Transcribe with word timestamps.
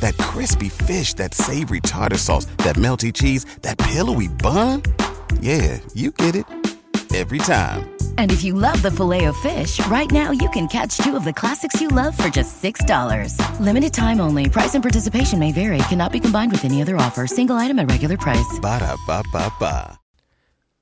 That 0.00 0.16
crispy 0.18 0.68
fish, 0.68 1.14
that 1.14 1.34
savory 1.34 1.80
tartar 1.80 2.18
sauce, 2.18 2.46
that 2.58 2.76
melty 2.76 3.12
cheese, 3.12 3.44
that 3.62 3.78
pillowy 3.78 4.28
bun. 4.28 4.82
Yeah, 5.40 5.80
you 5.94 6.10
get 6.10 6.34
it 6.36 6.44
every 7.14 7.38
time. 7.38 7.88
And 8.18 8.30
if 8.30 8.44
you 8.44 8.52
love 8.52 8.82
the 8.82 8.90
filet 8.90 9.24
of 9.24 9.36
fish, 9.38 9.84
right 9.86 10.10
now 10.10 10.30
you 10.30 10.48
can 10.50 10.68
catch 10.68 10.98
two 10.98 11.16
of 11.16 11.24
the 11.24 11.32
classics 11.32 11.80
you 11.80 11.88
love 11.88 12.16
for 12.16 12.28
just 12.28 12.62
$6. 12.62 13.60
Limited 13.60 13.94
time 13.94 14.20
only. 14.20 14.48
Price 14.50 14.74
and 14.74 14.84
participation 14.84 15.38
may 15.38 15.52
vary. 15.52 15.78
Cannot 15.88 16.12
be 16.12 16.20
combined 16.20 16.52
with 16.52 16.64
any 16.64 16.82
other 16.82 16.96
offer. 16.96 17.26
Single 17.26 17.56
item 17.56 17.78
at 17.78 17.90
regular 17.90 18.16
price. 18.16 18.58
Ba 18.60 18.80
da 18.80 18.96
ba 19.06 19.22
ba 19.32 19.52
ba. 19.58 19.98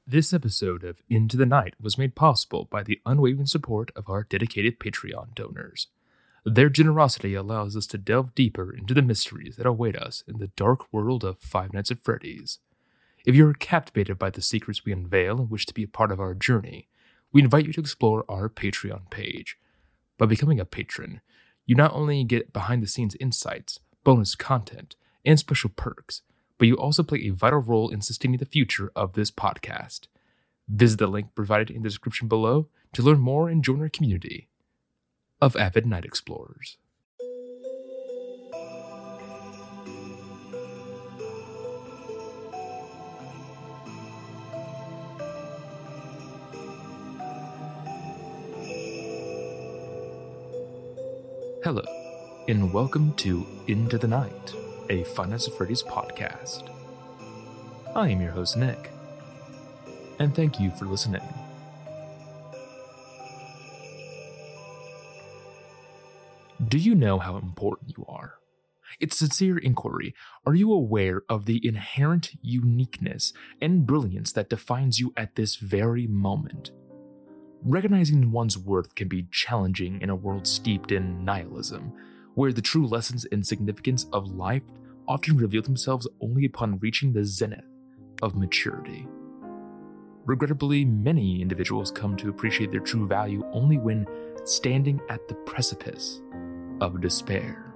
This 0.09 0.33
episode 0.33 0.85
of 0.85 1.03
Into 1.11 1.37
the 1.37 1.47
Night 1.47 1.75
was 1.81 1.99
made 1.99 2.15
possible 2.15 2.69
by 2.71 2.85
the 2.85 3.01
unwavering 3.05 3.47
support 3.47 3.91
of 3.97 4.09
our 4.09 4.23
dedicated 4.23 4.79
Patreon 4.79 5.35
donors. 5.35 5.89
Their 6.49 6.69
generosity 6.69 7.35
allows 7.35 7.77
us 7.77 7.89
to 7.89 7.99
delve 7.99 8.33
deeper 8.37 8.73
into 8.73 8.95
the 8.95 9.03
mysteries 9.03 9.57
that 9.57 9.67
await 9.67 9.97
us 9.97 10.23
in 10.29 10.39
the 10.39 10.47
dark 10.47 10.93
world 10.93 11.25
of 11.25 11.41
Five 11.41 11.73
Nights 11.73 11.91
at 11.91 12.05
Freddy's. 12.05 12.61
If 13.25 13.35
you're 13.35 13.53
captivated 13.53 14.17
by 14.17 14.31
the 14.31 14.41
secrets 14.41 14.85
we 14.85 14.93
unveil 14.93 15.41
and 15.41 15.51
wish 15.51 15.67
to 15.67 15.75
be 15.75 15.83
a 15.83 15.89
part 15.89 16.13
of 16.13 16.21
our 16.21 16.35
journey, 16.35 16.87
we 17.33 17.43
invite 17.43 17.67
you 17.67 17.73
to 17.73 17.81
explore 17.81 18.25
our 18.29 18.49
Patreon 18.49 19.11
page. 19.11 19.59
By 20.19 20.27
becoming 20.27 20.61
a 20.61 20.65
patron, 20.65 21.21
you 21.67 21.75
not 21.75 21.93
only 21.93 22.23
get 22.23 22.53
behind 22.53 22.81
the 22.81 22.87
scenes 22.87 23.17
insights, 23.19 23.81
bonus 24.05 24.37
content, 24.37 24.95
and 25.25 25.41
special 25.41 25.71
perks, 25.75 26.23
but 26.59 26.69
you 26.69 26.77
also 26.77 27.03
play 27.03 27.27
a 27.27 27.31
vital 27.31 27.59
role 27.59 27.91
in 27.91 28.03
sustaining 28.03 28.39
the 28.39 28.47
future 28.47 28.93
of 28.95 29.15
this 29.15 29.33
podcast. 29.33 30.07
Visit 30.69 31.01
the 31.01 31.09
link 31.09 31.35
provided 31.35 31.73
in 31.73 31.83
the 31.83 31.89
description 31.89 32.29
below 32.29 32.69
to 32.93 33.03
learn 33.03 33.19
more 33.19 33.49
and 33.49 33.65
join 33.65 33.81
our 33.81 33.89
community 33.89 34.47
of 35.41 35.55
avid 35.57 35.87
night 35.87 36.05
explorers. 36.05 36.79
Hello, 51.63 51.83
and 52.49 52.73
welcome 52.73 53.13
to 53.15 53.45
Into 53.67 53.99
the 53.99 54.07
Night, 54.07 54.55
a 54.89 55.03
Nights 55.03 55.49
at 55.49 55.55
Freddy's 55.55 55.83
podcast. 55.83 56.71
I 57.95 58.09
am 58.11 58.23
your 58.23 58.31
host, 58.31 58.57
Nick, 58.57 58.91
and 60.19 60.35
thank 60.35 60.61
you 60.61 60.71
for 60.71 60.85
listening. 60.85 61.23
Do 66.69 66.79
you 66.79 66.97
know 66.97 67.21
how 67.21 67.37
important 67.37 67.97
you 67.97 68.05
are? 68.09 68.41
It's 68.99 69.19
sincere 69.19 69.57
inquiry. 69.57 70.15
Are 70.45 70.55
you 70.55 70.73
aware 70.73 71.23
of 71.29 71.45
the 71.45 71.65
inherent 71.65 72.33
uniqueness 72.43 73.33
and 73.61 73.87
brilliance 73.87 74.33
that 74.33 74.49
defines 74.49 74.99
you 74.99 75.13
at 75.17 75.37
this 75.37 75.57
very 75.57 76.09
moment? 76.09 76.73
Recognizing 77.63 78.33
one's 78.33 78.59
worth 78.59 78.97
can 78.97 79.07
be 79.07 79.29
challenging 79.31 80.01
in 80.03 80.11
a 80.11 80.17
world 80.17 80.45
steeped 80.45 80.91
in 80.91 81.25
nihilism, 81.25 81.93
where 82.35 82.53
the 82.53 82.63
true 82.63 82.87
lessons 82.87 83.27
and 83.31 83.47
significance 83.47 84.07
of 84.13 84.35
life 84.35 84.63
often 85.07 85.37
reveal 85.37 85.63
themselves 85.63 86.09
only 86.21 86.47
upon 86.47 86.81
reaching 86.81 87.13
the 87.13 87.25
zenith 87.25 87.65
of 88.23 88.35
maturity. 88.35 89.07
Regrettably, 90.25 90.85
many 90.85 91.41
individuals 91.41 91.93
come 91.93 92.17
to 92.17 92.29
appreciate 92.29 92.73
their 92.73 92.81
true 92.81 93.07
value 93.07 93.45
only 93.53 93.79
when 93.79 94.05
standing 94.45 95.01
at 95.09 95.29
the 95.29 95.35
precipice 95.35 96.23
of 96.81 97.01
despair. 97.01 97.73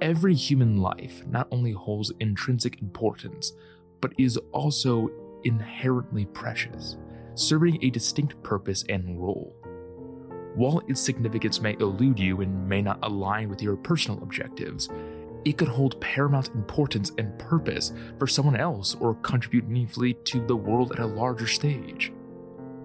Every 0.00 0.34
human 0.34 0.78
life 0.78 1.24
not 1.26 1.48
only 1.50 1.72
holds 1.72 2.12
intrinsic 2.20 2.80
importance, 2.82 3.52
but 4.00 4.12
is 4.18 4.36
also 4.52 5.10
inherently 5.44 6.26
precious, 6.26 6.96
serving 7.34 7.82
a 7.82 7.90
distinct 7.90 8.42
purpose 8.42 8.84
and 8.88 9.20
role. 9.20 9.54
While 10.54 10.82
its 10.88 11.00
significance 11.00 11.60
may 11.60 11.76
elude 11.80 12.18
you 12.18 12.40
and 12.42 12.68
may 12.68 12.82
not 12.82 12.98
align 13.02 13.48
with 13.48 13.62
your 13.62 13.76
personal 13.76 14.22
objectives, 14.22 14.88
it 15.44 15.56
could 15.56 15.68
hold 15.68 16.00
paramount 16.00 16.50
importance 16.54 17.10
and 17.18 17.36
purpose 17.38 17.92
for 18.18 18.26
someone 18.26 18.56
else 18.56 18.94
or 19.00 19.14
contribute 19.16 19.68
meaningfully 19.68 20.14
to 20.24 20.46
the 20.46 20.56
world 20.56 20.92
at 20.92 20.98
a 20.98 21.06
larger 21.06 21.46
stage. 21.46 22.12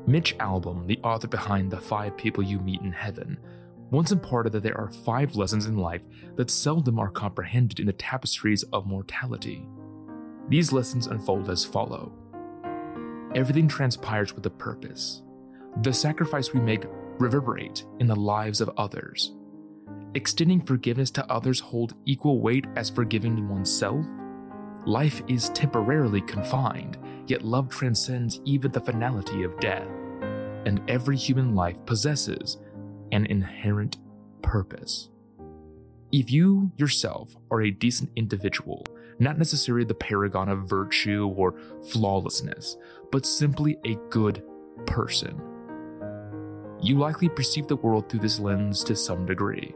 Mitch 0.07 0.37
Albom, 0.37 0.87
the 0.87 0.99
author 1.03 1.27
behind 1.27 1.69
The 1.69 1.81
Five 1.81 2.15
People 2.15 2.43
You 2.43 2.59
Meet 2.59 2.81
in 2.81 2.93
Heaven, 2.93 3.37
once 3.89 4.11
imparted 4.11 4.51
that 4.51 4.63
there 4.63 4.77
are 4.77 4.91
five 4.91 5.35
lessons 5.35 5.65
in 5.65 5.77
life 5.77 6.01
that 6.35 6.49
seldom 6.49 6.99
are 6.99 7.09
comprehended 7.09 7.79
in 7.79 7.85
the 7.85 7.93
tapestries 7.93 8.63
of 8.73 8.85
mortality. 8.85 9.67
These 10.49 10.71
lessons 10.71 11.07
unfold 11.07 11.49
as 11.49 11.65
follow 11.65 12.11
Everything 13.35 13.67
transpires 13.67 14.33
with 14.33 14.45
a 14.45 14.49
purpose. 14.49 15.21
The 15.83 15.93
sacrifice 15.93 16.53
we 16.53 16.59
make 16.59 16.85
reverberate 17.19 17.85
in 17.99 18.07
the 18.07 18.15
lives 18.15 18.61
of 18.61 18.71
others. 18.77 19.35
Extending 20.15 20.61
forgiveness 20.61 21.11
to 21.11 21.31
others 21.31 21.59
hold 21.59 21.93
equal 22.05 22.41
weight 22.41 22.65
as 22.75 22.89
forgiving 22.89 23.47
oneself. 23.49 24.05
Life 24.85 25.21
is 25.27 25.49
temporarily 25.49 26.21
confined, 26.21 26.97
yet 27.27 27.43
love 27.43 27.69
transcends 27.69 28.39
even 28.45 28.71
the 28.71 28.79
finality 28.79 29.43
of 29.43 29.59
death. 29.59 29.87
And 30.65 30.81
every 30.87 31.17
human 31.17 31.53
life 31.53 31.77
possesses 31.85 32.57
an 33.11 33.25
inherent 33.25 33.97
purpose. 34.41 35.09
If 36.11 36.31
you 36.31 36.71
yourself 36.77 37.35
are 37.51 37.61
a 37.61 37.71
decent 37.71 38.11
individual, 38.15 38.85
not 39.19 39.37
necessarily 39.37 39.85
the 39.85 39.93
paragon 39.93 40.47
of 40.49 40.69
virtue 40.69 41.33
or 41.35 41.55
flawlessness, 41.91 42.77
but 43.11 43.25
simply 43.25 43.77
a 43.85 43.95
good 44.09 44.43
person, 44.85 45.41
you 46.81 46.97
likely 46.97 47.27
perceive 47.27 47.67
the 47.67 47.75
world 47.75 48.07
through 48.07 48.19
this 48.19 48.39
lens 48.39 48.83
to 48.83 48.95
some 48.95 49.25
degree. 49.25 49.73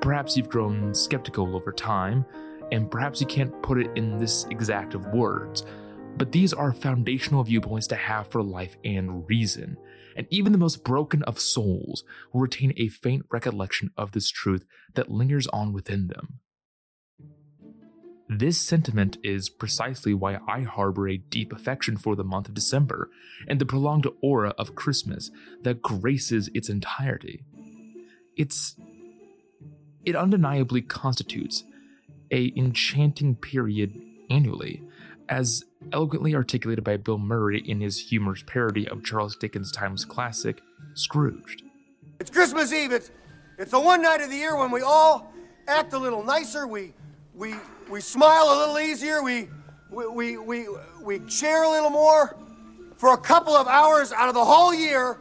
Perhaps 0.00 0.36
you've 0.36 0.48
grown 0.48 0.94
skeptical 0.94 1.54
over 1.54 1.72
time, 1.72 2.24
and 2.72 2.90
perhaps 2.90 3.20
you 3.20 3.26
can't 3.26 3.62
put 3.62 3.78
it 3.78 3.90
in 3.96 4.18
this 4.18 4.46
exact 4.50 4.94
of 4.94 5.06
words, 5.06 5.64
but 6.16 6.32
these 6.32 6.52
are 6.52 6.72
foundational 6.72 7.44
viewpoints 7.44 7.86
to 7.88 7.96
have 7.96 8.26
for 8.28 8.42
life 8.42 8.76
and 8.84 9.28
reason, 9.28 9.76
and 10.18 10.26
even 10.30 10.50
the 10.50 10.58
most 10.58 10.82
broken 10.82 11.22
of 11.22 11.38
souls 11.38 12.02
will 12.32 12.40
retain 12.40 12.74
a 12.76 12.88
faint 12.88 13.24
recollection 13.30 13.92
of 13.96 14.10
this 14.10 14.28
truth 14.28 14.66
that 14.94 15.10
lingers 15.10 15.46
on 15.46 15.72
within 15.72 16.08
them. 16.08 16.40
This 18.28 18.60
sentiment 18.60 19.16
is 19.22 19.48
precisely 19.48 20.12
why 20.12 20.40
I 20.46 20.62
harbor 20.62 21.08
a 21.08 21.16
deep 21.16 21.52
affection 21.52 21.96
for 21.96 22.16
the 22.16 22.24
month 22.24 22.48
of 22.48 22.54
December 22.54 23.10
and 23.46 23.60
the 23.60 23.64
prolonged 23.64 24.08
aura 24.20 24.54
of 24.58 24.74
Christmas 24.74 25.30
that 25.62 25.82
graces 25.82 26.50
its 26.52 26.68
entirety. 26.68 27.44
It's 28.36 28.74
it 30.04 30.16
undeniably 30.16 30.82
constitutes 30.82 31.62
a 32.32 32.52
enchanting 32.56 33.36
period 33.36 33.94
annually, 34.30 34.82
as 35.28 35.64
eloquently 35.92 36.34
articulated 36.34 36.84
by 36.84 36.96
Bill 36.96 37.18
Murray 37.18 37.60
in 37.60 37.80
his 37.80 37.98
humorous 37.98 38.42
parody 38.46 38.88
of 38.88 39.04
Charles 39.04 39.36
Dickens' 39.36 39.72
timeless 39.72 40.04
classic, 40.04 40.60
Scrooged. 40.94 41.62
It's 42.20 42.30
Christmas 42.30 42.72
Eve. 42.72 42.92
It's 42.92 43.10
it's 43.58 43.70
the 43.72 43.80
one 43.80 44.02
night 44.02 44.20
of 44.20 44.30
the 44.30 44.36
year 44.36 44.56
when 44.56 44.70
we 44.70 44.82
all 44.82 45.32
act 45.66 45.92
a 45.92 45.98
little 45.98 46.24
nicer. 46.24 46.66
We 46.66 46.92
we 47.34 47.54
we 47.90 48.00
smile 48.00 48.44
a 48.44 48.56
little 48.58 48.78
easier. 48.78 49.22
We 49.22 49.48
we 49.90 50.06
we 50.06 50.38
we, 50.38 50.66
we 51.02 51.28
share 51.28 51.64
a 51.64 51.70
little 51.70 51.90
more. 51.90 52.36
For 52.96 53.14
a 53.14 53.18
couple 53.18 53.54
of 53.54 53.68
hours 53.68 54.12
out 54.12 54.28
of 54.28 54.34
the 54.34 54.44
whole 54.44 54.74
year, 54.74 55.18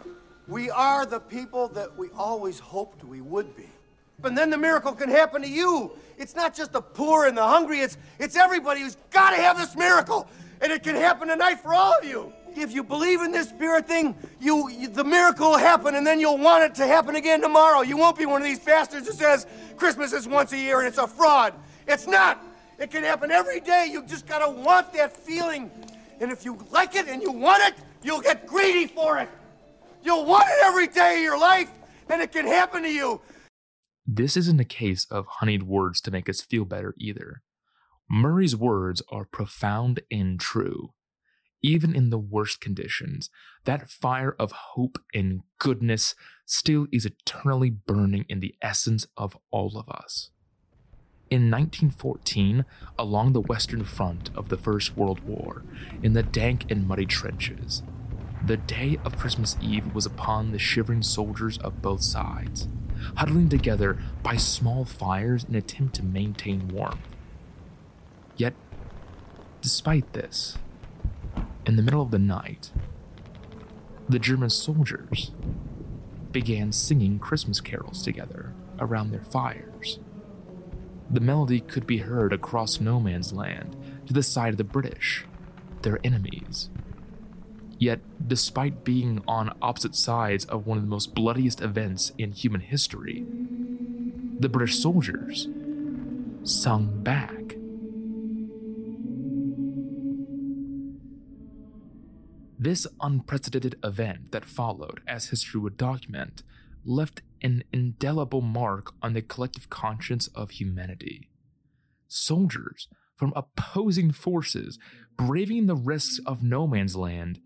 we 0.48 0.72
are 0.72 1.06
the 1.06 1.20
people 1.20 1.68
that 1.70 1.96
we 1.96 2.10
always 2.18 2.58
hoped 2.58 3.04
we 3.04 3.22
would 3.22 3.56
be. 3.56 3.70
And 4.24 4.36
then 4.36 4.50
the 4.50 4.58
miracle 4.58 4.94
can 4.94 5.10
happen 5.10 5.44
to 5.44 5.48
you. 5.48 5.92
It's 6.18 6.36
not 6.36 6.56
just 6.56 6.74
the 6.74 6.82
poor 6.82 7.28
and 7.28 7.38
the 7.38 7.46
hungry, 7.46 7.82
it's 7.82 7.98
it's 8.18 8.36
everybody 8.36 8.82
who's 8.82 8.98
got 9.12 9.32
to 9.32 9.38
have 9.38 9.58
this 9.58 9.76
miracle. 9.76 10.28
And 10.62 10.72
it 10.72 10.84
can 10.84 10.96
happen 10.96 11.28
tonight 11.28 11.60
for 11.60 11.74
all 11.74 11.94
of 11.98 12.06
you. 12.06 12.34
If 12.56 12.74
you 12.74 12.84
believe 12.84 13.22
in 13.22 13.32
this 13.32 13.50
spirit 13.50 13.88
thing, 13.88 14.16
you, 14.40 14.70
you 14.70 14.88
the 14.88 15.04
miracle 15.04 15.52
will 15.52 15.58
happen 15.58 15.96
and 15.96 16.06
then 16.06 16.20
you'll 16.20 16.40
want 16.40 16.64
it 16.64 16.76
to 16.76 16.88
happen 16.88 17.16
again 17.16 17.42
tomorrow. 17.42 17.82
You 17.82 17.98
won't 17.98 18.18
be 18.18 18.26
one 18.26 18.42
of 18.42 18.48
these 18.48 18.60
bastards 18.60 19.08
who 19.08 19.14
says 19.14 19.46
Christmas 19.76 20.12
is 20.12 20.28
once 20.28 20.52
a 20.54 20.58
year 20.58 20.80
and 20.80 20.88
it's 20.88 20.98
a 20.98 21.08
fraud. 21.08 21.54
It's 21.88 22.08
not. 22.08 22.44
It 22.80 22.92
can 22.92 23.04
happen 23.04 23.32
every 23.32 23.60
day. 23.60 23.88
You 23.92 24.04
just 24.04 24.28
got 24.28 24.40
to 24.40 24.50
want 24.52 24.94
that 24.94 25.16
feeling. 25.16 25.72
And 26.20 26.32
if 26.32 26.46
you 26.46 26.58
like 26.72 26.96
it 26.96 27.08
and 27.08 27.22
you 27.22 27.32
want 27.32 27.64
it, 27.64 27.76
you'll 28.04 28.22
get 28.22 28.48
greedy 28.48 28.88
for 28.88 29.18
it. 29.20 29.30
You'll 30.04 30.26
want 30.26 30.46
it 30.48 30.66
every 30.66 30.88
day 30.88 31.18
of 31.18 31.22
your 31.22 31.40
life, 31.40 31.70
and 32.10 32.22
it 32.22 32.32
can 32.32 32.48
happen 32.48 32.84
to 32.84 32.90
you. 32.90 33.22
This 34.06 34.38
isn't 34.38 34.60
a 34.60 34.66
case 34.66 35.06
of 35.12 35.26
honeyed 35.28 35.64
words 35.64 36.00
to 36.02 36.12
make 36.12 36.30
us 36.30 36.42
feel 36.42 36.66
better 36.66 36.96
either. 36.98 37.42
Murray's 38.10 38.56
words 38.56 39.02
are 39.10 39.26
profound 39.26 40.00
and 40.10 40.40
true. 40.40 40.94
Even 41.62 41.94
in 41.94 42.10
the 42.10 42.20
worst 42.20 42.62
conditions, 42.62 43.30
that 43.66 43.90
fire 43.90 44.36
of 44.40 44.52
hope 44.52 45.00
and 45.14 45.42
goodness 45.60 46.16
still 46.46 46.88
is 46.92 47.06
eternally 47.06 47.70
burning 47.70 48.26
in 48.30 48.40
the 48.40 48.56
essence 48.62 49.08
of 49.18 49.38
all 49.52 49.78
of 49.78 49.90
us. 49.90 50.30
In 51.30 51.52
1914, 51.52 52.64
along 52.98 53.34
the 53.34 53.42
Western 53.42 53.84
Front 53.84 54.30
of 54.34 54.48
the 54.48 54.58
First 54.58 54.96
World 54.96 55.20
War, 55.26 55.64
in 56.02 56.14
the 56.14 56.24
dank 56.24 56.72
and 56.72 56.88
muddy 56.88 57.06
trenches, 57.06 57.84
the 58.46 58.56
day 58.56 58.98
of 59.04 59.18
Christmas 59.18 59.58
Eve 59.62 59.94
was 59.94 60.06
upon 60.06 60.52
the 60.52 60.60
shivering 60.60 61.02
soldiers 61.02 61.58
of 61.58 61.82
both 61.82 62.02
sides, 62.02 62.70
huddling 63.18 63.50
together 63.50 64.02
by 64.24 64.38
small 64.38 64.86
fires 64.86 65.44
in 65.44 65.50
an 65.50 65.56
attempt 65.58 65.96
to 65.96 66.04
maintain 66.04 66.70
warmth. 66.70 67.17
Yet, 68.38 68.54
despite 69.62 70.14
this, 70.14 70.58
in 71.66 71.76
the 71.76 71.84
middle 71.84 72.02
of 72.02 72.12
the 72.12 72.20
night, 72.20 72.72
the 74.08 74.20
German 74.20 74.50
soldiers 74.50 75.32
began 76.32 76.72
singing 76.72 77.20
Christmas 77.20 77.60
carols 77.60 78.02
together 78.02 78.54
around 78.80 79.12
their 79.12 79.24
fires. 79.24 80.00
The 81.10 81.20
melody 81.20 81.60
could 81.60 81.88
be 81.88 81.98
heard 81.98 82.32
across 82.32 82.80
no 82.80 83.00
man's 83.00 83.34
land 83.34 83.76
to 84.06 84.14
the 84.14 84.24
side 84.24 84.50
of 84.54 84.58
the 84.58 84.64
British, 84.64 85.26
their 85.82 86.00
enemies. 86.04 86.70
Yet, 87.80 88.02
despite 88.28 88.84
being 88.84 89.24
on 89.28 89.56
opposite 89.62 89.96
sides 89.96 90.46
of 90.46 90.66
one 90.66 90.78
of 90.78 90.84
the 90.84 90.90
most 90.90 91.14
bloodiest 91.14 91.62
events 91.62 92.12
in 92.18 92.32
human 92.32 92.62
history, 92.62 93.26
the 94.40 94.50
British 94.50 94.80
soldiers 94.80 95.48
sung 96.44 97.04
back. 97.04 97.57
This 102.60 102.88
unprecedented 103.02 103.76
event 103.84 104.32
that 104.32 104.46
followed, 104.46 105.02
as 105.08 105.28
history 105.28 105.62
would 105.62 105.78
document, 105.78 106.42
left 106.84 107.22
an 107.42 107.64
indelible 107.72 108.42
mark 108.42 108.94
on 109.02 109.14
the 109.14 109.22
collective 109.22 109.70
conscience 109.70 110.28
of 110.34 110.52
humanity. 110.52 111.30
Soldiers 112.08 112.88
from 113.16 113.34
opposing 113.36 114.12
forces, 114.12 114.80
braving 115.18 115.66
the 115.66 115.76
risks 115.76 116.20
of 116.26 116.44
no 116.44 116.68
man's 116.68 116.96
land, 116.96 117.40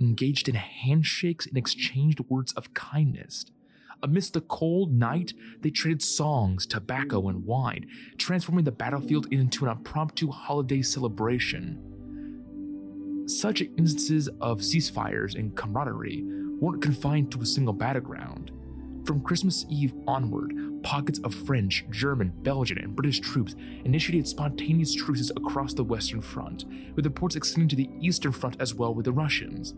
engaged 0.00 0.48
in 0.48 0.54
handshakes 0.56 1.46
and 1.46 1.56
exchanged 1.56 2.20
words 2.28 2.52
of 2.52 2.74
kindness. 2.74 3.46
Amidst 4.02 4.34
the 4.34 4.40
cold 4.40 4.92
night, 4.92 5.32
they 5.60 5.70
traded 5.70 6.02
songs, 6.02 6.66
tobacco, 6.66 7.28
and 7.28 7.44
wine, 7.44 7.88
transforming 8.16 8.64
the 8.64 8.72
battlefield 8.72 9.26
into 9.32 9.64
an 9.64 9.72
impromptu 9.72 10.30
holiday 10.30 10.82
celebration. 10.82 11.97
Such 13.28 13.60
instances 13.60 14.28
of 14.40 14.60
ceasefires 14.60 15.34
and 15.34 15.54
camaraderie 15.54 16.24
weren't 16.60 16.80
confined 16.80 17.30
to 17.32 17.42
a 17.42 17.46
single 17.46 17.74
battleground. 17.74 18.50
From 19.04 19.20
Christmas 19.20 19.66
Eve 19.68 19.92
onward, 20.06 20.54
pockets 20.82 21.18
of 21.18 21.34
French, 21.34 21.84
German, 21.90 22.32
Belgian, 22.42 22.78
and 22.78 22.96
British 22.96 23.20
troops 23.20 23.54
initiated 23.84 24.26
spontaneous 24.26 24.94
truces 24.94 25.30
across 25.36 25.74
the 25.74 25.84
Western 25.84 26.22
Front, 26.22 26.64
with 26.96 27.04
reports 27.04 27.36
extending 27.36 27.68
to 27.68 27.76
the 27.76 27.90
Eastern 28.00 28.32
Front 28.32 28.56
as 28.60 28.74
well 28.74 28.94
with 28.94 29.04
the 29.04 29.12
Russians. 29.12 29.74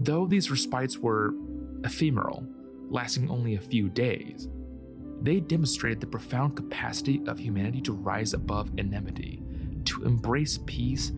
Though 0.00 0.26
these 0.26 0.50
respites 0.50 0.98
were 0.98 1.34
ephemeral, 1.82 2.46
lasting 2.90 3.30
only 3.30 3.54
a 3.54 3.60
few 3.60 3.88
days, 3.88 4.50
they 5.22 5.40
demonstrated 5.40 6.02
the 6.02 6.06
profound 6.06 6.56
capacity 6.56 7.22
of 7.26 7.38
humanity 7.38 7.80
to 7.80 7.94
rise 7.94 8.34
above 8.34 8.70
enmity, 8.76 9.42
to 9.86 10.04
embrace 10.04 10.58
peace, 10.66 11.10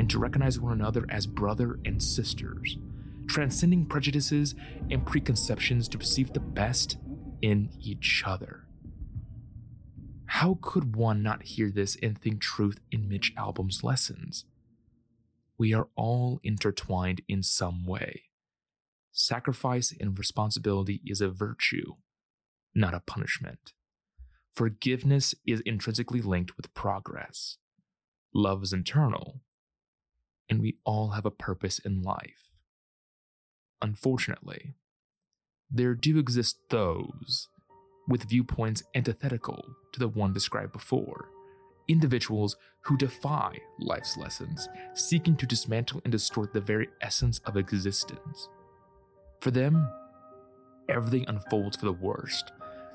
and 0.00 0.08
to 0.08 0.18
recognize 0.18 0.58
one 0.58 0.72
another 0.72 1.04
as 1.10 1.26
brother 1.26 1.78
and 1.84 2.02
sisters, 2.02 2.78
transcending 3.26 3.84
prejudices 3.84 4.54
and 4.90 5.04
preconceptions 5.04 5.88
to 5.88 5.98
perceive 5.98 6.32
the 6.32 6.40
best 6.40 6.96
in 7.42 7.68
each 7.78 8.22
other. 8.24 8.64
How 10.24 10.56
could 10.62 10.96
one 10.96 11.22
not 11.22 11.42
hear 11.42 11.70
this 11.70 11.98
and 12.02 12.18
think 12.18 12.40
truth 12.40 12.80
in 12.90 13.10
Mitch 13.10 13.34
Albom's 13.36 13.84
lessons? 13.84 14.46
We 15.58 15.74
are 15.74 15.88
all 15.96 16.40
intertwined 16.42 17.20
in 17.28 17.42
some 17.42 17.84
way. 17.84 18.22
Sacrifice 19.12 19.92
and 20.00 20.18
responsibility 20.18 21.02
is 21.04 21.20
a 21.20 21.28
virtue, 21.28 21.96
not 22.74 22.94
a 22.94 23.00
punishment. 23.00 23.74
Forgiveness 24.54 25.34
is 25.46 25.60
intrinsically 25.66 26.22
linked 26.22 26.56
with 26.56 26.72
progress. 26.72 27.58
Love 28.32 28.62
is 28.62 28.72
internal, 28.72 29.42
and 30.50 30.60
we 30.60 30.76
all 30.84 31.10
have 31.10 31.24
a 31.24 31.30
purpose 31.30 31.78
in 31.78 32.02
life. 32.02 32.50
Unfortunately, 33.80 34.74
there 35.70 35.94
do 35.94 36.18
exist 36.18 36.58
those 36.68 37.48
with 38.08 38.28
viewpoints 38.28 38.82
antithetical 38.94 39.64
to 39.92 40.00
the 40.00 40.08
one 40.08 40.32
described 40.32 40.72
before. 40.72 41.28
Individuals 41.88 42.56
who 42.82 42.96
defy 42.96 43.56
life's 43.78 44.16
lessons, 44.16 44.68
seeking 44.94 45.36
to 45.36 45.46
dismantle 45.46 46.00
and 46.04 46.12
distort 46.12 46.52
the 46.52 46.60
very 46.60 46.88
essence 47.00 47.38
of 47.46 47.56
existence. 47.56 48.48
For 49.40 49.50
them, 49.50 49.88
everything 50.88 51.24
unfolds 51.28 51.76
for 51.76 51.86
the 51.86 51.92
worst. 51.92 52.52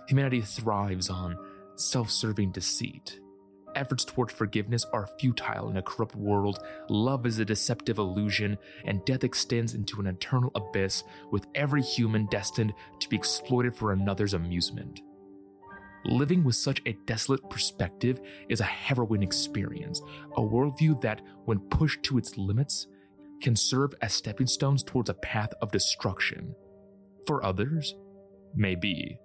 Humanity 0.07 0.41
thrives 0.41 1.09
on 1.09 1.37
self 1.75 2.11
serving 2.11 2.51
deceit, 2.51 3.19
efforts 3.75 4.05
toward 4.05 4.31
forgiveness 4.31 4.85
are 4.93 5.09
futile 5.19 5.69
in 5.69 5.77
a 5.77 5.81
corrupt 5.81 6.15
world, 6.15 6.59
love 6.89 7.25
is 7.25 7.39
a 7.39 7.45
deceptive 7.45 7.97
illusion, 7.97 8.57
and 8.85 9.03
death 9.05 9.23
extends 9.23 9.73
into 9.73 9.99
an 9.99 10.07
eternal 10.07 10.51
abyss 10.55 11.03
with 11.31 11.45
every 11.55 11.81
human 11.81 12.25
destined 12.27 12.73
to 12.99 13.09
be 13.09 13.15
exploited 13.15 13.75
for 13.75 13.91
another's 13.91 14.33
amusement. 14.33 15.01
Living 16.05 16.43
with 16.43 16.55
such 16.55 16.81
a 16.85 16.93
desolate 17.05 17.49
perspective 17.49 18.21
is 18.47 18.59
a 18.59 18.65
harrowing 18.65 19.23
experience, 19.23 20.01
a 20.37 20.41
worldview 20.41 20.99
that, 21.01 21.21
when 21.45 21.59
pushed 21.59 22.03
to 22.03 22.17
its 22.17 22.37
limits, 22.37 22.87
can 23.41 23.55
serve 23.55 23.93
as 24.01 24.13
stepping 24.13 24.47
stones 24.47 24.83
towards 24.83 25.09
a 25.09 25.15
path 25.15 25.49
of 25.61 25.71
destruction. 25.71 26.55
For 27.25 27.43
others, 27.43 27.95
maybe. 28.55 29.19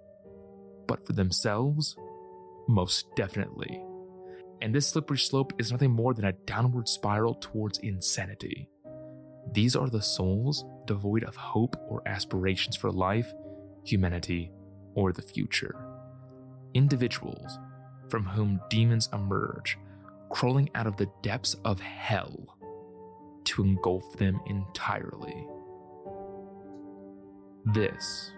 But 0.87 1.05
for 1.05 1.13
themselves, 1.13 1.95
most 2.67 3.05
definitely 3.15 3.81
and 4.61 4.73
this 4.73 4.87
slippery 4.87 5.17
slope 5.17 5.53
is 5.57 5.71
nothing 5.71 5.91
more 5.91 6.13
than 6.13 6.25
a 6.25 6.33
downward 6.33 6.87
spiral 6.87 7.35
towards 7.35 7.79
insanity. 7.79 8.69
These 9.53 9.75
are 9.75 9.89
the 9.89 10.01
souls 10.01 10.63
devoid 10.85 11.23
of 11.23 11.35
hope 11.35 11.75
or 11.89 12.07
aspirations 12.07 12.75
for 12.75 12.91
life, 12.91 13.33
humanity, 13.83 14.51
or 14.93 15.11
the 15.11 15.21
future. 15.21 15.75
Individuals 16.73 17.57
from 18.09 18.25
whom 18.25 18.61
demons 18.69 19.09
emerge, 19.13 19.77
crawling 20.29 20.69
out 20.75 20.87
of 20.87 20.97
the 20.97 21.09
depths 21.21 21.55
of 21.65 21.79
hell 21.79 22.57
to 23.45 23.63
engulf 23.63 24.17
them 24.17 24.39
entirely. 24.45 25.47
This 27.65 28.31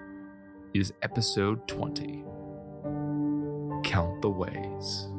is 0.74 0.94
episode 1.02 1.68
20 1.68 2.24
Count 3.84 4.22
the 4.22 4.30
Ways. 4.30 5.13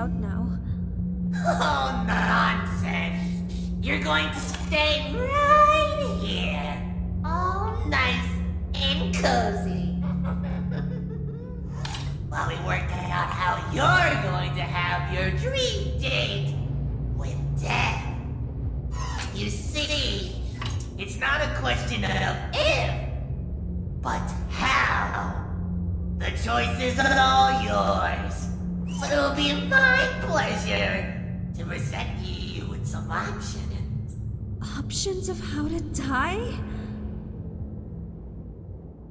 Out 0.00 0.10
now. 0.12 0.46
Oh, 1.46 1.89
die? 36.20 36.54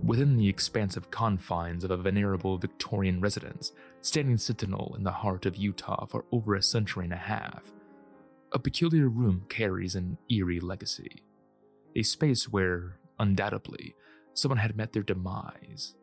Within 0.04 0.38
the 0.38 0.48
expansive 0.48 1.12
confines 1.12 1.84
of 1.84 1.92
a 1.92 1.98
venerable 1.98 2.58
Victorian 2.58 3.22
residence, 3.22 3.74
standing 4.02 4.38
sentinel 4.38 4.96
in 4.98 5.04
the 5.04 5.12
heart 5.12 5.46
of 5.46 5.56
Utah 5.56 6.06
for 6.06 6.26
over 6.32 6.56
a 6.56 6.64
century 6.64 7.04
and 7.04 7.14
a 7.14 7.18
half, 7.18 7.72
a 8.52 8.60
peculiar 8.60 9.08
room 9.08 9.46
carries 9.50 9.96
an 9.96 10.18
eerie 10.30 10.60
legacy. 10.60 11.24
A 11.96 12.04
space 12.04 12.50
where, 12.50 12.98
undoubtedly, 13.20 13.96
someone 14.34 14.58
had 14.58 14.76
met 14.76 14.94
their 14.94 15.04
demise. 15.04 15.96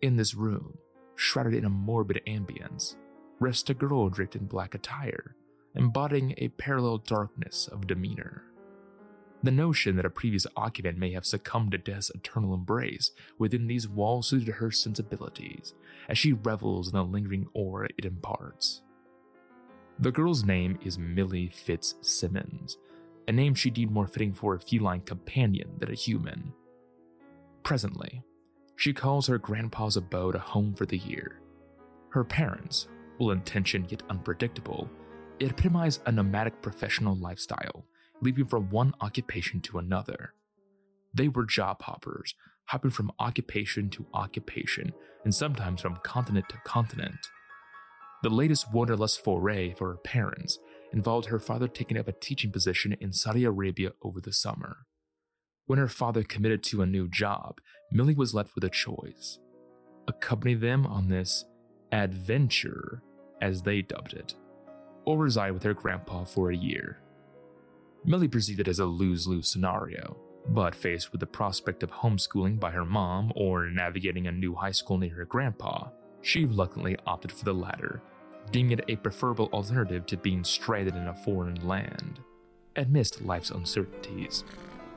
In 0.00 0.16
this 0.16 0.34
room, 0.34 0.78
shrouded 1.16 1.54
in 1.54 1.64
a 1.64 1.70
morbid 1.70 2.22
ambience, 2.26 2.96
rests 3.40 3.68
a 3.68 3.74
girl 3.74 4.08
draped 4.08 4.36
in 4.36 4.46
black 4.46 4.74
attire, 4.74 5.34
embodying 5.74 6.34
a 6.38 6.48
parallel 6.48 6.98
darkness 6.98 7.68
of 7.68 7.86
demeanor. 7.86 8.44
The 9.44 9.50
notion 9.50 9.96
that 9.96 10.06
a 10.06 10.10
previous 10.10 10.46
occupant 10.56 10.96
may 10.96 11.12
have 11.12 11.26
succumbed 11.26 11.72
to 11.72 11.78
death's 11.78 12.08
eternal 12.08 12.54
embrace 12.54 13.10
within 13.36 13.66
these 13.66 13.86
walls 13.86 14.26
suited 14.26 14.54
her 14.54 14.70
sensibilities, 14.70 15.74
as 16.08 16.16
she 16.16 16.32
revels 16.32 16.88
in 16.88 16.94
the 16.94 17.04
lingering 17.04 17.46
aura 17.52 17.90
it 17.98 18.06
imparts. 18.06 18.80
The 19.98 20.12
girl's 20.12 20.44
name 20.44 20.78
is 20.82 20.98
Millie 20.98 21.50
Fitzsimmons, 21.50 22.78
a 23.28 23.32
name 23.32 23.54
she 23.54 23.68
deemed 23.68 23.92
more 23.92 24.06
fitting 24.06 24.32
for 24.32 24.54
a 24.54 24.60
feline 24.60 25.02
companion 25.02 25.72
than 25.76 25.90
a 25.90 25.94
human. 25.94 26.54
Presently, 27.64 28.22
she 28.76 28.94
calls 28.94 29.26
her 29.26 29.36
grandpa's 29.36 29.98
abode 29.98 30.36
a 30.36 30.38
home 30.38 30.72
for 30.74 30.86
the 30.86 30.96
year. 30.96 31.42
Her 32.08 32.24
parents, 32.24 32.88
well 33.20 33.32
intentioned 33.32 33.92
yet 33.92 34.04
unpredictable, 34.08 34.88
epitomize 35.40 36.00
a 36.06 36.12
nomadic 36.12 36.62
professional 36.62 37.16
lifestyle 37.16 37.84
leaping 38.20 38.46
from 38.46 38.70
one 38.70 38.94
occupation 39.00 39.60
to 39.60 39.78
another. 39.78 40.34
They 41.12 41.28
were 41.28 41.44
job 41.44 41.82
hoppers, 41.82 42.34
hopping 42.66 42.90
from 42.90 43.12
occupation 43.18 43.90
to 43.90 44.06
occupation, 44.14 44.92
and 45.24 45.34
sometimes 45.34 45.80
from 45.80 45.98
continent 46.02 46.48
to 46.48 46.56
continent. 46.64 47.28
The 48.22 48.30
latest 48.30 48.72
wanderlust 48.72 49.22
foray 49.22 49.74
for 49.74 49.88
her 49.88 49.98
parents 49.98 50.58
involved 50.92 51.26
her 51.26 51.38
father 51.38 51.68
taking 51.68 51.98
up 51.98 52.08
a 52.08 52.12
teaching 52.12 52.50
position 52.50 52.96
in 53.00 53.12
Saudi 53.12 53.44
Arabia 53.44 53.90
over 54.02 54.20
the 54.20 54.32
summer. 54.32 54.86
When 55.66 55.78
her 55.78 55.88
father 55.88 56.22
committed 56.22 56.62
to 56.64 56.82
a 56.82 56.86
new 56.86 57.08
job, 57.08 57.60
Millie 57.92 58.14
was 58.14 58.34
left 58.34 58.54
with 58.54 58.64
a 58.64 58.70
choice 58.70 59.38
accompany 60.06 60.54
them 60.54 60.86
on 60.86 61.08
this 61.08 61.44
adventure, 61.92 63.02
as 63.40 63.62
they 63.62 63.82
dubbed 63.82 64.12
it, 64.12 64.34
or 65.04 65.18
reside 65.18 65.52
with 65.52 65.62
her 65.62 65.74
grandpa 65.74 66.24
for 66.24 66.50
a 66.50 66.56
year. 66.56 66.98
Millie 68.06 68.28
perceived 68.28 68.60
it 68.60 68.68
as 68.68 68.80
a 68.80 68.84
lose 68.84 69.26
lose 69.26 69.48
scenario, 69.48 70.16
but 70.48 70.74
faced 70.74 71.10
with 71.10 71.20
the 71.20 71.26
prospect 71.26 71.82
of 71.82 71.90
homeschooling 71.90 72.60
by 72.60 72.70
her 72.70 72.84
mom 72.84 73.32
or 73.34 73.66
navigating 73.66 74.26
a 74.26 74.32
new 74.32 74.54
high 74.54 74.72
school 74.72 74.98
near 74.98 75.14
her 75.14 75.24
grandpa, 75.24 75.88
she 76.20 76.44
reluctantly 76.44 76.96
opted 77.06 77.32
for 77.32 77.44
the 77.46 77.54
latter, 77.54 78.02
deeming 78.50 78.72
it 78.72 78.84
a 78.88 78.96
preferable 78.96 79.48
alternative 79.54 80.04
to 80.04 80.18
being 80.18 80.44
stranded 80.44 80.94
in 80.96 81.08
a 81.08 81.14
foreign 81.14 81.66
land. 81.66 82.20
Amidst 82.76 83.22
life's 83.22 83.50
uncertainties, 83.50 84.44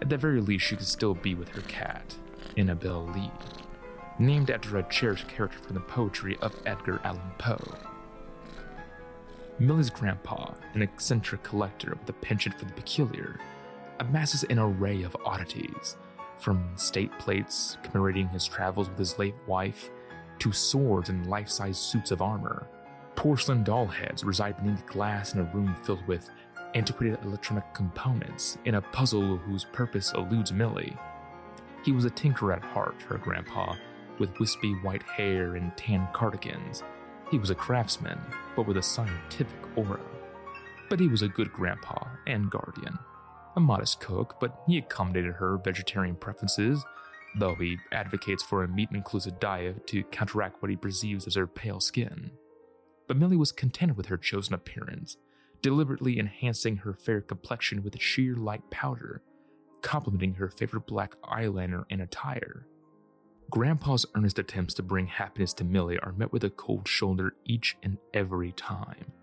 at 0.02 0.10
the 0.10 0.18
very 0.18 0.42
least, 0.42 0.66
she 0.66 0.76
could 0.76 0.86
still 0.86 1.14
be 1.14 1.34
with 1.34 1.50
her 1.50 1.62
cat, 1.62 2.16
Annabel 2.58 3.08
Lee, 3.16 3.32
named 4.20 4.52
after 4.52 4.78
a 4.78 4.84
cherished 4.84 5.28
character 5.28 5.60
from 5.60 5.76
the 5.76 5.82
poetry 5.82 6.38
of 6.42 6.56
Edgar 6.66 7.00
Allan 7.04 7.32
Poe. 7.38 7.78
Millie's 9.60 9.90
grandpa, 9.90 10.54
an 10.76 10.84
eccentric 10.84 11.42
collector 11.42 11.98
with 12.00 12.10
a 12.10 12.14
penchant 12.14 12.58
for 12.60 12.66
the 12.66 12.74
peculiar, 12.74 13.40
amasses 14.00 14.44
an 14.44 14.60
array 14.60 15.02
of 15.02 15.18
oddities, 15.26 15.98
from 16.38 16.70
state 16.76 17.12
plates 17.18 17.78
commemorating 17.82 18.28
his 18.28 18.46
travels 18.46 18.88
with 18.88 19.00
his 19.00 19.18
late 19.18 19.34
wife, 19.48 19.90
to 20.38 20.52
swords 20.52 21.10
and 21.10 21.26
life 21.28 21.50
size 21.50 21.80
suits 21.80 22.12
of 22.12 22.22
armor. 22.22 22.68
Porcelain 23.16 23.64
doll 23.64 23.88
heads 23.88 24.24
reside 24.24 24.58
beneath 24.58 24.86
glass 24.86 25.34
in 25.34 25.40
a 25.40 25.52
room 25.56 25.76
filled 25.84 26.06
with 26.06 26.30
antiquated 26.76 27.18
electronic 27.24 27.74
components 27.74 28.60
in 28.66 28.76
a 28.76 28.82
puzzle 28.82 29.38
whose 29.38 29.66
purpose 29.66 30.14
eludes 30.14 30.54
Millie. 30.54 30.96
He 31.84 31.92
was 31.92 32.06
a 32.06 32.12
tinker 32.12 32.54
at 32.54 32.62
heart, 32.62 33.02
her 33.08 33.18
grandpa, 33.18 33.76
with 34.20 34.38
wispy 34.40 34.74
white 34.84 35.02
hair 35.02 35.56
and 35.56 35.76
tan 35.76 36.08
cardigans. 36.14 36.84
He 37.30 37.38
was 37.38 37.50
a 37.50 37.56
craftsman, 37.56 38.20
but 38.56 38.68
with 38.68 38.78
a 38.78 38.82
scientific 38.82 39.58
aura. 39.76 40.00
But 40.90 41.02
he 41.02 41.10
was 41.10 41.22
a 41.22 41.28
good 41.28 41.52
grandpa 41.52 42.08
and 42.26 42.50
guardian. 42.50 42.98
A 43.58 43.60
modest 43.60 44.00
cook, 44.00 44.38
but 44.40 44.62
he 44.66 44.78
accommodated 44.78 45.34
her 45.34 45.58
vegetarian 45.58 46.16
preferences, 46.16 46.86
though 47.38 47.56
he 47.56 47.80
advocates 47.92 48.44
for 48.44 48.64
a 48.64 48.68
meat 48.68 48.90
inclusive 48.94 49.42
diet 49.42 49.86
to 49.88 50.04
counteract 50.04 50.62
what 50.62 50.72
he 50.72 50.78
perceives 50.78 51.28
as 51.28 51.36
her 51.36 51.48
pale 51.48 51.82
skin. 51.82 52.32
But 53.08 53.18
Millie 53.18 53.36
was 53.36 53.52
content 53.52 53.98
with 53.98 54.06
her 54.06 54.18
chosen 54.18 54.54
appearance, 54.54 55.18
deliberately 55.62 56.20
enhancing 56.20 56.78
her 56.78 56.94
fair 56.94 57.20
complexion 57.20 57.84
with 57.84 58.00
sheer 58.00 58.36
light 58.36 58.70
powder, 58.72 59.22
complementing 59.82 60.36
her 60.36 60.50
favorite 60.50 60.88
black 60.88 61.20
eyeliner 61.24 61.84
and 61.90 62.02
attire. 62.02 62.68
Grandpa's 63.50 64.06
earnest 64.16 64.40
attempts 64.40 64.74
to 64.74 64.84
bring 64.84 65.08
happiness 65.08 65.54
to 65.54 65.64
Millie 65.64 66.00
are 66.00 66.12
met 66.12 66.34
with 66.34 66.44
a 66.44 66.50
cold 66.50 66.88
shoulder 66.88 67.34
each 67.46 67.78
and 67.82 67.98
every 68.14 68.52
time. 68.52 69.14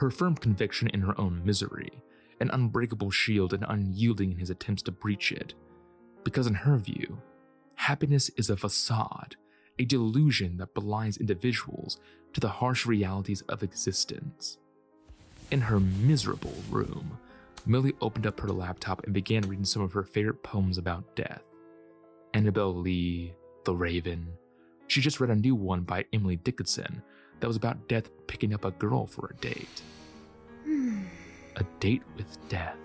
Her 0.00 0.10
firm 0.10 0.36
conviction 0.36 0.88
in 0.88 1.02
her 1.02 1.18
own 1.20 1.44
misery, 1.44 2.02
an 2.40 2.50
unbreakable 2.50 3.10
shield 3.10 3.52
and 3.52 3.66
unyielding 3.68 4.32
in 4.32 4.38
his 4.38 4.48
attempts 4.48 4.82
to 4.84 4.92
breach 4.92 5.32
it. 5.32 5.54
Because 6.24 6.46
in 6.46 6.54
her 6.54 6.78
view, 6.78 7.20
happiness 7.74 8.30
is 8.36 8.48
a 8.48 8.56
facade, 8.56 9.36
a 9.78 9.84
delusion 9.84 10.56
that 10.56 10.74
blinds 10.74 11.18
individuals 11.18 11.98
to 12.32 12.40
the 12.40 12.48
harsh 12.48 12.86
realities 12.86 13.42
of 13.42 13.62
existence. 13.62 14.56
In 15.50 15.62
her 15.62 15.80
miserable 15.80 16.54
room, 16.70 17.18
Millie 17.66 17.96
opened 18.00 18.26
up 18.26 18.40
her 18.40 18.48
laptop 18.48 19.04
and 19.04 19.12
began 19.12 19.42
reading 19.42 19.64
some 19.64 19.82
of 19.82 19.92
her 19.92 20.04
favorite 20.04 20.42
poems 20.42 20.78
about 20.78 21.16
death. 21.16 21.42
Annabel 22.34 22.74
Lee, 22.74 23.34
The 23.68 23.76
Raven. 23.76 24.26
She 24.86 25.02
just 25.02 25.20
read 25.20 25.28
a 25.28 25.36
new 25.36 25.54
one 25.54 25.82
by 25.82 26.06
Emily 26.14 26.36
Dickinson, 26.36 27.02
that 27.38 27.46
was 27.46 27.58
about 27.58 27.86
Death 27.86 28.08
picking 28.26 28.54
up 28.54 28.64
a 28.64 28.70
girl 28.70 29.06
for 29.06 29.26
a 29.28 29.40
date. 29.42 29.82
a 30.64 31.64
date 31.78 32.00
with 32.16 32.38
Death. 32.48 32.78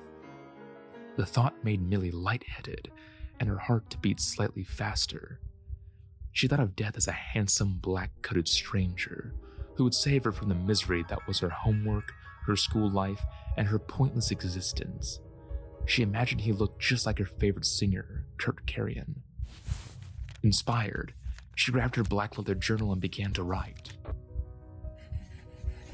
The 1.16 1.26
thought 1.26 1.54
made 1.64 1.82
Millie 1.82 2.12
lightheaded 2.12 2.92
and 3.40 3.48
her 3.48 3.58
heart 3.58 3.90
to 3.92 3.98
beat 4.00 4.20
slightly 4.20 4.66
faster. 4.66 5.40
She 6.34 6.50
thought 6.50 6.60
of 6.60 6.76
Death 6.76 6.98
as 6.98 7.08
a 7.08 7.14
handsome, 7.14 7.80
black 7.82 8.12
coated 8.22 8.50
stranger 8.50 9.34
who 9.76 9.86
would 9.86 9.94
save 9.94 10.26
her 10.26 10.34
from 10.34 10.50
the 10.50 10.56
misery 10.56 11.06
that 11.08 11.26
was 11.30 11.40
her 11.40 11.50
homework, 11.50 12.12
her 12.46 12.58
school 12.58 12.92
life, 12.92 13.24
and 13.56 13.70
her 13.70 13.80
pointless 13.80 14.32
existence. 14.32 15.22
She 15.86 16.04
imagined 16.04 16.42
he 16.42 16.52
looked 16.52 16.82
just 16.82 17.06
like 17.06 17.20
her 17.20 17.26
favorite 17.26 17.66
singer, 17.66 18.26
Kurt 18.36 18.66
Carrion. 18.66 19.24
Inspired, 20.44 21.14
she 21.56 21.72
grabbed 21.72 21.96
her 21.96 22.04
black 22.04 22.38
leather 22.38 22.54
journal 22.54 22.92
and 22.92 23.00
began 23.00 23.32
to 23.32 23.44
write. 23.44 23.94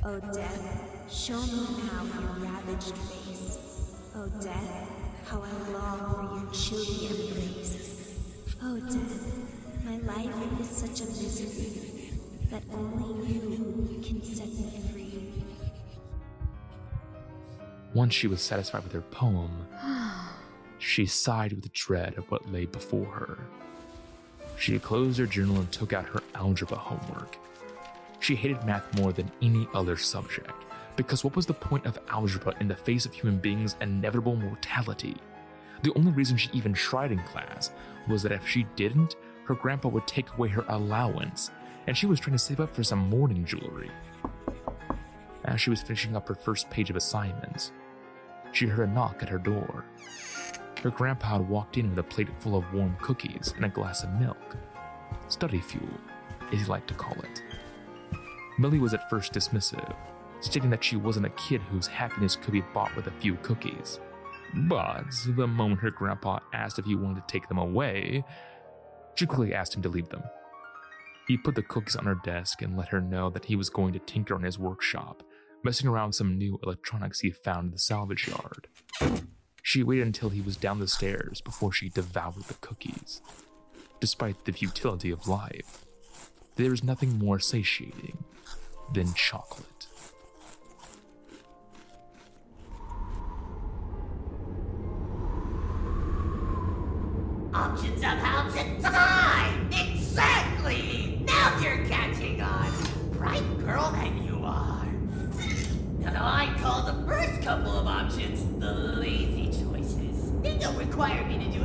Oh, 0.03 0.20
death, 0.20 1.12
show 1.12 1.39
me 1.39 1.68
now 1.84 2.03
your 2.20 2.50
ravaged 2.50 2.98
face. 2.98 3.96
Oh, 4.15 4.27
death, 4.41 4.89
how 5.27 5.44
I 5.44 5.72
long 5.72 6.00
for 6.13 6.39
your 6.39 6.51
chilly 6.51 7.08
embrace. 7.08 8.15
Oh, 8.63 8.79
death, 8.79 9.86
my 9.86 9.98
life 9.98 10.60
is 10.60 10.68
such 10.68 11.01
a 11.01 11.06
misery 11.06 12.13
that 12.50 12.63
only 12.74 13.34
you 13.34 14.01
can 14.01 14.24
set 14.24 14.48
me 14.48 14.82
free. 14.91 15.44
Once 17.94 18.15
she 18.15 18.25
was 18.25 18.41
satisfied 18.41 18.84
with 18.84 18.94
her 18.94 19.01
poem, 19.01 19.68
she 20.79 21.06
sighed 21.06 21.53
with 21.53 21.72
dread 21.72 22.18
of 22.18 22.29
what 22.32 22.51
lay 22.51 22.65
before 22.65 23.06
her. 23.06 23.38
She 24.59 24.77
closed 24.77 25.17
her 25.19 25.25
journal 25.25 25.55
and 25.55 25.71
took 25.71 25.93
out 25.93 26.05
her 26.09 26.21
algebra 26.35 26.77
homework. 26.77 27.37
She 28.19 28.35
hated 28.35 28.65
math 28.65 28.93
more 28.99 29.13
than 29.13 29.31
any 29.41 29.67
other 29.73 29.95
subject, 29.95 30.51
because 30.97 31.23
what 31.23 31.35
was 31.35 31.45
the 31.45 31.53
point 31.53 31.85
of 31.85 31.97
algebra 32.09 32.53
in 32.59 32.67
the 32.67 32.75
face 32.75 33.05
of 33.05 33.13
human 33.13 33.37
beings' 33.37 33.77
inevitable 33.79 34.35
mortality? 34.35 35.15
The 35.81 35.93
only 35.95 36.11
reason 36.11 36.35
she 36.35 36.49
even 36.51 36.73
tried 36.73 37.13
in 37.13 37.19
class 37.19 37.71
was 38.09 38.21
that 38.23 38.33
if 38.33 38.45
she 38.45 38.67
didn't, 38.75 39.15
her 39.45 39.55
grandpa 39.55 39.87
would 39.87 40.05
take 40.05 40.33
away 40.33 40.49
her 40.49 40.65
allowance, 40.67 41.51
and 41.87 41.97
she 41.97 42.05
was 42.05 42.19
trying 42.19 42.35
to 42.35 42.43
save 42.43 42.59
up 42.59 42.75
for 42.75 42.83
some 42.83 43.09
mourning 43.09 43.45
jewelry. 43.45 43.89
As 45.45 45.61
she 45.61 45.69
was 45.69 45.81
finishing 45.81 46.17
up 46.17 46.27
her 46.27 46.35
first 46.35 46.69
page 46.69 46.89
of 46.89 46.97
assignments, 46.97 47.71
she 48.51 48.67
heard 48.67 48.89
a 48.89 48.91
knock 48.91 49.23
at 49.23 49.29
her 49.29 49.39
door. 49.39 49.85
Her 50.81 50.89
grandpa 50.89 51.27
had 51.39 51.50
walked 51.50 51.77
in 51.77 51.89
with 51.89 52.00
a 52.00 52.03
plate 52.03 52.29
full 52.39 52.55
of 52.55 52.74
warm 52.74 52.95
cookies 53.01 53.53
and 53.55 53.65
a 53.65 53.69
glass 53.69 54.03
of 54.03 54.13
milk. 54.13 54.55
Study 55.27 55.59
fuel, 55.59 55.89
as 56.53 56.59
he 56.59 56.65
liked 56.65 56.88
to 56.88 56.93
call 56.93 57.17
it. 57.21 57.43
Millie 58.57 58.79
was 58.79 58.93
at 58.93 59.09
first 59.09 59.33
dismissive, 59.33 59.95
stating 60.39 60.69
that 60.69 60.83
she 60.83 60.95
wasn't 60.95 61.25
a 61.25 61.31
kid 61.31 61.62
whose 61.63 61.88
happiness 61.88 62.38
could 62.38 62.53
be 62.53 62.63
bought 62.74 62.95
with 62.95 63.07
a 63.07 63.19
few 63.19 63.36
cookies. 63.36 64.00
But 64.53 65.05
the 65.27 65.48
moment 65.48 65.81
her 65.81 65.91
grandpa 65.91 66.39
asked 66.53 66.79
if 66.79 66.86
he 66.86 66.95
wanted 66.95 67.27
to 67.27 67.31
take 67.31 67.48
them 67.50 67.57
away, 67.57 68.24
she 69.15 69.25
quickly 69.25 69.53
asked 69.53 69.75
him 69.75 69.81
to 69.81 69.89
leave 69.89 70.09
them. 70.09 70.24
He 71.27 71.38
put 71.38 71.55
the 71.55 71.62
cookies 71.62 71.98
on 71.98 72.05
her 72.05 72.19
desk 72.24 72.62
and 72.62 72.77
let 72.77 72.88
her 72.88 73.01
know 73.01 73.29
that 73.29 73.45
he 73.45 73.55
was 73.55 73.69
going 73.69 73.93
to 73.93 74.00
tinker 74.00 74.36
in 74.36 74.43
his 74.43 74.57
workshop, 74.57 75.24
messing 75.63 75.89
around 75.89 76.07
with 76.07 76.15
some 76.15 76.38
new 76.38 76.57
electronics 76.63 77.19
he 77.19 77.31
found 77.31 77.65
in 77.65 77.71
the 77.71 77.79
salvage 77.79 78.27
yard. 78.27 78.67
She 79.69 79.83
waited 79.83 80.07
until 80.07 80.29
he 80.29 80.41
was 80.41 80.57
down 80.57 80.79
the 80.79 80.88
stairs 80.88 81.41
before 81.41 81.71
she 81.71 81.89
devoured 81.89 82.45
the 82.47 82.55
cookies. 82.55 83.21
Despite 84.00 84.46
the 84.46 84.51
futility 84.51 85.11
of 85.11 85.27
life, 85.27 85.85
there 86.55 86.74
is 86.74 86.83
nothing 86.83 87.20
more 87.20 87.37
satiating 87.37 88.17
than 88.96 89.13
chocolate. 89.13 89.85
Options 97.53 98.00
of 98.00 98.17
how 98.17 98.50
to 98.50 98.81
die! 98.81 99.55
Exactly! 99.72 101.22
Now 101.27 101.59
you're 101.61 101.85
catching 101.85 102.41
on! 102.41 102.72
Bright 103.11 103.59
girl 103.59 103.91
that 103.91 104.15
you 104.24 104.41
are! 104.44 104.87
Now 106.00 106.25
I 106.25 106.55
call 106.59 106.91
the 106.91 107.05
first 107.05 107.44
couple 107.44 107.77
of 107.77 107.85
options. 107.85 108.58
They 111.00 111.05
don't 111.05 111.18
require 111.18 111.29
me 111.29 111.46
to 111.46 111.51
do 111.53 111.58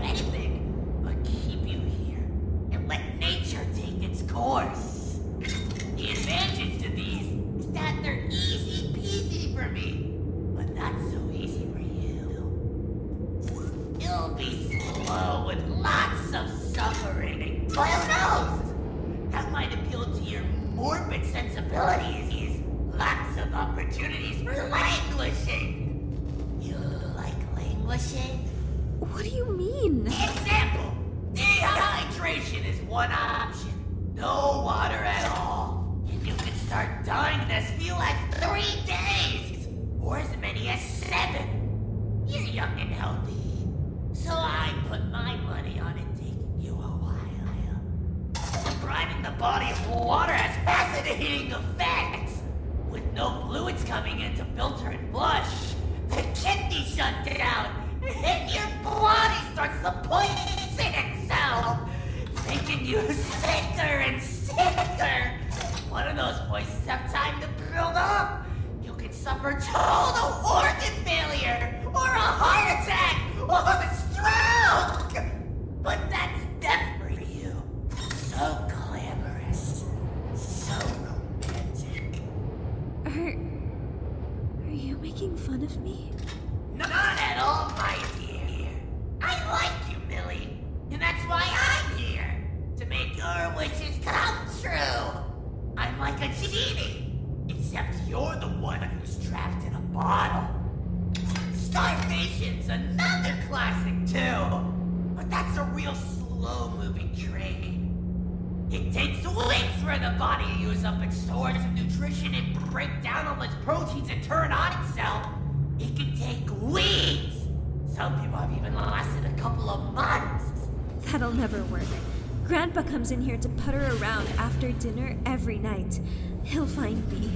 dinner 124.84 125.16
every 125.24 125.56
night. 125.56 125.98
He'll 126.42 126.66
find 126.66 127.10
me. 127.10 127.30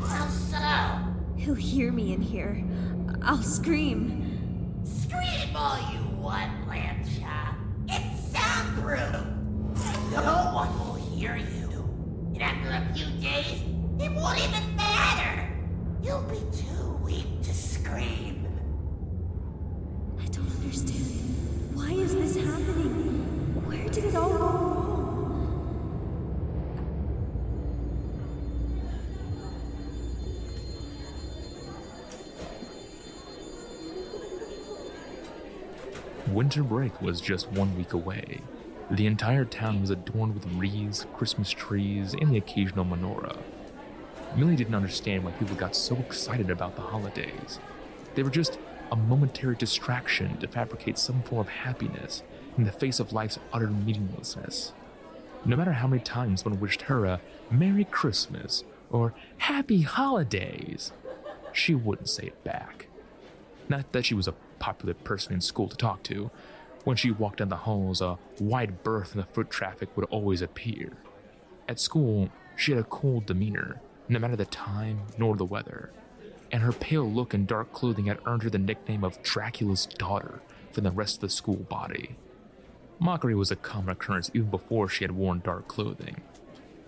How 0.00 0.26
so? 0.28 1.12
He'll 1.36 1.54
hear 1.54 1.92
me 1.92 2.14
in 2.14 2.22
here. 2.22 2.64
I'll 3.20 3.42
scream. 3.42 4.80
Scream 4.82 5.54
all 5.54 5.76
you 5.92 6.00
want, 6.16 6.66
lamb 6.66 7.04
chop. 7.20 7.54
It's 7.86 8.32
soundproof. 8.32 9.12
No 10.10 10.52
one 10.54 10.78
will 10.78 10.94
hear 10.94 11.36
you. 11.36 11.68
And 12.32 12.42
after 12.42 12.70
a 12.70 12.94
few 12.94 13.08
days, 13.20 13.60
it 14.00 14.10
won't 14.12 14.38
even 14.38 14.74
matter. 14.74 15.46
You'll 16.02 16.22
be 16.22 16.40
too 16.56 16.81
Winter 36.42 36.64
break 36.64 37.00
was 37.00 37.20
just 37.20 37.52
one 37.52 37.78
week 37.78 37.92
away. 37.92 38.40
The 38.90 39.06
entire 39.06 39.44
town 39.44 39.80
was 39.80 39.90
adorned 39.90 40.34
with 40.34 40.52
wreaths, 40.54 41.06
Christmas 41.16 41.50
trees, 41.50 42.14
and 42.14 42.32
the 42.32 42.38
occasional 42.38 42.84
menorah. 42.84 43.40
Millie 44.34 44.56
didn't 44.56 44.74
understand 44.74 45.22
why 45.22 45.30
people 45.30 45.54
got 45.54 45.76
so 45.76 45.94
excited 45.94 46.50
about 46.50 46.74
the 46.74 46.82
holidays. 46.82 47.60
They 48.16 48.24
were 48.24 48.28
just 48.28 48.58
a 48.90 48.96
momentary 48.96 49.54
distraction 49.54 50.36
to 50.38 50.48
fabricate 50.48 50.98
some 50.98 51.22
form 51.22 51.42
of 51.42 51.48
happiness 51.48 52.24
in 52.58 52.64
the 52.64 52.72
face 52.72 52.98
of 52.98 53.12
life's 53.12 53.38
utter 53.52 53.68
meaninglessness. 53.68 54.72
No 55.44 55.54
matter 55.54 55.74
how 55.74 55.86
many 55.86 56.02
times 56.02 56.44
one 56.44 56.58
wished 56.58 56.82
her 56.82 57.04
a 57.04 57.20
Merry 57.52 57.84
Christmas 57.84 58.64
or 58.90 59.14
Happy 59.38 59.82
Holidays, 59.82 60.90
she 61.52 61.76
wouldn't 61.76 62.08
say 62.08 62.24
it 62.24 62.42
back. 62.42 62.88
Not 63.68 63.92
that 63.92 64.04
she 64.04 64.14
was 64.14 64.26
a 64.26 64.34
popular 64.62 64.94
person 64.94 65.32
in 65.34 65.40
school 65.40 65.68
to 65.68 65.76
talk 65.76 66.04
to. 66.04 66.30
When 66.84 66.96
she 66.96 67.10
walked 67.10 67.38
down 67.38 67.48
the 67.48 67.56
halls, 67.56 68.00
a 68.00 68.18
wide 68.38 68.82
berth 68.84 69.12
in 69.12 69.20
the 69.20 69.26
foot 69.26 69.50
traffic 69.50 69.94
would 69.96 70.06
always 70.06 70.40
appear. 70.40 70.92
At 71.68 71.80
school, 71.80 72.30
she 72.56 72.70
had 72.72 72.80
a 72.80 72.84
cold 72.84 73.26
demeanor, 73.26 73.80
no 74.08 74.18
matter 74.20 74.36
the 74.36 74.44
time 74.46 75.00
nor 75.18 75.36
the 75.36 75.44
weather, 75.44 75.90
and 76.52 76.62
her 76.62 76.72
pale 76.72 77.10
look 77.10 77.34
and 77.34 77.46
dark 77.46 77.72
clothing 77.72 78.06
had 78.06 78.20
earned 78.24 78.44
her 78.44 78.50
the 78.50 78.58
nickname 78.58 79.02
of 79.04 79.20
Dracula's 79.22 79.86
daughter 79.86 80.40
from 80.70 80.84
the 80.84 80.90
rest 80.90 81.16
of 81.16 81.20
the 81.22 81.30
school 81.30 81.56
body. 81.56 82.16
Mockery 82.98 83.34
was 83.34 83.50
a 83.50 83.56
common 83.56 83.90
occurrence 83.90 84.30
even 84.32 84.50
before 84.50 84.88
she 84.88 85.02
had 85.02 85.12
worn 85.12 85.40
dark 85.40 85.66
clothing. 85.66 86.20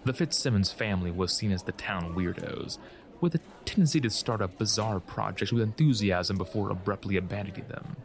The 0.04 0.12
Fitzsimmons 0.12 0.70
family 0.70 1.10
was 1.10 1.32
seen 1.32 1.50
as 1.50 1.64
the 1.64 1.72
town 1.72 2.14
weirdos, 2.14 2.78
with 3.20 3.34
a 3.34 3.40
tendency 3.64 4.00
to 4.00 4.10
start 4.10 4.40
up 4.40 4.58
bizarre 4.58 5.00
projects 5.00 5.52
with 5.52 5.62
enthusiasm 5.62 6.36
before 6.36 6.70
abruptly 6.70 7.16
abandoning 7.16 7.66
them. 7.68 7.96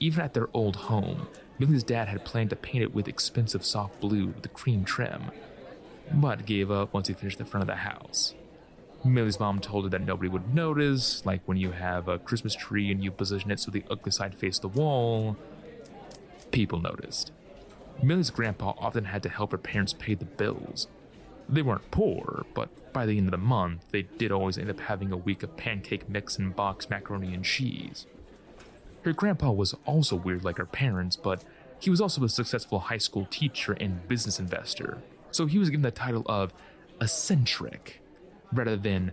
Even 0.00 0.24
at 0.24 0.34
their 0.34 0.48
old 0.52 0.76
home, 0.76 1.28
Millie's 1.58 1.82
dad 1.82 2.08
had 2.08 2.24
planned 2.24 2.50
to 2.50 2.56
paint 2.56 2.82
it 2.82 2.94
with 2.94 3.08
expensive 3.08 3.64
soft 3.64 3.98
blue 4.00 4.26
with 4.26 4.44
a 4.44 4.48
cream 4.48 4.84
trim, 4.84 5.30
but 6.12 6.46
gave 6.46 6.70
up 6.70 6.92
once 6.92 7.08
he 7.08 7.14
finished 7.14 7.38
the 7.38 7.44
front 7.44 7.62
of 7.62 7.68
the 7.68 7.76
house. 7.76 8.34
Millie's 9.04 9.40
mom 9.40 9.60
told 9.60 9.84
her 9.84 9.90
that 9.90 10.02
nobody 10.02 10.28
would 10.28 10.54
notice, 10.54 11.24
like 11.24 11.40
when 11.46 11.56
you 11.56 11.70
have 11.70 12.08
a 12.08 12.18
Christmas 12.18 12.54
tree 12.54 12.90
and 12.90 13.02
you 13.02 13.10
position 13.10 13.50
it 13.50 13.60
so 13.60 13.70
the 13.70 13.84
ugly 13.90 14.12
side 14.12 14.34
faced 14.34 14.62
the 14.62 14.68
wall. 14.68 15.36
People 16.50 16.80
noticed. 16.80 17.32
Millie's 18.02 18.30
grandpa 18.30 18.74
often 18.78 19.04
had 19.04 19.22
to 19.22 19.28
help 19.28 19.52
her 19.52 19.58
parents 19.58 19.92
pay 19.92 20.14
the 20.14 20.24
bills. 20.24 20.88
They 21.48 21.62
weren't 21.62 21.90
poor, 21.90 22.44
but 22.54 22.92
by 22.92 23.06
the 23.06 23.18
end 23.18 23.28
of 23.28 23.32
the 23.32 23.38
month, 23.38 23.84
they 23.90 24.02
did 24.02 24.32
always 24.32 24.58
end 24.58 24.70
up 24.70 24.80
having 24.80 25.12
a 25.12 25.16
week 25.16 25.42
of 25.42 25.56
pancake 25.56 26.08
mix 26.08 26.38
and 26.38 26.56
box 26.56 26.90
macaroni 26.90 27.34
and 27.34 27.44
cheese. 27.44 28.06
Her 29.02 29.12
grandpa 29.12 29.52
was 29.52 29.74
also 29.84 30.16
weird 30.16 30.44
like 30.44 30.58
her 30.58 30.66
parents, 30.66 31.14
but 31.16 31.44
he 31.78 31.90
was 31.90 32.00
also 32.00 32.24
a 32.24 32.28
successful 32.28 32.80
high 32.80 32.98
school 32.98 33.26
teacher 33.30 33.74
and 33.74 34.08
business 34.08 34.40
investor, 34.40 34.98
so 35.30 35.46
he 35.46 35.58
was 35.58 35.70
given 35.70 35.82
the 35.82 35.90
title 35.90 36.24
of 36.26 36.52
eccentric 37.00 38.00
rather 38.52 38.76
than 38.76 39.12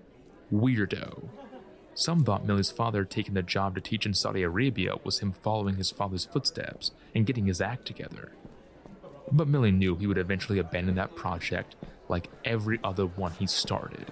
weirdo. 0.52 1.30
Some 1.96 2.24
thought 2.24 2.46
Millie's 2.46 2.72
father 2.72 3.06
taking 3.06 3.36
the 3.36 3.44
job 3.44 3.76
to 3.76 3.82
teach 3.82 4.06
in 4.06 4.16
Saudi 4.16 4.42
Arabia 4.42 4.96
was 5.04 5.20
him 5.20 5.32
following 5.32 5.76
his 5.76 5.92
father's 5.92 6.26
footsteps 6.26 6.92
and 7.14 7.26
getting 7.26 7.46
his 7.46 7.62
act 7.62 7.86
together. 7.86 8.32
But 9.32 9.48
Millie 9.48 9.72
knew 9.72 9.96
he 9.96 10.08
would 10.08 10.18
eventually 10.18 10.58
abandon 10.58 10.96
that 10.96 11.16
project 11.16 11.76
like 12.10 12.30
every 12.44 12.80
other 12.84 13.06
one 13.06 13.32
he 13.34 13.48
started. 13.48 14.12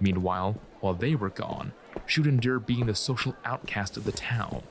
Meanwhile, 0.00 0.56
while 0.80 0.94
they 0.94 1.14
were 1.14 1.30
gone, 1.30 1.72
she 2.06 2.20
would 2.20 2.28
endure 2.28 2.58
being 2.58 2.86
the 2.86 2.94
social 2.94 3.36
outcast 3.44 3.96
of 3.96 4.04
the 4.04 4.12
town. 4.12 4.62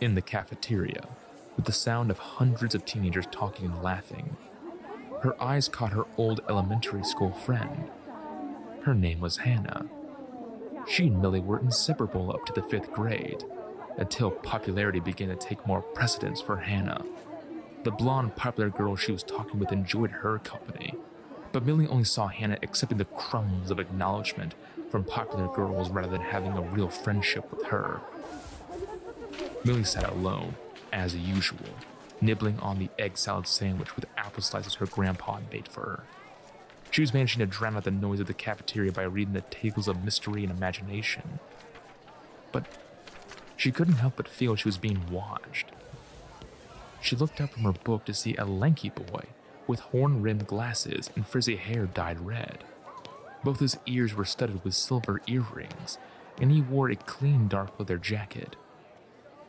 In 0.00 0.14
the 0.14 0.22
cafeteria, 0.22 1.08
with 1.56 1.66
the 1.66 1.72
sound 1.72 2.10
of 2.10 2.18
hundreds 2.18 2.74
of 2.74 2.86
teenagers 2.86 3.26
talking 3.30 3.66
and 3.66 3.82
laughing, 3.82 4.36
her 5.22 5.40
eyes 5.42 5.68
caught 5.68 5.92
her 5.92 6.06
old 6.16 6.40
elementary 6.48 7.04
school 7.04 7.32
friend. 7.32 7.90
Her 8.82 8.94
name 8.94 9.20
was 9.20 9.38
Hannah. 9.38 9.86
She 10.88 11.08
and 11.08 11.20
Millie 11.20 11.40
were 11.40 11.60
inseparable 11.60 12.32
up 12.32 12.46
to 12.46 12.52
the 12.54 12.66
fifth 12.66 12.90
grade, 12.90 13.44
until 13.98 14.30
popularity 14.30 15.00
began 15.00 15.28
to 15.28 15.36
take 15.36 15.66
more 15.66 15.82
precedence 15.82 16.40
for 16.40 16.56
Hannah. 16.56 17.04
The 17.82 17.90
blonde, 17.90 18.36
popular 18.36 18.68
girl 18.68 18.94
she 18.94 19.10
was 19.12 19.22
talking 19.22 19.58
with 19.58 19.72
enjoyed 19.72 20.10
her 20.10 20.38
company, 20.38 20.94
but 21.50 21.64
Millie 21.64 21.86
only 21.86 22.04
saw 22.04 22.26
Hannah 22.28 22.58
accepting 22.62 22.98
the 22.98 23.06
crumbs 23.06 23.70
of 23.70 23.80
acknowledgement 23.80 24.54
from 24.90 25.02
popular 25.02 25.48
girls 25.48 25.88
rather 25.88 26.10
than 26.10 26.20
having 26.20 26.52
a 26.52 26.60
real 26.60 26.90
friendship 26.90 27.50
with 27.50 27.64
her. 27.66 28.02
Millie 29.64 29.84
sat 29.84 30.10
alone, 30.10 30.56
as 30.92 31.16
usual, 31.16 31.70
nibbling 32.20 32.58
on 32.60 32.78
the 32.78 32.90
egg 32.98 33.16
salad 33.16 33.46
sandwich 33.46 33.96
with 33.96 34.04
apple 34.16 34.42
slices 34.42 34.74
her 34.74 34.86
grandpa 34.86 35.36
had 35.36 35.50
made 35.50 35.66
for 35.66 35.80
her. 35.80 36.04
She 36.90 37.00
was 37.00 37.14
managing 37.14 37.38
to 37.38 37.46
drown 37.46 37.76
out 37.76 37.84
the 37.84 37.90
noise 37.90 38.20
of 38.20 38.26
the 38.26 38.34
cafeteria 38.34 38.92
by 38.92 39.04
reading 39.04 39.32
the 39.32 39.40
tales 39.42 39.88
of 39.88 40.04
mystery 40.04 40.42
and 40.42 40.52
imagination. 40.52 41.38
But 42.52 42.66
she 43.56 43.72
couldn't 43.72 43.94
help 43.94 44.16
but 44.16 44.28
feel 44.28 44.56
she 44.56 44.68
was 44.68 44.76
being 44.76 45.06
watched. 45.10 45.66
She 47.00 47.16
looked 47.16 47.40
up 47.40 47.50
from 47.50 47.64
her 47.64 47.72
book 47.72 48.04
to 48.04 48.14
see 48.14 48.36
a 48.36 48.44
lanky 48.44 48.90
boy 48.90 49.24
with 49.66 49.80
horn 49.80 50.22
rimmed 50.22 50.46
glasses 50.46 51.10
and 51.16 51.26
frizzy 51.26 51.56
hair 51.56 51.86
dyed 51.86 52.20
red. 52.20 52.64
Both 53.42 53.60
his 53.60 53.78
ears 53.86 54.14
were 54.14 54.24
studded 54.24 54.64
with 54.64 54.74
silver 54.74 55.20
earrings, 55.26 55.98
and 56.40 56.50
he 56.52 56.60
wore 56.60 56.90
a 56.90 56.96
clean 56.96 57.48
dark 57.48 57.78
leather 57.78 57.96
jacket. 57.98 58.56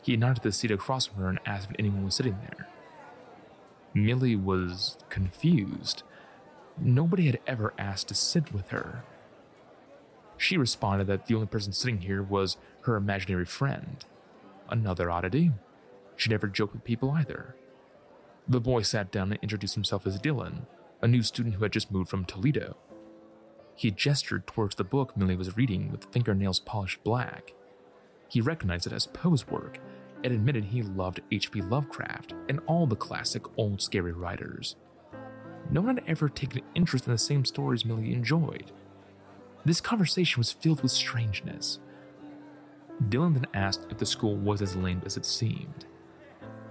He 0.00 0.16
nodded 0.16 0.36
to 0.36 0.48
the 0.48 0.52
seat 0.52 0.70
across 0.70 1.06
from 1.06 1.22
her 1.22 1.28
and 1.28 1.40
asked 1.44 1.70
if 1.70 1.76
anyone 1.78 2.04
was 2.04 2.14
sitting 2.14 2.38
there. 2.40 2.68
Millie 3.94 4.36
was 4.36 4.96
confused. 5.10 6.02
Nobody 6.80 7.26
had 7.26 7.38
ever 7.46 7.74
asked 7.78 8.08
to 8.08 8.14
sit 8.14 8.52
with 8.52 8.70
her. 8.70 9.04
She 10.38 10.56
responded 10.56 11.06
that 11.06 11.26
the 11.26 11.34
only 11.34 11.46
person 11.46 11.72
sitting 11.72 11.98
here 11.98 12.22
was 12.22 12.56
her 12.82 12.96
imaginary 12.96 13.44
friend. 13.44 14.04
Another 14.68 15.10
oddity. 15.10 15.52
She 16.16 16.30
never 16.30 16.46
joked 16.46 16.74
with 16.74 16.84
people 16.84 17.10
either. 17.10 17.56
The 18.48 18.60
boy 18.60 18.82
sat 18.82 19.12
down 19.12 19.32
and 19.32 19.42
introduced 19.42 19.74
himself 19.74 20.06
as 20.06 20.18
Dylan, 20.18 20.66
a 21.00 21.08
new 21.08 21.22
student 21.22 21.56
who 21.56 21.62
had 21.62 21.72
just 21.72 21.90
moved 21.90 22.10
from 22.10 22.24
Toledo. 22.24 22.76
He 23.74 23.90
gestured 23.90 24.46
towards 24.46 24.76
the 24.76 24.84
book 24.84 25.16
Millie 25.16 25.36
was 25.36 25.56
reading 25.56 25.90
with 25.90 26.12
fingernails 26.12 26.60
polished 26.60 27.02
black. 27.04 27.52
He 28.28 28.40
recognized 28.40 28.86
it 28.86 28.92
as 28.92 29.06
Poe's 29.06 29.46
work 29.48 29.78
and 30.24 30.32
admitted 30.32 30.64
he 30.64 30.82
loved 30.82 31.20
H.P. 31.30 31.62
Lovecraft 31.62 32.34
and 32.48 32.60
all 32.66 32.86
the 32.86 32.96
classic 32.96 33.42
old 33.56 33.80
scary 33.80 34.12
writers. 34.12 34.76
No 35.70 35.80
one 35.80 35.96
had 35.96 36.04
ever 36.06 36.28
taken 36.28 36.58
an 36.58 36.64
interest 36.74 37.06
in 37.06 37.12
the 37.12 37.18
same 37.18 37.44
stories 37.44 37.84
Millie 37.84 38.12
enjoyed. 38.12 38.72
This 39.64 39.80
conversation 39.80 40.40
was 40.40 40.52
filled 40.52 40.82
with 40.82 40.92
strangeness. 40.92 41.78
Dylan 43.08 43.34
then 43.34 43.46
asked 43.54 43.86
if 43.90 43.98
the 43.98 44.06
school 44.06 44.36
was 44.36 44.62
as 44.62 44.76
lame 44.76 45.02
as 45.04 45.16
it 45.16 45.24
seemed. 45.24 45.86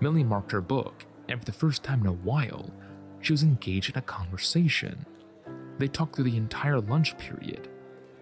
Millie 0.01 0.23
marked 0.23 0.51
her 0.51 0.61
book, 0.61 1.05
and 1.29 1.39
for 1.39 1.45
the 1.45 1.51
first 1.51 1.83
time 1.83 2.01
in 2.01 2.07
a 2.07 2.11
while, 2.11 2.71
she 3.21 3.31
was 3.31 3.43
engaged 3.43 3.91
in 3.91 3.99
a 3.99 4.01
conversation. 4.01 5.05
They 5.77 5.87
talked 5.87 6.15
through 6.15 6.25
the 6.25 6.37
entire 6.37 6.81
lunch 6.81 7.15
period. 7.19 7.69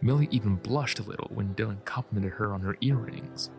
Millie 0.01 0.27
even 0.29 0.55
blushed 0.57 0.99
a 0.99 1.03
little 1.03 1.29
when 1.33 1.55
Dylan 1.55 1.83
complimented 1.85 2.33
her 2.33 2.53
on 2.53 2.61
her 2.61 2.75
earrings. 2.81 3.49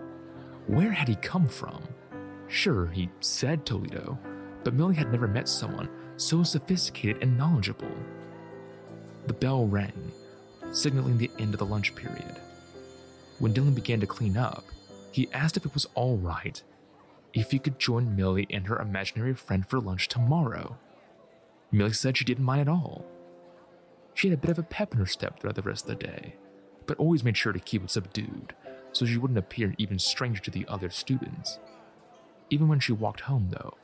Where 0.66 0.92
had 0.92 1.08
he 1.08 1.16
come 1.16 1.48
from? 1.48 1.82
Sure, 2.46 2.86
he 2.88 3.08
said 3.20 3.64
Toledo, 3.64 4.18
but 4.64 4.74
Millie 4.74 4.94
had 4.94 5.10
never 5.10 5.26
met 5.26 5.48
someone 5.48 5.88
so 6.18 6.42
sophisticated 6.42 7.22
and 7.22 7.38
knowledgeable. 7.38 7.90
The 9.26 9.32
bell 9.32 9.66
rang, 9.66 10.12
signaling 10.72 11.16
the 11.16 11.30
end 11.38 11.54
of 11.54 11.58
the 11.58 11.66
lunch 11.66 11.94
period. 11.94 12.36
When 13.38 13.54
Dylan 13.54 13.74
began 13.74 14.00
to 14.00 14.06
clean 14.06 14.36
up, 14.36 14.64
he 15.10 15.32
asked 15.32 15.56
if 15.56 15.64
it 15.64 15.72
was 15.72 15.86
all 15.94 16.18
right 16.18 16.62
if 17.32 17.50
he 17.50 17.58
could 17.58 17.78
join 17.78 18.16
Millie 18.16 18.46
and 18.50 18.66
her 18.66 18.78
imaginary 18.78 19.34
friend 19.34 19.66
for 19.66 19.80
lunch 19.80 20.08
tomorrow. 20.08 20.78
Millie 21.70 21.92
said 21.92 22.16
she 22.16 22.24
didn't 22.24 22.44
mind 22.44 22.62
at 22.62 22.68
all. 22.68 23.04
She 24.14 24.28
had 24.28 24.38
a 24.38 24.40
bit 24.40 24.50
of 24.50 24.58
a 24.58 24.64
pep 24.64 24.92
in 24.92 24.98
her 24.98 25.06
step 25.06 25.38
throughout 25.38 25.54
the 25.54 25.62
rest 25.62 25.88
of 25.88 25.98
the 25.98 26.06
day, 26.06 26.34
but 26.86 26.98
always 26.98 27.22
made 27.22 27.36
sure 27.36 27.52
to 27.52 27.60
keep 27.60 27.84
it 27.84 27.90
subdued 27.90 28.54
so 28.92 29.06
she 29.06 29.18
wouldn't 29.18 29.38
appear 29.38 29.74
even 29.78 29.98
stranger 29.98 30.42
to 30.42 30.50
the 30.50 30.66
other 30.68 30.90
students. 30.90 31.58
Even 32.50 32.68
when 32.68 32.80
she 32.80 32.92
walked 32.92 33.20
home, 33.20 33.48
though, 33.50 33.74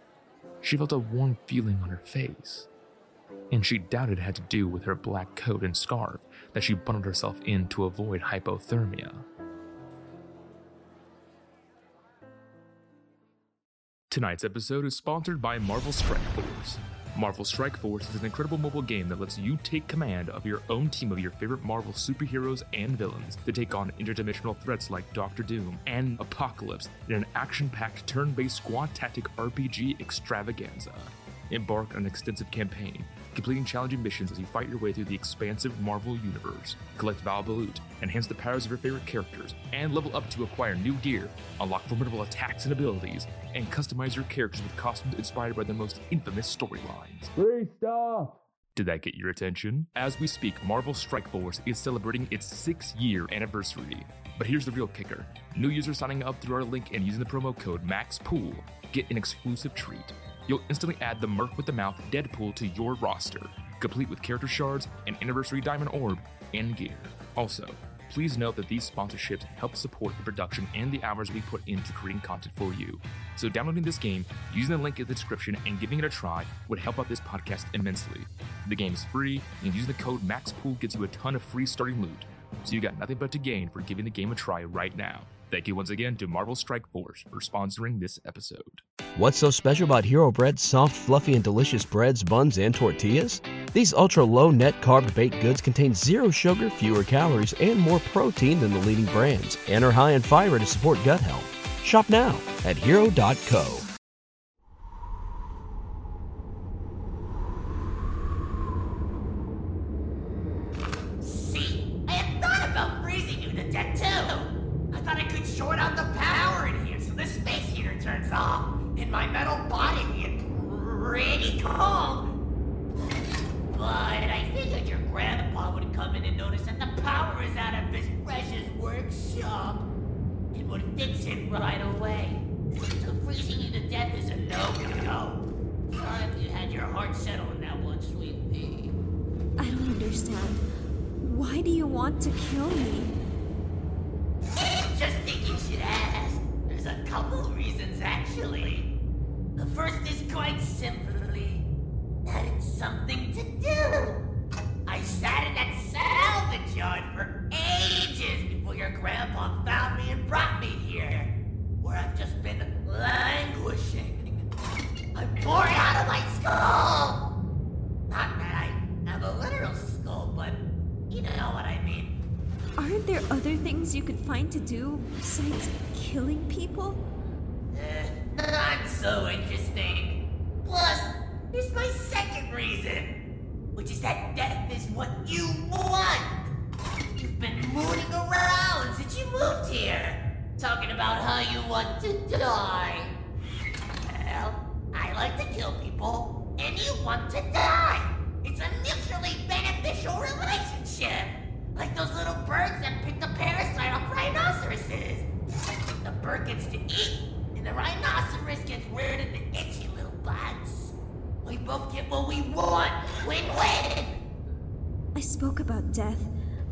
she 0.61 0.77
felt 0.77 0.93
a 0.93 0.99
warm 0.99 1.39
feeling 1.47 1.79
on 1.83 1.91
her 1.91 2.03
face, 2.05 2.67
and 3.53 3.65
she 3.65 3.79
doubted 3.79 4.19
it 4.19 4.23
had 4.23 4.35
to 4.35 4.43
do 4.43 4.67
with 4.67 4.85
her 4.85 4.95
black 4.95 5.37
coat 5.37 5.63
and 5.63 5.77
scarf 5.77 6.21
that 6.53 6.65
she 6.65 6.75
bundled 6.75 7.05
herself 7.05 7.37
in 7.45 7.69
to 7.69 7.85
avoid 7.85 8.21
hypothermia. 8.21 9.15
Tonight's 14.17 14.45
episode 14.45 14.87
is 14.87 14.97
sponsored 14.97 15.43
by 15.43 15.59
Marvel 15.59 15.93
Strike 15.93 16.19
Force. 16.33 16.79
Marvel 17.19 17.45
Strike 17.45 17.77
Force 17.77 18.09
is 18.09 18.19
an 18.19 18.25
incredible 18.25 18.57
mobile 18.57 18.81
game 18.81 19.09
that 19.09 19.21
lets 19.21 19.37
you 19.37 19.59
take 19.63 19.87
command 19.89 20.31
of 20.31 20.47
your 20.47 20.63
own 20.71 20.89
team 20.89 21.13
of 21.13 21.19
your 21.19 21.33
favorite 21.33 21.63
Marvel 21.63 21.93
superheroes 21.93 22.63
and 22.73 22.93
villains 22.93 23.37
to 23.45 23.53
take 23.53 23.75
on 23.75 23.93
interdimensional 24.01 24.57
threats 24.57 24.91
like 24.91 25.05
Doctor 25.13 25.43
Doom 25.43 25.79
and 25.87 26.19
Apocalypse 26.19 26.89
in 27.11 27.15
an 27.15 27.27
action 27.35 27.69
packed 27.69 28.07
turn 28.07 28.33
based 28.33 28.57
squad 28.57 28.89
tactic 28.95 29.25
RPG 29.37 30.01
extravaganza. 30.01 30.95
Embark 31.51 31.91
on 31.91 31.99
an 31.99 32.07
extensive 32.07 32.51
campaign, 32.51 33.05
completing 33.37 33.65
challenging 33.65 34.03
missions 34.03 34.33
as 34.33 34.41
you 34.41 34.47
fight 34.47 34.69
your 34.69 34.79
way 34.79 34.93
through 34.93 35.05
the 35.05 35.15
expansive 35.15 35.79
Marvel 35.81 36.17
universe. 36.17 36.75
Collect 36.99 37.21
valuable 37.21 37.55
loot, 37.55 37.81
enhance 38.03 38.27
the 38.27 38.35
powers 38.35 38.65
of 38.65 38.73
your 38.73 38.79
favorite 38.79 39.07
characters, 39.07 39.55
and 39.73 39.95
level 39.95 40.17
up 40.17 40.29
to 40.31 40.43
acquire 40.43 40.75
new 40.75 40.95
gear, 40.95 41.29
unlock 41.61 41.87
formidable 41.87 42.23
attacks 42.23 42.65
and 42.65 42.73
abilities, 42.73 43.29
and 43.55 43.71
customize 43.71 44.17
your 44.17 44.25
characters 44.25 44.63
with 44.63 44.77
costumes 44.77 45.15
inspired 45.15 45.55
by 45.55 45.63
the 45.63 45.73
most 45.73 46.01
infamous 46.11 46.57
storylines. 46.57 47.29
Free 47.37 47.69
stuff! 47.79 48.31
Did 48.75 48.87
that 48.87 49.03
get 49.03 49.15
your 49.15 49.31
attention? 49.31 49.87
As 49.97 50.19
we 50.19 50.27
speak, 50.27 50.63
Marvel 50.65 50.93
Strike 50.93 51.31
Force 51.31 51.61
is 51.65 51.79
celebrating 51.79 52.27
its 52.31 52.45
six 52.45 52.95
year 52.97 53.27
anniversary. 53.33 54.05
But 54.37 54.47
here's 54.47 54.67
the 54.67 54.73
real 54.73 54.89
kicker 54.89 55.25
new 55.57 55.69
users 55.69 55.99
signing 55.99 56.23
up 56.23 56.41
through 56.43 56.57
our 56.57 56.65
link 56.65 56.91
and 56.93 57.05
using 57.05 57.21
the 57.21 57.31
promo 57.31 57.59
code 57.59 57.87
MAXPOOL 57.87 58.55
get 58.93 59.11
an 59.11 59.17
exclusive 59.17 59.75
treat. 59.75 60.13
You'll 60.47 60.63
instantly 60.69 60.97
add 61.01 61.21
the 61.21 61.27
Merc 61.27 61.57
with 61.57 61.67
the 61.67 61.73
Mouth 61.73 62.01
Deadpool 62.11 62.55
to 62.57 62.69
your 62.69 62.95
roster, 62.95 63.41
complete 63.81 64.09
with 64.09 64.23
character 64.23 64.47
shards, 64.47 64.89
an 65.07 65.17
anniversary 65.21 65.61
diamond 65.61 65.91
orb, 65.93 66.19
and 66.55 66.77
gear. 66.77 66.97
Also, 67.37 67.67
please 68.11 68.39
note 68.39 68.55
that 68.55 68.69
these 68.69 68.89
sponsorships 68.89 69.43
help 69.43 69.75
support 69.75 70.17
the 70.17 70.23
production 70.23 70.69
and 70.75 70.93
the 70.93 71.03
hours 71.03 71.33
we 71.33 71.41
put 71.43 71.67
into 71.67 71.93
creating 71.93 72.23
content 72.23 72.55
for 72.57 72.73
you. 72.75 72.99
So, 73.37 73.49
downloading 73.49 73.83
this 73.83 73.99
game, 73.99 74.25
using 74.55 74.77
the 74.77 74.83
link 74.83 75.01
in 75.01 75.07
the 75.07 75.15
description, 75.15 75.57
and 75.67 75.81
giving 75.81 75.99
it 75.99 76.05
a 76.05 76.09
try 76.09 76.45
would 76.69 76.79
help 76.79 76.99
out 77.01 77.09
this 77.09 77.21
podcast 77.21 77.65
immensely. 77.75 78.21
The 78.69 78.77
game 78.77 78.95
is 78.95 79.05
free, 79.05 79.41
and 79.65 79.75
using 79.75 79.89
the 79.89 80.03
code 80.03 80.23
MAXPOOL 80.23 80.79
gets 80.79 80.95
you 80.95 81.03
a 81.05 81.09
ton 81.09 81.35
of 81.35 81.43
free 81.43 81.67
starting 81.67 82.01
loot. 82.01 82.25
So, 82.63 82.73
you 82.73 82.81
got 82.81 82.99
nothing 82.99 83.17
but 83.19 83.33
to 83.33 83.39
gain 83.39 83.69
for 83.69 83.81
giving 83.81 84.05
the 84.05 84.11
game 84.11 84.31
a 84.31 84.37
try 84.37 84.63
right 84.63 84.97
now. 84.97 85.23
Thank 85.51 85.69
you 85.69 85.77
once 85.77 85.91
again 85.91 86.17
to 86.17 86.27
Marvel 86.27 86.57
Strike 86.57 86.89
Force 86.91 87.25
for 87.31 87.39
sponsoring 87.39 88.01
this 88.01 88.19
episode. 88.27 88.83
What's 89.17 89.39
so 89.39 89.51
special 89.51 89.85
about 89.85 90.05
Hero 90.05 90.33
Bread's 90.33 90.63
soft, 90.63 90.95
fluffy, 90.97 91.35
and 91.35 91.45
delicious 91.45 91.85
breads, 91.85 92.23
buns, 92.25 92.59
and 92.59 92.75
tortillas? 92.75 93.41
These 93.73 93.95
ultra 93.95 94.25
low 94.25 94.51
net 94.51 94.81
carb 94.83 95.15
baked 95.15 95.41
goods 95.41 95.61
contain 95.61 95.95
zero 95.95 96.31
sugar, 96.31 96.69
fewer 96.69 97.05
calories, 97.05 97.53
and 97.55 97.79
more 97.79 98.01
protein 98.13 98.59
than 98.59 98.73
the 98.73 98.81
leading 98.81 99.07
brands, 99.07 99.57
and 99.69 99.85
are 99.85 99.93
high 99.93 100.13
in 100.13 100.23
fiber 100.23 100.59
to 100.59 100.67
support 100.67 100.99
gut 101.05 101.21
health. 101.21 101.45
Shop 101.85 102.09
now 102.09 102.39
at 102.65 102.77
hero.co. 102.77 103.86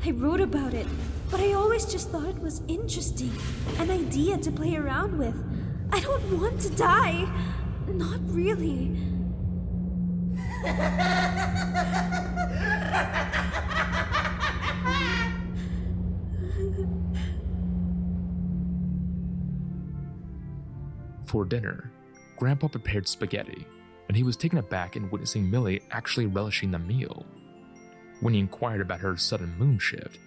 I 0.06 0.10
wrote 0.10 0.42
about 0.42 0.74
it, 0.74 0.86
but 1.30 1.40
I 1.40 1.54
always 1.54 1.86
just 1.86 2.10
thought 2.10 2.28
it 2.28 2.38
was 2.38 2.60
interesting. 2.68 3.32
An 3.78 3.90
idea 3.90 4.36
to 4.36 4.52
play 4.52 4.76
around 4.76 5.18
with. 5.18 5.34
I 5.92 6.00
don't 6.00 6.38
want 6.38 6.60
to 6.60 6.70
die. 6.70 7.26
Not 7.88 8.20
really. 8.24 8.94
For 21.26 21.46
dinner, 21.46 21.90
Grandpa 22.36 22.68
prepared 22.68 23.08
spaghetti, 23.08 23.66
and 24.08 24.16
he 24.16 24.22
was 24.22 24.36
taken 24.36 24.58
aback 24.58 24.96
in 24.96 25.08
witnessing 25.08 25.50
Millie 25.50 25.80
actually 25.90 26.26
relishing 26.26 26.70
the 26.70 26.78
meal. 26.78 27.24
When 28.24 28.32
he 28.32 28.40
inquired 28.40 28.80
about 28.80 29.00
her 29.00 29.18
sudden 29.18 29.54
moon 29.58 29.78
shift, 29.78 30.18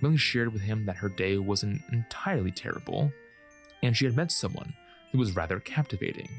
Millie 0.00 0.16
shared 0.16 0.54
with 0.54 0.62
him 0.62 0.86
that 0.86 0.96
her 0.96 1.10
day 1.10 1.36
wasn't 1.36 1.82
entirely 1.92 2.50
terrible, 2.50 3.12
and 3.82 3.94
she 3.94 4.06
had 4.06 4.16
met 4.16 4.32
someone 4.32 4.72
who 5.10 5.18
was 5.18 5.36
rather 5.36 5.60
captivating. 5.60 6.30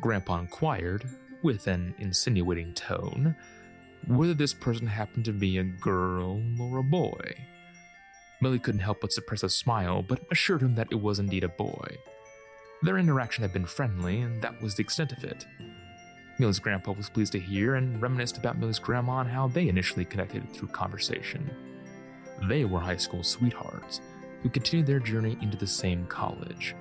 Grandpa 0.00 0.40
inquired, 0.40 1.08
with 1.42 1.68
an 1.68 1.94
insinuating 2.00 2.74
tone, 2.74 3.36
whether 4.08 4.34
this 4.34 4.52
person 4.52 4.88
happened 4.88 5.26
to 5.26 5.32
be 5.32 5.58
a 5.58 5.62
girl 5.62 6.42
or 6.60 6.78
a 6.78 6.82
boy. 6.82 7.36
Millie 8.40 8.58
couldn't 8.58 8.80
help 8.80 9.00
but 9.00 9.12
suppress 9.12 9.44
a 9.44 9.48
smile, 9.48 10.02
but 10.02 10.26
assured 10.32 10.62
him 10.62 10.74
that 10.74 10.88
it 10.90 11.00
was 11.00 11.20
indeed 11.20 11.44
a 11.44 11.48
boy. 11.48 11.86
Their 12.82 12.98
interaction 12.98 13.42
had 13.42 13.52
been 13.52 13.64
friendly, 13.64 14.22
and 14.22 14.42
that 14.42 14.60
was 14.60 14.74
the 14.74 14.82
extent 14.82 15.12
of 15.12 15.22
it. 15.22 15.46
Millie's 16.38 16.60
grandpa 16.60 16.92
was 16.92 17.10
pleased 17.10 17.32
to 17.32 17.40
hear 17.40 17.74
and 17.74 18.00
reminisced 18.00 18.38
about 18.38 18.58
Millie's 18.58 18.78
grandma 18.78 19.20
and 19.20 19.30
how 19.30 19.48
they 19.48 19.68
initially 19.68 20.04
connected 20.04 20.48
through 20.52 20.68
conversation. 20.68 21.50
They 22.48 22.64
were 22.64 22.78
high 22.78 22.96
school 22.96 23.24
sweethearts 23.24 24.00
who 24.42 24.48
continued 24.48 24.86
their 24.86 25.00
journey 25.00 25.36
into 25.42 25.56
the 25.56 25.66
same 25.66 26.06
college. 26.06 26.76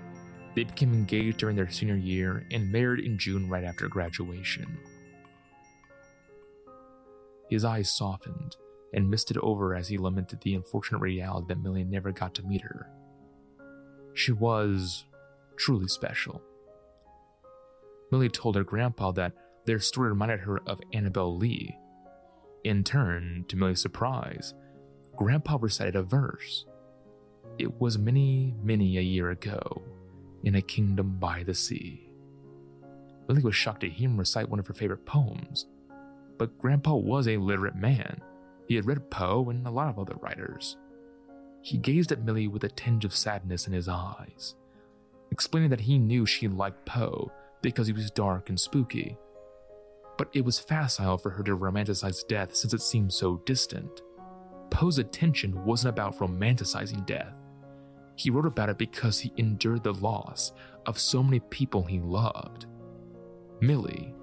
They 0.56 0.64
became 0.64 0.94
engaged 0.94 1.38
during 1.38 1.56
their 1.56 1.70
senior 1.70 1.96
year 1.96 2.46
and 2.52 2.72
married 2.72 3.04
in 3.04 3.18
June 3.18 3.50
right 3.50 3.64
after 3.64 3.88
graduation. 3.88 4.78
His 7.50 7.66
eyes 7.66 7.92
softened 7.92 8.56
and 8.94 9.10
misted 9.10 9.38
over 9.38 9.74
as 9.74 9.88
he 9.88 9.98
lamented 9.98 10.42
the 10.42 10.54
unfortunate 10.54 11.00
reality 11.00 11.48
that 11.48 11.62
Millie 11.62 11.84
never 11.84 12.12
got 12.12 12.36
to 12.36 12.44
meet 12.44 12.62
her. 12.62 12.88
She 14.14 14.32
was 14.32 15.06
truly 15.58 15.88
special. 15.88 16.42
Millie 18.12 18.30
told 18.30 18.56
her 18.56 18.64
grandpa 18.64 19.12
that 19.12 19.34
their 19.68 19.80
story 19.80 20.10
reminded 20.10 20.40
her 20.40 20.60
of 20.66 20.80
Annabel 20.94 21.38
Lee. 21.38 21.78
In 22.64 22.84
turn, 22.84 23.46
to 23.50 23.56
Millie's 23.58 23.82
surprise, 23.82 24.54
Grandpa 25.16 25.58
recited 25.60 25.96
a 25.96 26.04
verse. 26.04 26.66
It 27.60 27.80
was 27.80 27.98
many, 27.98 28.56
many 28.64 28.98
a 28.98 29.02
year 29.02 29.30
ago, 29.30 29.84
in 30.44 30.56
a 30.56 30.62
kingdom 30.62 31.18
by 31.20 31.44
the 31.44 31.54
sea. 31.54 32.10
Millie 33.28 33.44
was 33.44 33.56
shocked 33.56 33.82
to 33.82 33.90
hear 33.90 34.08
him 34.10 34.18
recite 34.18 34.50
one 34.50 34.60
of 34.60 34.68
her 34.68 34.74
favorite 34.74 35.06
poems, 35.06 35.68
but 36.38 36.58
Grandpa 36.60 36.96
was 36.96 37.28
a 37.28 37.38
literate 37.38 37.76
man. 37.76 38.22
He 38.68 38.76
had 38.76 38.86
read 38.86 39.10
Poe 39.10 39.50
and 39.50 39.68
a 39.68 39.72
lot 39.72 39.90
of 39.90 40.00
other 40.00 40.16
writers. 40.22 40.78
He 41.62 41.78
gazed 41.78 42.14
at 42.14 42.24
Millie 42.24 42.48
with 42.48 42.64
a 42.64 42.70
tinge 42.70 43.04
of 43.04 43.16
sadness 43.16 43.68
in 43.68 43.74
his 43.74 43.90
eyes, 43.90 44.56
explaining 45.32 45.72
that 45.72 45.82
he 45.82 46.00
knew 46.00 46.26
she 46.26 46.48
liked 46.48 46.86
Poe 46.86 47.32
because 47.62 47.88
he 47.88 47.94
was 47.94 48.12
dark 48.12 48.48
and 48.48 48.58
spooky. 48.58 49.18
But 50.18 50.30
it 50.34 50.44
was 50.44 50.60
facile 50.60 51.18
for 51.18 51.30
her 51.30 51.44
to 51.44 51.56
romanticize 51.58 52.28
death 52.28 52.56
since 52.56 52.74
it 52.74 52.82
seemed 52.82 53.14
so 53.14 53.42
distant. 53.46 54.02
Poe's 54.70 54.98
attention 54.98 55.64
wasn't 55.64 55.94
about 55.94 56.18
romanticizing 56.18 57.06
death. 57.06 57.34
He 58.16 58.30
wrote 58.32 58.48
about 58.48 58.70
it 58.70 58.78
because 58.78 59.20
he 59.20 59.32
endured 59.38 59.84
the 59.84 59.94
loss 59.94 60.52
of 60.88 61.00
so 61.00 61.22
many 61.22 61.40
people 61.40 61.84
he 61.84 62.00
loved. 62.00 62.66
Millie, 63.62 64.14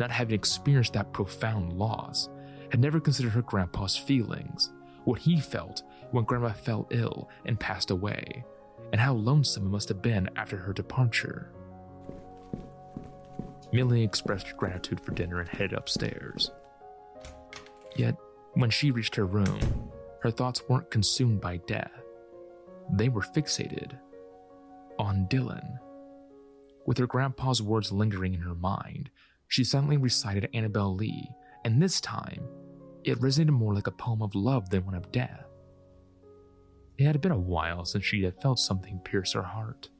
not 0.00 0.10
having 0.10 0.34
experienced 0.34 0.92
that 0.94 1.12
profound 1.12 1.72
loss, 1.72 2.28
had 2.70 2.80
never 2.80 2.98
considered 2.98 3.32
her 3.32 3.42
grandpa's 3.42 3.96
feelings, 3.96 4.70
what 5.04 5.20
he 5.20 5.40
felt 5.40 5.82
when 6.10 6.24
grandma 6.24 6.52
fell 6.52 6.88
ill 6.90 7.28
and 7.44 7.58
passed 7.60 7.90
away, 7.90 8.44
and 8.92 9.00
how 9.00 9.14
lonesome 9.14 9.66
it 9.66 9.70
must 9.70 9.88
have 9.88 10.02
been 10.02 10.28
after 10.36 10.56
her 10.56 10.72
departure. 10.72 11.52
Millie 13.76 14.02
expressed 14.02 14.56
gratitude 14.56 14.98
for 15.00 15.12
dinner 15.12 15.38
and 15.38 15.46
headed 15.50 15.74
upstairs. 15.74 16.50
Yet, 17.94 18.16
when 18.54 18.70
she 18.70 18.90
reached 18.90 19.14
her 19.16 19.26
room, 19.26 19.90
her 20.22 20.30
thoughts 20.30 20.62
weren't 20.66 20.90
consumed 20.90 21.42
by 21.42 21.58
death. 21.58 21.92
They 22.94 23.10
were 23.10 23.20
fixated 23.20 23.98
on 24.98 25.26
Dylan. 25.28 25.78
With 26.86 26.96
her 26.96 27.06
grandpa's 27.06 27.60
words 27.60 27.92
lingering 27.92 28.32
in 28.32 28.40
her 28.40 28.54
mind, 28.54 29.10
she 29.46 29.62
suddenly 29.62 29.98
recited 29.98 30.48
Annabel 30.54 30.94
Lee, 30.94 31.28
and 31.66 31.82
this 31.82 32.00
time, 32.00 32.48
it 33.04 33.20
resonated 33.20 33.50
more 33.50 33.74
like 33.74 33.88
a 33.88 33.92
poem 33.92 34.22
of 34.22 34.34
love 34.34 34.70
than 34.70 34.86
one 34.86 34.94
of 34.94 35.12
death. 35.12 35.44
It 36.96 37.04
had 37.04 37.20
been 37.20 37.30
a 37.30 37.38
while 37.38 37.84
since 37.84 38.06
she 38.06 38.22
had 38.22 38.40
felt 38.40 38.58
something 38.58 39.00
pierce 39.00 39.32
her 39.34 39.42
heart. 39.42 39.90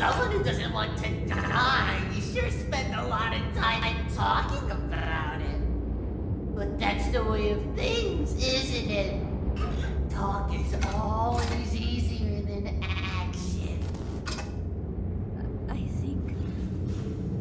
Someone 0.00 0.30
who 0.30 0.42
doesn't 0.42 0.72
want 0.72 0.96
to 0.96 1.10
die, 1.26 2.02
you 2.14 2.22
sure 2.22 2.50
spend 2.50 2.94
a 2.94 3.06
lot 3.08 3.36
of 3.36 3.42
time 3.54 4.06
talking 4.16 4.70
about 4.70 5.38
it. 5.42 6.54
But 6.56 6.78
that's 6.78 7.08
the 7.08 7.22
way 7.22 7.50
of 7.50 7.62
things, 7.76 8.32
isn't 8.42 8.90
it? 8.90 9.22
Talk 10.08 10.54
is 10.54 10.74
always 10.94 11.76
easier 11.76 12.40
than 12.40 12.82
action. 12.82 13.78
I 15.68 15.82
think 16.00 16.34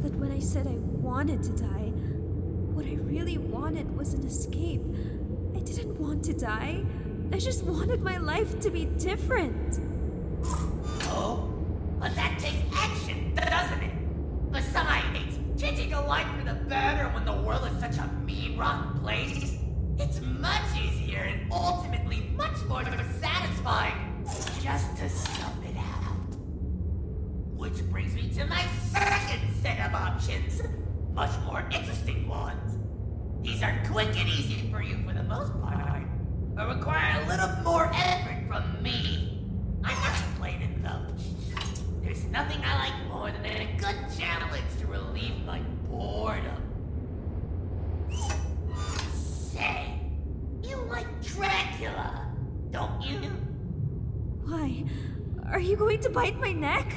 that 0.03 0.13
when 0.15 0.33
I 0.33 0.39
said 0.39 0.67
I 0.67 0.75
wanted 0.99 1.41
to 1.43 1.51
die, 1.51 1.93
what 2.75 2.85
I 2.85 2.95
really 2.95 3.37
wanted 3.37 3.97
was 3.97 4.13
an 4.13 4.25
escape. 4.25 4.81
I 5.55 5.61
didn't 5.61 5.97
want 5.97 6.25
to 6.25 6.33
die. 6.33 6.83
I 7.31 7.37
just 7.37 7.63
wanted 7.63 8.03
my 8.03 8.17
life 8.17 8.59
to 8.59 8.69
be 8.69 8.83
different. 8.97 9.79
Oh, 11.03 11.49
but 11.99 12.15
that 12.15 12.39
takes 12.39 12.63
action, 12.73 13.35
doesn't 13.35 13.83
it? 13.83 13.91
Besides, 14.53 15.37
changing 15.57 15.91
a 15.93 15.98
life 16.09 16.25
for 16.39 16.43
the 16.43 16.59
better 16.65 17.07
when 17.09 17.23
the 17.23 17.41
world 17.43 17.63
is 17.71 17.79
such 17.79 17.99
a 17.99 18.07
mean, 18.25 18.57
rotten 18.57 18.99
place, 18.99 19.59
it's 19.99 20.19
much 20.21 20.65
easier 20.81 21.19
and 21.19 21.51
ultimately 21.51 22.31
much 22.35 22.57
more 22.67 22.83
satisfying 23.21 24.25
just 24.59 24.97
to 24.97 25.07
stop 25.07 25.53
it 25.63 25.77
out. 25.77 26.33
Which 27.55 27.87
brings 27.91 28.15
me 28.15 28.27
to 28.29 28.45
my 28.45 28.65
second 28.91 29.53
set 29.61 29.85
of 29.87 29.93
options, 29.93 30.63
much 31.13 31.29
more 31.45 31.63
interesting 31.71 32.27
ones. 32.27 32.79
These 33.43 33.61
are 33.61 33.79
quick 33.91 34.09
and 34.19 34.27
easy 34.27 34.67
for 34.71 34.81
you 34.81 34.97
for 35.05 35.13
the 35.13 35.23
most 35.23 35.51
part, 35.61 36.01
but 36.55 36.69
require 36.69 37.21
a 37.21 37.27
little 37.27 37.51
more 37.63 37.87
effort 37.93 38.47
from 38.47 38.81
me. 38.81 39.45
I'm 39.83 39.93
not 39.93 40.15
complaining 40.23 40.81
though. 40.81 41.05
There's 42.01 42.23
nothing 42.25 42.61
I 42.65 42.89
like 42.89 43.07
more 43.09 43.29
than 43.29 43.45
a 43.45 43.77
good 43.77 43.95
challenge 44.17 44.65
to 44.79 44.87
relieve 44.87 45.45
my 45.45 45.61
boredom. 45.99 46.63
Say, 49.11 49.99
you 50.63 50.77
like 50.89 51.07
Dracula, 51.21 52.25
don't 52.71 53.01
you? 53.01 53.19
Why? 54.45 54.85
Are 55.51 55.59
you 55.59 55.75
going 55.75 55.99
to 55.99 56.09
bite 56.09 56.39
my 56.39 56.53
neck? 56.53 56.93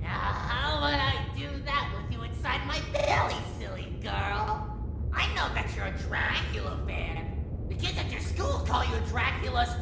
Now, 0.00 0.08
how 0.08 0.80
would 0.80 0.94
I 0.94 1.26
do 1.36 1.48
that 1.66 1.92
with 1.94 2.10
you 2.10 2.24
inside 2.24 2.66
my 2.66 2.80
belly, 2.92 3.36
silly 3.58 3.92
girl? 4.02 4.66
I 5.12 5.26
know 5.34 5.52
that 5.54 5.68
you're 5.76 5.86
a 5.86 5.98
Dracula 5.98 6.80
fan. 6.86 7.26
The 7.68 7.74
kids 7.74 7.98
at 7.98 8.10
your 8.10 8.22
school 8.22 8.64
call 8.66 8.82
you 8.84 8.96
Dracula's 9.08 9.74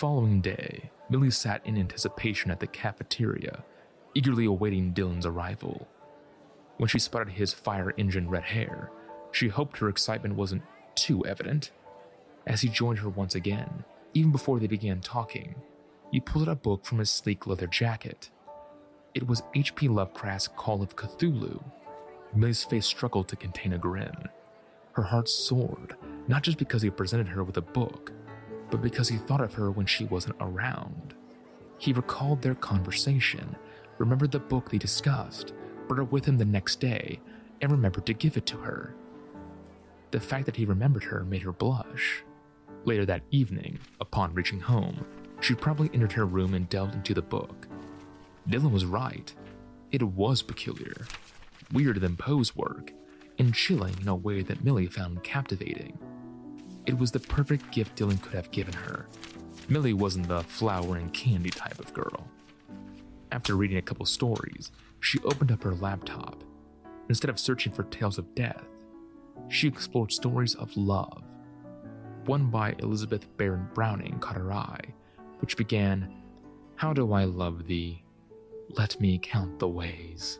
following 0.00 0.40
day, 0.40 0.90
Millie 1.10 1.30
sat 1.30 1.60
in 1.66 1.76
anticipation 1.76 2.50
at 2.50 2.58
the 2.58 2.66
cafeteria, 2.66 3.62
eagerly 4.14 4.46
awaiting 4.46 4.94
Dylan's 4.94 5.26
arrival. 5.26 5.86
When 6.78 6.88
she 6.88 6.98
spotted 6.98 7.28
his 7.28 7.52
fire 7.52 7.92
engine 7.98 8.30
red 8.30 8.44
hair, 8.44 8.90
she 9.30 9.48
hoped 9.48 9.76
her 9.76 9.90
excitement 9.90 10.36
wasn't 10.36 10.62
too 10.94 11.26
evident. 11.26 11.72
As 12.46 12.62
he 12.62 12.70
joined 12.70 13.00
her 13.00 13.10
once 13.10 13.34
again, 13.34 13.84
even 14.14 14.32
before 14.32 14.58
they 14.58 14.66
began 14.66 15.02
talking, 15.02 15.54
he 16.10 16.18
pulled 16.18 16.48
out 16.48 16.52
a 16.52 16.56
book 16.56 16.86
from 16.86 16.96
his 16.96 17.10
sleek 17.10 17.46
leather 17.46 17.66
jacket. 17.66 18.30
It 19.14 19.28
was 19.28 19.42
H.P. 19.54 19.88
Lovecraft's 19.88 20.48
Call 20.48 20.80
of 20.80 20.96
Cthulhu. 20.96 21.62
Millie's 22.34 22.64
face 22.64 22.86
struggled 22.86 23.28
to 23.28 23.36
contain 23.36 23.74
a 23.74 23.78
grin. 23.78 24.16
Her 24.92 25.02
heart 25.02 25.28
soared, 25.28 25.94
not 26.26 26.42
just 26.42 26.56
because 26.56 26.80
he 26.80 26.88
presented 26.88 27.28
her 27.28 27.44
with 27.44 27.58
a 27.58 27.60
book, 27.60 28.12
but 28.70 28.82
because 28.82 29.08
he 29.08 29.18
thought 29.18 29.40
of 29.40 29.54
her 29.54 29.70
when 29.70 29.86
she 29.86 30.04
wasn't 30.04 30.36
around. 30.40 31.14
He 31.78 31.92
recalled 31.92 32.42
their 32.42 32.54
conversation, 32.54 33.56
remembered 33.98 34.32
the 34.32 34.38
book 34.38 34.70
they 34.70 34.78
discussed, 34.78 35.52
brought 35.88 36.02
it 36.02 36.12
with 36.12 36.26
him 36.26 36.38
the 36.38 36.44
next 36.44 36.80
day, 36.80 37.20
and 37.60 37.70
remembered 37.70 38.06
to 38.06 38.14
give 38.14 38.36
it 38.36 38.46
to 38.46 38.56
her. 38.58 38.94
The 40.10 40.20
fact 40.20 40.46
that 40.46 40.56
he 40.56 40.64
remembered 40.64 41.04
her 41.04 41.24
made 41.24 41.42
her 41.42 41.52
blush. 41.52 42.22
Later 42.84 43.06
that 43.06 43.22
evening, 43.30 43.78
upon 44.00 44.34
reaching 44.34 44.60
home, 44.60 45.04
she 45.40 45.54
probably 45.54 45.90
entered 45.94 46.12
her 46.12 46.26
room 46.26 46.54
and 46.54 46.68
delved 46.68 46.94
into 46.94 47.14
the 47.14 47.22
book. 47.22 47.66
Dylan 48.48 48.72
was 48.72 48.84
right. 48.84 49.32
It 49.92 50.02
was 50.02 50.42
peculiar, 50.42 51.06
weirder 51.72 52.00
than 52.00 52.16
Poe's 52.16 52.56
work, 52.56 52.92
and 53.38 53.54
chilling 53.54 53.96
in 54.00 54.08
a 54.08 54.14
way 54.14 54.42
that 54.42 54.64
Millie 54.64 54.86
found 54.86 55.22
captivating. 55.22 55.98
It 56.86 56.98
was 56.98 57.10
the 57.10 57.20
perfect 57.20 57.70
gift 57.70 57.96
Dylan 57.96 58.20
could 58.20 58.34
have 58.34 58.50
given 58.50 58.74
her. 58.74 59.06
Millie 59.68 59.92
wasn't 59.92 60.28
the 60.28 60.42
flower 60.42 60.96
and 60.96 61.12
candy 61.12 61.50
type 61.50 61.78
of 61.78 61.92
girl. 61.94 62.26
After 63.30 63.56
reading 63.56 63.76
a 63.76 63.82
couple 63.82 64.06
stories, 64.06 64.72
she 64.98 65.20
opened 65.20 65.52
up 65.52 65.62
her 65.62 65.74
laptop. 65.74 66.42
Instead 67.08 67.30
of 67.30 67.38
searching 67.38 67.72
for 67.72 67.84
tales 67.84 68.18
of 68.18 68.34
death, 68.34 68.64
she 69.48 69.68
explored 69.68 70.12
stories 70.12 70.54
of 70.54 70.76
love. 70.76 71.22
One 72.26 72.50
by 72.50 72.74
Elizabeth 72.78 73.26
Barrett 73.36 73.74
Browning 73.74 74.18
caught 74.18 74.36
her 74.36 74.52
eye, 74.52 74.82
which 75.40 75.56
began, 75.56 76.12
How 76.76 76.92
do 76.92 77.12
I 77.12 77.24
love 77.24 77.66
thee? 77.66 78.02
Let 78.70 79.00
me 79.00 79.18
count 79.22 79.58
the 79.58 79.68
ways. 79.68 80.38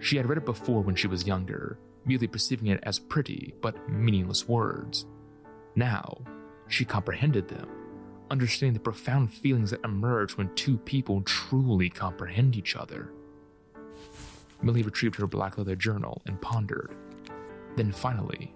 She 0.00 0.16
had 0.16 0.26
read 0.28 0.38
it 0.38 0.44
before 0.44 0.82
when 0.82 0.94
she 0.94 1.08
was 1.08 1.26
younger, 1.26 1.78
merely 2.04 2.26
perceiving 2.26 2.68
it 2.68 2.80
as 2.84 2.98
pretty 2.98 3.54
but 3.60 3.88
meaningless 3.88 4.48
words. 4.48 5.06
Now, 5.78 6.18
she 6.66 6.84
comprehended 6.84 7.46
them, 7.46 7.68
understanding 8.32 8.74
the 8.74 8.80
profound 8.80 9.32
feelings 9.32 9.70
that 9.70 9.84
emerge 9.84 10.36
when 10.36 10.52
two 10.56 10.76
people 10.76 11.22
truly 11.22 11.88
comprehend 11.88 12.56
each 12.56 12.74
other. 12.74 13.12
Millie 14.60 14.82
retrieved 14.82 15.14
her 15.14 15.28
black 15.28 15.56
leather 15.56 15.76
journal 15.76 16.20
and 16.26 16.40
pondered. 16.40 16.96
Then 17.76 17.92
finally, 17.92 18.52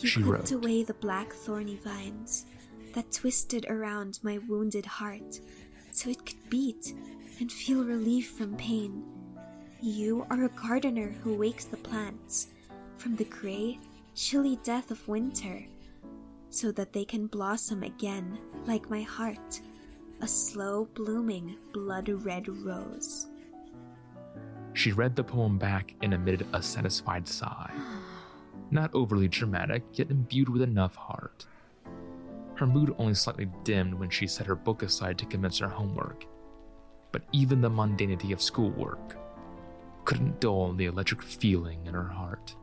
You 0.00 0.08
she 0.08 0.22
wrote. 0.22 0.52
away 0.52 0.84
the 0.84 0.94
black 0.94 1.32
thorny 1.32 1.74
vines 1.74 2.46
that 2.94 3.10
twisted 3.10 3.66
around 3.68 4.20
my 4.22 4.38
wounded 4.46 4.86
heart 4.86 5.40
so 5.90 6.08
it 6.08 6.24
could 6.24 6.48
beat 6.48 6.94
and 7.40 7.50
feel 7.50 7.82
relief 7.82 8.30
from 8.30 8.54
pain. 8.56 9.02
You 9.82 10.24
are 10.30 10.44
a 10.44 10.50
gardener 10.50 11.08
who 11.24 11.34
wakes 11.34 11.64
the 11.64 11.78
plants 11.78 12.46
from 12.96 13.16
the 13.16 13.24
gray, 13.24 13.80
chilly 14.14 14.60
death 14.62 14.92
of 14.92 15.08
winter 15.08 15.66
so 16.50 16.72
that 16.72 16.92
they 16.92 17.04
can 17.04 17.26
blossom 17.26 17.82
again 17.82 18.38
like 18.66 18.90
my 18.90 19.02
heart, 19.02 19.60
a 20.20 20.28
slow 20.28 20.86
blooming 20.94 21.56
blood 21.72 22.08
red 22.08 22.48
rose. 22.48 23.26
She 24.74 24.92
read 24.92 25.16
the 25.16 25.24
poem 25.24 25.58
back 25.58 25.94
and 26.02 26.14
emitted 26.14 26.46
a 26.52 26.62
satisfied 26.62 27.26
sigh. 27.28 27.72
Not 28.70 28.94
overly 28.94 29.28
dramatic, 29.28 29.82
yet 29.92 30.10
imbued 30.10 30.48
with 30.48 30.62
enough 30.62 30.94
heart. 30.94 31.46
Her 32.54 32.66
mood 32.66 32.94
only 32.98 33.14
slightly 33.14 33.48
dimmed 33.64 33.94
when 33.94 34.10
she 34.10 34.26
set 34.26 34.46
her 34.46 34.54
book 34.54 34.82
aside 34.82 35.16
to 35.18 35.26
commence 35.26 35.58
her 35.58 35.68
homework. 35.68 36.26
But 37.12 37.22
even 37.32 37.60
the 37.60 37.70
mundanity 37.70 38.32
of 38.32 38.42
schoolwork 38.42 39.16
couldn't 40.04 40.40
dull 40.40 40.72
the 40.72 40.86
electric 40.86 41.22
feeling 41.22 41.86
in 41.86 41.94
her 41.94 42.08
heart. 42.08 42.54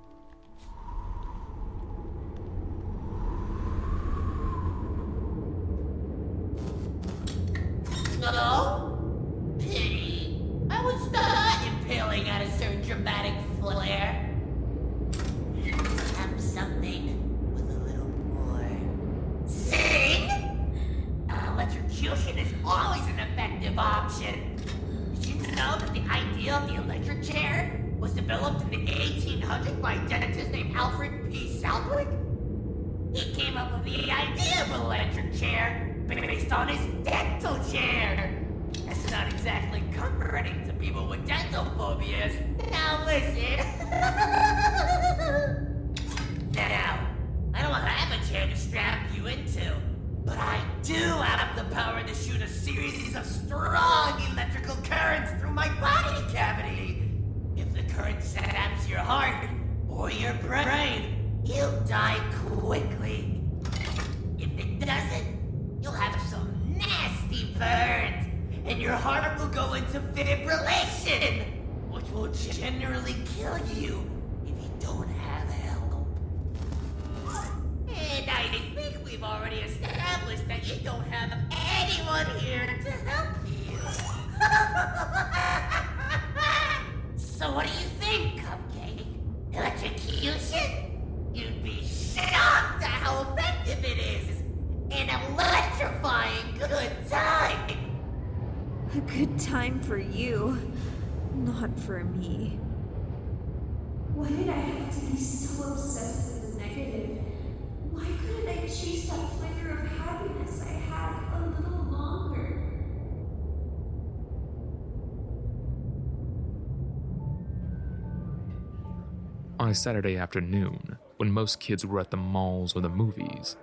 Saturday 119.75 120.17
afternoon, 120.17 120.97
when 121.17 121.31
most 121.31 121.59
kids 121.59 121.85
were 121.85 121.99
at 121.99 122.09
the 122.09 122.17
malls 122.17 122.75
or 122.75 122.81
the 122.81 122.89
movies, 122.89 123.57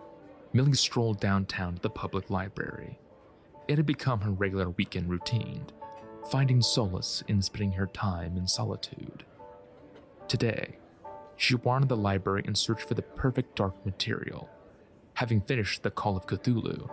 Millie 0.52 0.74
strolled 0.74 1.18
downtown 1.18 1.74
to 1.74 1.82
the 1.82 1.90
public 1.90 2.30
library. 2.30 2.98
It 3.66 3.78
had 3.78 3.86
become 3.86 4.20
her 4.20 4.30
regular 4.30 4.70
weekend 4.70 5.08
routine, 5.08 5.66
finding 6.30 6.60
solace 6.60 7.24
in 7.26 7.40
spending 7.42 7.72
her 7.72 7.86
time 7.86 8.36
in 8.36 8.46
solitude. 8.46 9.24
Today, 10.28 10.76
she 11.36 11.54
wandered 11.54 11.88
the 11.88 11.96
library 11.96 12.42
in 12.46 12.54
search 12.54 12.82
for 12.82 12.94
the 12.94 13.02
perfect 13.02 13.56
dark 13.56 13.74
material. 13.84 14.48
Having 15.14 15.42
finished 15.42 15.82
The 15.82 15.90
Call 15.90 16.16
of 16.16 16.26
Cthulhu, 16.26 16.90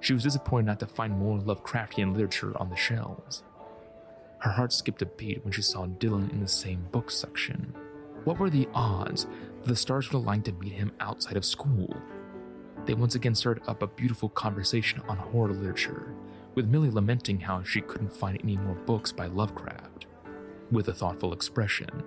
she 0.00 0.12
was 0.12 0.24
disappointed 0.24 0.66
not 0.66 0.80
to 0.80 0.86
find 0.86 1.18
more 1.18 1.38
Lovecraftian 1.38 2.12
literature 2.12 2.52
on 2.58 2.70
the 2.70 2.76
shelves. 2.76 3.42
Her 4.40 4.50
heart 4.50 4.72
skipped 4.72 5.02
a 5.02 5.06
beat 5.06 5.44
when 5.44 5.52
she 5.52 5.62
saw 5.62 5.86
Dylan 5.86 6.30
in 6.30 6.40
the 6.40 6.48
same 6.48 6.86
book 6.92 7.10
section. 7.10 7.74
What 8.26 8.40
were 8.40 8.50
the 8.50 8.68
odds 8.74 9.28
that 9.60 9.68
the 9.68 9.76
stars 9.76 10.10
would 10.10 10.18
align 10.18 10.42
to 10.42 10.52
meet 10.54 10.72
him 10.72 10.90
outside 10.98 11.36
of 11.36 11.44
school? 11.44 11.96
They 12.84 12.92
once 12.92 13.14
again 13.14 13.36
started 13.36 13.62
up 13.68 13.82
a 13.82 13.86
beautiful 13.86 14.28
conversation 14.28 15.00
on 15.06 15.16
horror 15.16 15.52
literature, 15.52 16.12
with 16.56 16.66
Millie 16.66 16.90
lamenting 16.90 17.38
how 17.38 17.62
she 17.62 17.80
couldn't 17.80 18.12
find 18.12 18.40
any 18.42 18.56
more 18.56 18.74
books 18.74 19.12
by 19.12 19.26
Lovecraft. 19.26 20.06
With 20.72 20.88
a 20.88 20.92
thoughtful 20.92 21.32
expression, 21.32 22.02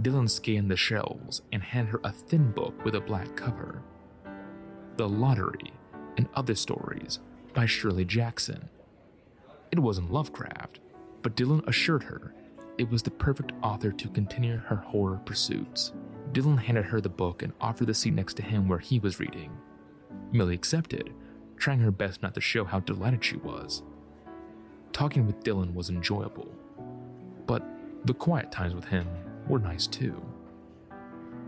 Dylan 0.00 0.30
scanned 0.30 0.70
the 0.70 0.76
shelves 0.76 1.42
and 1.52 1.62
handed 1.62 1.90
her 1.90 2.00
a 2.04 2.12
thin 2.12 2.52
book 2.52 2.82
with 2.82 2.94
a 2.94 3.00
black 3.02 3.36
cover. 3.36 3.82
The 4.96 5.10
Lottery 5.10 5.74
and 6.16 6.26
Other 6.32 6.54
Stories 6.54 7.18
by 7.52 7.66
Shirley 7.66 8.06
Jackson. 8.06 8.70
It 9.70 9.78
wasn't 9.78 10.10
Lovecraft, 10.10 10.80
but 11.20 11.36
Dylan 11.36 11.68
assured 11.68 12.04
her 12.04 12.34
it 12.80 12.90
was 12.90 13.02
the 13.02 13.10
perfect 13.10 13.52
author 13.62 13.92
to 13.92 14.08
continue 14.08 14.56
her 14.56 14.76
horror 14.76 15.20
pursuits. 15.26 15.92
Dylan 16.32 16.58
handed 16.58 16.86
her 16.86 16.98
the 16.98 17.10
book 17.10 17.42
and 17.42 17.52
offered 17.60 17.88
the 17.88 17.92
seat 17.92 18.14
next 18.14 18.34
to 18.34 18.42
him 18.42 18.66
where 18.66 18.78
he 18.78 18.98
was 18.98 19.20
reading. 19.20 19.52
Millie 20.32 20.54
accepted, 20.54 21.12
trying 21.58 21.80
her 21.80 21.90
best 21.90 22.22
not 22.22 22.32
to 22.32 22.40
show 22.40 22.64
how 22.64 22.80
delighted 22.80 23.22
she 23.22 23.36
was. 23.36 23.82
Talking 24.92 25.26
with 25.26 25.44
Dylan 25.44 25.74
was 25.74 25.90
enjoyable, 25.90 26.50
but 27.46 27.62
the 28.06 28.14
quiet 28.14 28.50
times 28.50 28.74
with 28.74 28.86
him 28.86 29.06
were 29.46 29.58
nice 29.58 29.86
too. 29.86 30.18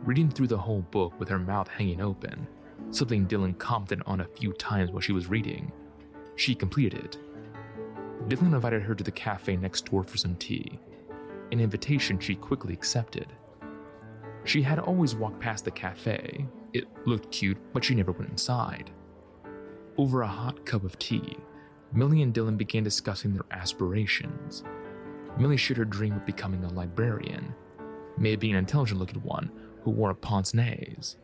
Reading 0.05 0.29
through 0.29 0.49
the 0.49 0.59
whole 0.59 0.83
book 0.91 1.19
with 1.19 1.31
her 1.31 1.39
mouth 1.39 1.69
hanging 1.69 2.03
open, 2.03 2.47
something 2.91 3.27
Dylan 3.27 3.57
commented 3.57 4.03
on 4.05 4.21
a 4.21 4.29
few 4.37 4.53
times 4.53 4.91
while 4.91 5.01
she 5.01 5.13
was 5.13 5.29
reading, 5.29 5.73
she 6.37 6.55
completed 6.55 7.03
it. 7.07 7.17
Dylan 8.29 8.53
invited 8.53 8.83
her 8.83 8.95
to 8.95 9.03
the 9.03 9.11
cafe 9.11 9.57
next 9.57 9.87
door 9.87 10.05
for 10.05 10.19
some 10.19 10.37
tea, 10.37 10.79
an 11.53 11.61
invitation 11.61 12.19
she 12.19 12.35
quickly 12.35 12.73
accepted. 12.73 13.27
She 14.45 14.63
had 14.63 14.79
always 14.79 15.15
walked 15.15 15.39
past 15.39 15.65
the 15.65 15.71
cafe. 15.71 16.47
It 16.73 16.89
looked 17.07 17.31
cute, 17.31 17.59
but 17.73 17.85
she 17.85 17.95
never 17.95 18.13
went 18.13 18.31
inside. 18.31 18.91
Over 19.99 20.23
a 20.23 20.27
hot 20.27 20.65
cup 20.65 20.83
of 20.83 20.99
tea, 20.99 21.37
Millie 21.93 22.23
and 22.23 22.33
Dylan 22.33 22.57
began 22.57 22.83
discussing 22.83 23.35
their 23.35 23.45
aspirations. 23.51 24.65
Millie 25.39 25.59
shared 25.59 25.77
her 25.77 25.85
dream 25.85 26.15
of 26.15 26.27
becoming 26.27 26.65
a 26.65 26.73
librarian, 26.73 27.55
maybe 28.17 28.51
an 28.51 28.57
intelligent 28.57 28.99
looking 28.99 29.23
one 29.23 29.51
who 29.83 29.91
wore 29.91 30.11
a 30.11 30.15
pince 30.15 30.55
nez. 30.55 31.17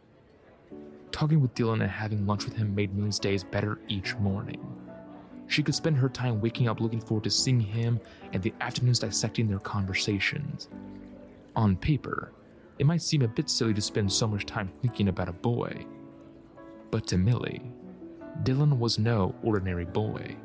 Talking 1.10 1.40
with 1.40 1.54
Dylan 1.54 1.80
and 1.80 1.90
having 1.90 2.26
lunch 2.26 2.44
with 2.44 2.54
him 2.54 2.74
made 2.74 2.94
Millie's 2.94 3.18
days 3.18 3.42
better 3.42 3.78
each 3.88 4.14
morning. 4.16 4.60
She 5.48 5.62
could 5.62 5.74
spend 5.74 5.96
her 5.96 6.08
time 6.08 6.40
waking 6.40 6.68
up 6.68 6.80
looking 6.80 7.00
forward 7.00 7.24
to 7.24 7.30
seeing 7.30 7.60
him 7.60 7.98
and 8.32 8.42
the 8.42 8.52
afternoons 8.60 8.98
dissecting 8.98 9.48
their 9.48 9.58
conversations. 9.58 10.68
On 11.56 11.74
paper, 11.74 12.32
it 12.78 12.86
might 12.86 13.02
seem 13.02 13.22
a 13.22 13.28
bit 13.28 13.50
silly 13.50 13.74
to 13.74 13.80
spend 13.80 14.12
so 14.12 14.28
much 14.28 14.46
time 14.46 14.70
thinking 14.82 15.08
about 15.08 15.28
a 15.28 15.32
boy. 15.32 15.84
But 16.90 17.06
to 17.08 17.18
Millie, 17.18 17.72
Dylan 18.44 18.78
was 18.78 18.98
no 18.98 19.34
ordinary 19.42 19.86
boy. 19.86 20.36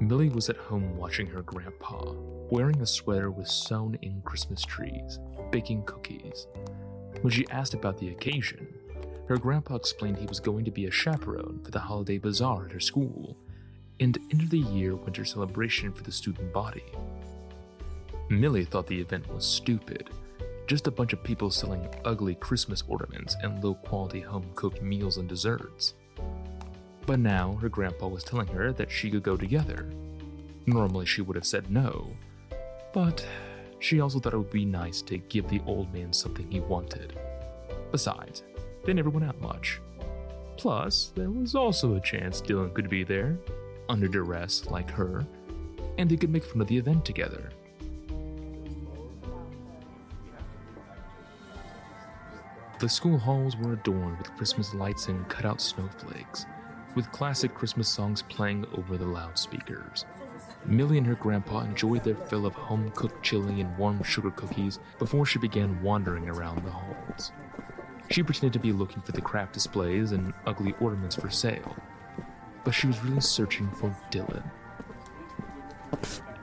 Millie 0.00 0.30
was 0.30 0.48
at 0.48 0.56
home 0.56 0.96
watching 0.96 1.26
her 1.26 1.42
grandpa, 1.42 2.14
wearing 2.50 2.80
a 2.80 2.86
sweater 2.86 3.30
with 3.30 3.48
sewn 3.48 3.96
in 4.02 4.20
Christmas 4.22 4.62
trees, 4.62 5.20
baking 5.52 5.84
cookies. 5.84 6.46
When 7.20 7.32
she 7.32 7.46
asked 7.50 7.74
about 7.74 7.98
the 7.98 8.08
occasion, 8.08 8.66
her 9.28 9.38
grandpa 9.38 9.76
explained 9.76 10.18
he 10.18 10.26
was 10.26 10.40
going 10.40 10.64
to 10.64 10.70
be 10.70 10.86
a 10.86 10.90
chaperone 10.90 11.60
for 11.64 11.70
the 11.70 11.78
holiday 11.78 12.18
bazaar 12.18 12.66
at 12.66 12.72
her 12.72 12.80
school 12.80 13.36
and 14.00 14.18
end 14.30 14.42
of 14.42 14.50
the 14.50 14.58
year 14.58 14.94
winter 14.96 15.24
celebration 15.24 15.92
for 15.92 16.02
the 16.02 16.12
student 16.12 16.52
body. 16.52 16.84
Millie 18.28 18.64
thought 18.64 18.86
the 18.86 19.00
event 19.00 19.26
was 19.32 19.46
stupid, 19.46 20.10
just 20.66 20.86
a 20.86 20.90
bunch 20.90 21.12
of 21.12 21.22
people 21.22 21.50
selling 21.50 21.88
ugly 22.04 22.34
Christmas 22.34 22.82
ornaments 22.88 23.36
and 23.42 23.62
low 23.62 23.74
quality 23.74 24.20
home 24.20 24.46
cooked 24.54 24.82
meals 24.82 25.18
and 25.18 25.28
desserts. 25.28 25.94
But 27.06 27.18
now 27.18 27.54
her 27.60 27.68
grandpa 27.68 28.08
was 28.08 28.24
telling 28.24 28.46
her 28.48 28.72
that 28.72 28.90
she 28.90 29.10
could 29.10 29.22
go 29.22 29.36
together. 29.36 29.90
Normally 30.66 31.06
she 31.06 31.22
would 31.22 31.36
have 31.36 31.46
said 31.46 31.70
no, 31.70 32.08
but 32.92 33.26
she 33.78 34.00
also 34.00 34.18
thought 34.18 34.32
it 34.32 34.38
would 34.38 34.50
be 34.50 34.64
nice 34.64 35.02
to 35.02 35.18
give 35.18 35.48
the 35.48 35.60
old 35.66 35.92
man 35.92 36.12
something 36.12 36.50
he 36.50 36.60
wanted. 36.60 37.18
Besides, 37.92 38.42
they 38.84 38.92
never 38.92 39.10
went 39.10 39.26
out 39.26 39.40
much. 39.40 39.80
Plus, 40.56 41.12
there 41.14 41.30
was 41.30 41.54
also 41.54 41.96
a 41.96 42.00
chance 42.00 42.40
Dylan 42.40 42.72
could 42.74 42.88
be 42.88 43.04
there, 43.04 43.38
under 43.88 44.08
duress 44.08 44.66
like 44.66 44.90
her, 44.90 45.26
and 45.98 46.08
they 46.08 46.16
could 46.16 46.30
make 46.30 46.44
fun 46.44 46.60
of 46.60 46.68
the 46.68 46.78
event 46.78 47.04
together. 47.04 47.50
The 52.80 52.88
school 52.88 53.18
halls 53.18 53.56
were 53.56 53.72
adorned 53.72 54.18
with 54.18 54.36
Christmas 54.36 54.74
lights 54.74 55.08
and 55.08 55.28
cutout 55.28 55.60
snowflakes, 55.60 56.44
with 56.94 57.10
classic 57.12 57.54
Christmas 57.54 57.88
songs 57.88 58.22
playing 58.22 58.66
over 58.76 58.96
the 58.96 59.06
loudspeakers. 59.06 60.04
Millie 60.66 60.98
and 60.98 61.06
her 61.06 61.14
grandpa 61.14 61.60
enjoyed 61.60 62.04
their 62.04 62.14
fill 62.14 62.46
of 62.46 62.54
home 62.54 62.90
cooked 62.94 63.22
chili 63.22 63.60
and 63.60 63.76
warm 63.78 64.02
sugar 64.02 64.30
cookies 64.30 64.80
before 64.98 65.24
she 65.24 65.38
began 65.38 65.82
wandering 65.82 66.28
around 66.28 66.64
the 66.64 66.70
halls. 66.70 67.32
She 68.10 68.22
pretended 68.22 68.52
to 68.52 68.58
be 68.58 68.72
looking 68.72 69.02
for 69.02 69.12
the 69.12 69.20
craft 69.20 69.54
displays 69.54 70.12
and 70.12 70.32
ugly 70.46 70.74
ornaments 70.80 71.16
for 71.16 71.30
sale, 71.30 71.76
but 72.64 72.72
she 72.72 72.86
was 72.86 73.02
really 73.02 73.20
searching 73.20 73.70
for 73.72 73.96
Dylan. 74.10 74.44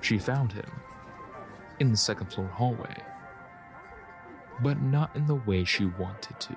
She 0.02 0.18
found 0.18 0.52
him 0.52 0.70
in 1.80 1.92
the 1.92 1.98
second 1.98 2.28
floor 2.34 2.48
hallway, 2.48 2.96
but 4.62 4.82
not 4.82 5.16
in 5.16 5.28
the 5.28 5.36
way 5.36 5.64
she 5.64 5.86
wanted 5.86 6.40
to. 6.40 6.56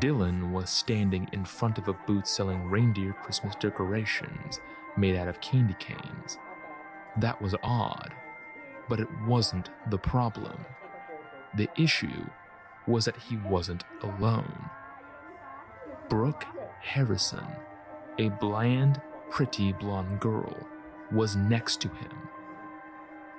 Dylan 0.00 0.50
was 0.50 0.68
standing 0.68 1.28
in 1.32 1.44
front 1.44 1.78
of 1.78 1.88
a 1.88 1.92
booth 2.06 2.26
selling 2.26 2.64
reindeer 2.64 3.12
Christmas 3.12 3.54
decorations 3.54 4.60
made 4.96 5.14
out 5.14 5.28
of 5.28 5.40
candy 5.40 5.76
canes. 5.78 6.38
That 7.18 7.40
was 7.40 7.54
odd, 7.62 8.12
but 8.88 8.98
it 8.98 9.08
wasn't 9.26 9.70
the 9.88 9.98
problem. 9.98 10.64
The 11.54 11.68
issue 11.76 12.26
was 12.86 13.04
that 13.04 13.16
he 13.16 13.36
wasn't 13.36 13.84
alone. 14.02 14.70
Brooke 16.08 16.44
Harrison, 16.80 17.46
a 18.18 18.28
bland, 18.28 19.00
pretty 19.30 19.72
blonde 19.72 20.20
girl, 20.20 20.56
was 21.10 21.36
next 21.36 21.80
to 21.80 21.88
him. 21.88 22.28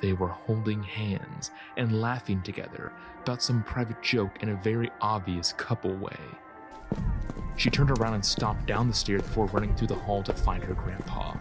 They 0.02 0.14
were 0.14 0.28
holding 0.28 0.84
hands 0.84 1.52
and 1.76 2.02
laughing 2.02 2.41
together 2.41 2.91
about 3.24 3.41
some 3.41 3.64
private 3.64 4.02
joke 4.04 4.41
in 4.41 4.50
a 4.50 4.56
very 4.64 4.91
obvious 5.02 5.54
couple 5.54 5.95
way. 5.95 6.18
She 7.56 7.72
turned 7.72 7.89
around 7.91 8.14
and 8.14 8.26
stomped 8.26 8.68
down 8.68 8.88
the 8.88 8.93
stairs 8.93 9.24
before 9.24 9.48
running 9.48 9.76
through 9.76 9.88
the 9.88 9.95
hall 9.95 10.22
to 10.24 10.34
find 10.34 10.64
her 10.64 10.76
grandpa. 10.76 11.34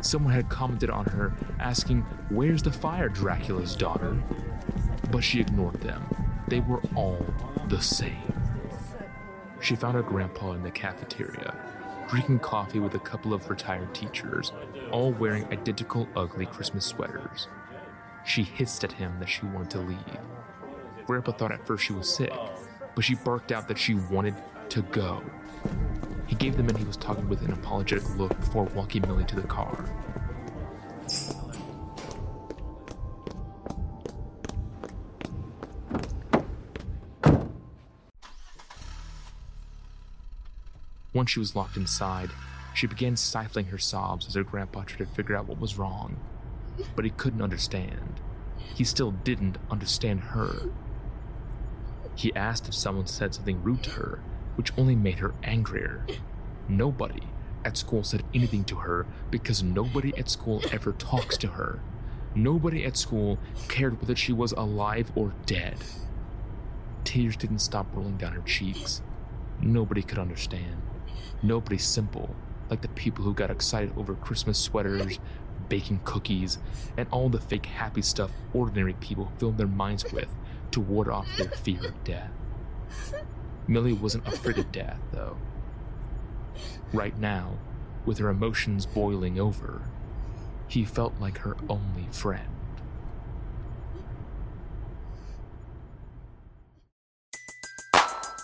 Someone 0.00 0.32
had 0.32 0.48
commented 0.48 0.90
on 0.90 1.04
her, 1.06 1.32
asking, 1.60 2.00
Where's 2.28 2.62
the 2.62 2.72
fire, 2.72 3.08
Dracula's 3.08 3.76
daughter? 3.76 4.16
But 5.10 5.22
she 5.22 5.40
ignored 5.40 5.80
them. 5.80 6.04
They 6.48 6.60
were 6.60 6.80
all 6.94 7.18
the 7.68 7.80
same. 7.80 8.32
She 9.60 9.74
found 9.74 9.96
her 9.96 10.02
grandpa 10.02 10.52
in 10.52 10.62
the 10.62 10.70
cafeteria, 10.70 11.56
drinking 12.08 12.38
coffee 12.38 12.78
with 12.78 12.94
a 12.94 13.00
couple 13.00 13.34
of 13.34 13.50
retired 13.50 13.92
teachers, 13.94 14.52
all 14.92 15.12
wearing 15.12 15.44
identical 15.46 16.08
ugly 16.14 16.46
Christmas 16.46 16.86
sweaters. 16.86 17.48
She 18.24 18.42
hissed 18.42 18.84
at 18.84 18.92
him 18.92 19.18
that 19.18 19.28
she 19.28 19.46
wanted 19.46 19.70
to 19.70 19.80
leave. 19.80 20.18
Grandpa 21.06 21.32
thought 21.32 21.52
at 21.52 21.66
first 21.66 21.84
she 21.84 21.92
was 21.92 22.12
sick, 22.12 22.32
but 22.94 23.04
she 23.04 23.14
barked 23.14 23.50
out 23.50 23.66
that 23.68 23.78
she 23.78 23.94
wanted 23.94 24.34
to 24.68 24.82
go. 24.82 25.22
He 26.26 26.36
gave 26.36 26.56
the 26.56 26.62
men 26.62 26.76
he 26.76 26.84
was 26.84 26.96
talking 26.96 27.28
with 27.28 27.42
an 27.42 27.52
apologetic 27.52 28.08
look 28.16 28.36
before 28.40 28.64
walking 28.64 29.02
Millie 29.02 29.24
to 29.24 29.36
the 29.36 29.46
car. 29.46 29.84
Once 41.16 41.30
she 41.30 41.38
was 41.38 41.56
locked 41.56 41.78
inside, 41.78 42.28
she 42.74 42.86
began 42.86 43.16
stifling 43.16 43.64
her 43.64 43.78
sobs 43.78 44.26
as 44.26 44.34
her 44.34 44.44
grandpa 44.44 44.82
tried 44.82 44.98
to 44.98 45.14
figure 45.14 45.34
out 45.34 45.48
what 45.48 45.58
was 45.58 45.78
wrong. 45.78 46.20
But 46.94 47.06
he 47.06 47.10
couldn't 47.10 47.40
understand. 47.40 48.20
He 48.58 48.84
still 48.84 49.12
didn't 49.12 49.56
understand 49.70 50.20
her. 50.20 50.68
He 52.14 52.36
asked 52.36 52.68
if 52.68 52.74
someone 52.74 53.06
said 53.06 53.34
something 53.34 53.62
rude 53.62 53.82
to 53.84 53.90
her, 53.92 54.20
which 54.56 54.76
only 54.76 54.94
made 54.94 55.20
her 55.20 55.32
angrier. 55.42 56.06
Nobody 56.68 57.22
at 57.64 57.78
school 57.78 58.04
said 58.04 58.22
anything 58.34 58.64
to 58.64 58.76
her 58.76 59.06
because 59.30 59.62
nobody 59.62 60.14
at 60.18 60.28
school 60.28 60.60
ever 60.70 60.92
talks 60.92 61.38
to 61.38 61.48
her. 61.48 61.80
Nobody 62.34 62.84
at 62.84 62.98
school 62.98 63.38
cared 63.68 64.02
whether 64.02 64.16
she 64.16 64.34
was 64.34 64.52
alive 64.52 65.10
or 65.14 65.32
dead. 65.46 65.78
Tears 67.04 67.38
didn't 67.38 67.60
stop 67.60 67.86
rolling 67.94 68.18
down 68.18 68.32
her 68.32 68.42
cheeks. 68.42 69.00
Nobody 69.62 70.02
could 70.02 70.18
understand. 70.18 70.82
Nobody 71.42 71.78
simple, 71.78 72.34
like 72.70 72.82
the 72.82 72.88
people 72.88 73.24
who 73.24 73.34
got 73.34 73.50
excited 73.50 73.92
over 73.96 74.14
Christmas 74.14 74.58
sweaters, 74.58 75.18
baking 75.68 76.00
cookies, 76.04 76.58
and 76.96 77.08
all 77.10 77.28
the 77.28 77.40
fake 77.40 77.66
happy 77.66 78.02
stuff 78.02 78.30
ordinary 78.52 78.94
people 78.94 79.32
filled 79.38 79.58
their 79.58 79.66
minds 79.66 80.10
with 80.12 80.28
to 80.70 80.80
ward 80.80 81.08
off 81.08 81.26
their 81.36 81.50
fear 81.50 81.86
of 81.86 82.04
death. 82.04 82.30
Millie 83.68 83.92
wasn't 83.92 84.26
afraid 84.28 84.58
of 84.58 84.70
death, 84.72 84.98
though. 85.12 85.36
Right 86.92 87.18
now, 87.18 87.58
with 88.04 88.18
her 88.18 88.28
emotions 88.28 88.86
boiling 88.86 89.40
over, 89.40 89.82
he 90.68 90.84
felt 90.84 91.14
like 91.20 91.38
her 91.38 91.56
only 91.68 92.06
friend. 92.12 92.55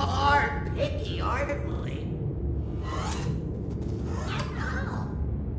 Are 0.00 0.70
picky, 0.74 1.20
aren't 1.20 1.66
we? 1.84 2.06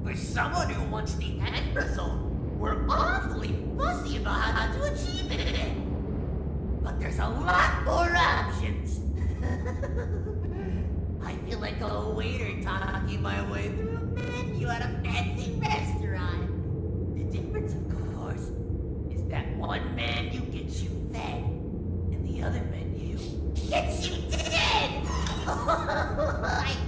For 0.03 0.15
someone 0.15 0.69
who 0.69 0.83
wants 0.89 1.13
the 1.15 1.39
end 1.39 1.75
result, 1.75 2.19
we're 2.57 2.87
awfully 2.89 3.55
fussy 3.77 4.17
about 4.17 4.41
how 4.41 4.73
to 4.73 4.83
achieve 4.93 5.31
it. 5.31 5.71
But 6.83 6.99
there's 6.99 7.19
a 7.19 7.27
lot 7.27 7.83
more 7.85 8.15
options. 8.15 8.99
I 11.23 11.35
feel 11.47 11.59
like 11.59 11.79
a 11.81 12.09
waiter 12.09 12.61
talking 12.63 13.21
my 13.21 13.49
way 13.51 13.69
through 13.69 13.97
a 13.97 14.01
menu 14.01 14.67
at 14.67 14.81
a 14.81 14.89
fancy 15.03 15.53
restaurant. 15.59 17.15
The 17.15 17.23
difference, 17.37 17.73
of 17.73 18.15
course, 18.15 18.49
is 19.11 19.23
that 19.29 19.55
one 19.55 19.95
menu 19.95 20.41
gets 20.41 20.81
you 20.81 20.89
fed, 21.13 21.43
and 21.43 22.27
the 22.27 22.43
other 22.43 22.61
gets 23.69 24.07
you 24.07 24.21
dead. 24.29 25.05
I 25.47 26.80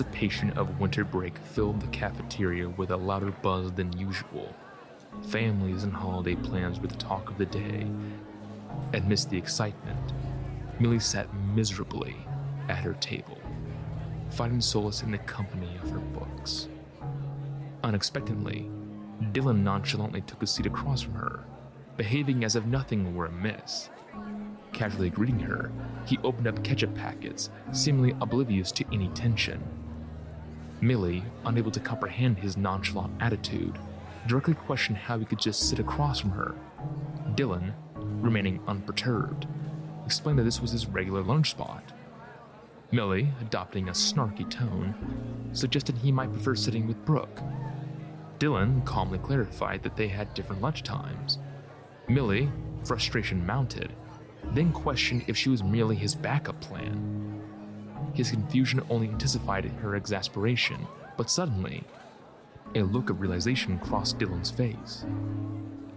anticipation 0.00 0.50
of 0.56 0.80
winter 0.80 1.04
break 1.04 1.36
filled 1.36 1.78
the 1.78 1.86
cafeteria 1.88 2.66
with 2.70 2.90
a 2.90 2.96
louder 2.96 3.32
buzz 3.42 3.70
than 3.72 3.92
usual. 3.98 4.54
Families 5.28 5.84
and 5.84 5.92
holiday 5.92 6.34
plans 6.36 6.80
were 6.80 6.86
the 6.86 6.94
talk 6.94 7.28
of 7.28 7.36
the 7.36 7.44
day. 7.44 7.86
Amidst 8.94 9.28
the 9.28 9.36
excitement, 9.36 10.14
Millie 10.78 11.00
sat 11.00 11.28
miserably 11.54 12.16
at 12.70 12.78
her 12.78 12.94
table, 12.94 13.38
finding 14.30 14.62
solace 14.62 15.02
in 15.02 15.10
the 15.10 15.18
company 15.18 15.78
of 15.82 15.90
her 15.90 15.98
books. 15.98 16.68
Unexpectedly, 17.84 18.70
Dylan 19.32 19.62
nonchalantly 19.62 20.22
took 20.22 20.42
a 20.42 20.46
seat 20.46 20.64
across 20.64 21.02
from 21.02 21.12
her, 21.12 21.44
behaving 21.98 22.42
as 22.42 22.56
if 22.56 22.64
nothing 22.64 23.14
were 23.14 23.26
amiss. 23.26 23.90
Casually 24.72 25.10
greeting 25.10 25.40
her, 25.40 25.70
he 26.06 26.16
opened 26.24 26.46
up 26.46 26.64
ketchup 26.64 26.94
packets, 26.94 27.50
seemingly 27.72 28.16
oblivious 28.22 28.72
to 28.72 28.84
any 28.94 29.08
tension. 29.08 29.62
Millie, 30.80 31.24
unable 31.44 31.70
to 31.70 31.80
comprehend 31.80 32.38
his 32.38 32.56
nonchalant 32.56 33.12
attitude, 33.20 33.78
directly 34.26 34.54
questioned 34.54 34.96
how 34.96 35.18
he 35.18 35.24
could 35.24 35.38
just 35.38 35.68
sit 35.68 35.78
across 35.78 36.20
from 36.20 36.30
her. 36.30 36.54
Dylan, 37.34 37.74
remaining 37.94 38.60
unperturbed, 38.66 39.46
explained 40.06 40.38
that 40.38 40.44
this 40.44 40.60
was 40.60 40.70
his 40.70 40.86
regular 40.86 41.22
lunch 41.22 41.50
spot. 41.50 41.92
Millie, 42.92 43.32
adopting 43.40 43.88
a 43.88 43.92
snarky 43.92 44.48
tone, 44.50 44.94
suggested 45.52 45.96
he 45.96 46.10
might 46.10 46.32
prefer 46.32 46.54
sitting 46.54 46.86
with 46.88 47.04
Brooke. 47.04 47.40
Dylan 48.38 48.84
calmly 48.86 49.18
clarified 49.18 49.82
that 49.82 49.96
they 49.96 50.08
had 50.08 50.32
different 50.34 50.62
lunch 50.62 50.82
times. 50.82 51.38
Millie, 52.08 52.50
frustration 52.84 53.44
mounted, 53.44 53.92
then 54.54 54.72
questioned 54.72 55.24
if 55.26 55.36
she 55.36 55.50
was 55.50 55.62
merely 55.62 55.94
his 55.94 56.14
backup 56.14 56.58
plan. 56.60 57.09
His 58.14 58.30
confusion 58.30 58.82
only 58.90 59.08
intensified 59.08 59.64
her 59.64 59.96
exasperation, 59.96 60.86
but 61.16 61.30
suddenly, 61.30 61.84
a 62.74 62.82
look 62.82 63.10
of 63.10 63.20
realization 63.20 63.78
crossed 63.78 64.18
Dylan's 64.18 64.50
face. 64.50 65.04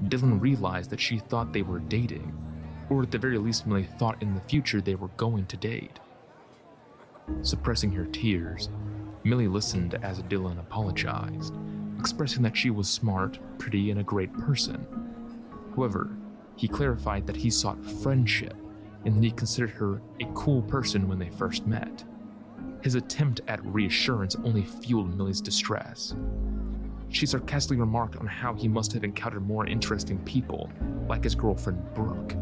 Dylan 0.05 0.41
realized 0.41 0.89
that 0.89 0.99
she 0.99 1.19
thought 1.19 1.53
they 1.53 1.61
were 1.61 1.79
dating, 1.79 2.37
or 2.89 3.03
at 3.03 3.11
the 3.11 3.17
very 3.17 3.37
least, 3.37 3.65
Millie 3.65 3.87
thought 3.97 4.21
in 4.21 4.33
the 4.33 4.41
future 4.41 4.81
they 4.81 4.95
were 4.95 5.09
going 5.17 5.45
to 5.47 5.57
date. 5.57 5.99
Suppressing 7.41 7.91
her 7.91 8.05
tears, 8.05 8.69
Millie 9.23 9.47
listened 9.47 9.95
as 10.03 10.21
Dylan 10.23 10.59
apologized, 10.59 11.53
expressing 11.97 12.41
that 12.43 12.57
she 12.57 12.69
was 12.69 12.89
smart, 12.89 13.39
pretty, 13.57 13.91
and 13.91 13.99
a 13.99 14.03
great 14.03 14.33
person. 14.33 14.85
However, 15.75 16.09
he 16.55 16.67
clarified 16.67 17.25
that 17.27 17.37
he 17.37 17.49
sought 17.49 17.83
friendship 17.83 18.55
and 19.05 19.15
that 19.15 19.23
he 19.23 19.31
considered 19.31 19.71
her 19.71 20.01
a 20.19 20.25
cool 20.33 20.61
person 20.61 21.07
when 21.07 21.19
they 21.19 21.29
first 21.29 21.67
met. 21.67 22.03
His 22.81 22.95
attempt 22.95 23.41
at 23.47 23.65
reassurance 23.65 24.35
only 24.43 24.63
fueled 24.63 25.17
Millie's 25.17 25.41
distress. 25.41 26.15
She 27.09 27.25
sarcastically 27.25 27.77
remarked 27.77 28.17
on 28.17 28.25
how 28.25 28.53
he 28.53 28.67
must 28.67 28.91
have 28.93 29.03
encountered 29.03 29.47
more 29.47 29.67
interesting 29.67 30.17
people, 30.19 30.69
like 31.07 31.23
his 31.23 31.35
girlfriend 31.35 31.81
Brooke. 31.93 32.35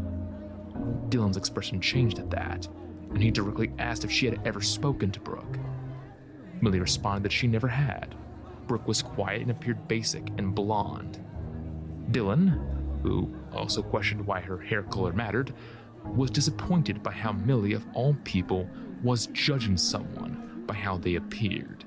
Dylan's 1.10 1.36
expression 1.36 1.80
changed 1.80 2.18
at 2.18 2.30
that, 2.30 2.66
and 3.10 3.22
he 3.22 3.30
directly 3.30 3.70
asked 3.78 4.04
if 4.04 4.10
she 4.10 4.26
had 4.26 4.40
ever 4.46 4.60
spoken 4.60 5.10
to 5.12 5.20
Brooke. 5.20 5.58
Millie 6.60 6.80
responded 6.80 7.24
that 7.24 7.32
she 7.32 7.46
never 7.46 7.68
had. 7.68 8.14
Brooke 8.66 8.88
was 8.88 9.02
quiet 9.02 9.42
and 9.42 9.50
appeared 9.50 9.86
basic 9.88 10.26
and 10.38 10.54
blonde. 10.54 11.22
Dylan, 12.10 13.02
who 13.02 13.34
also 13.52 13.82
questioned 13.82 14.26
why 14.26 14.40
her 14.40 14.58
hair 14.58 14.82
color 14.84 15.12
mattered, 15.12 15.52
was 16.04 16.30
disappointed 16.30 17.02
by 17.02 17.12
how 17.12 17.32
Millie, 17.32 17.72
of 17.72 17.84
all 17.94 18.16
people, 18.24 18.68
was 19.02 19.26
judging 19.28 19.76
someone 19.76 20.64
by 20.66 20.74
how 20.74 20.96
they 20.96 21.16
appeared. 21.16 21.84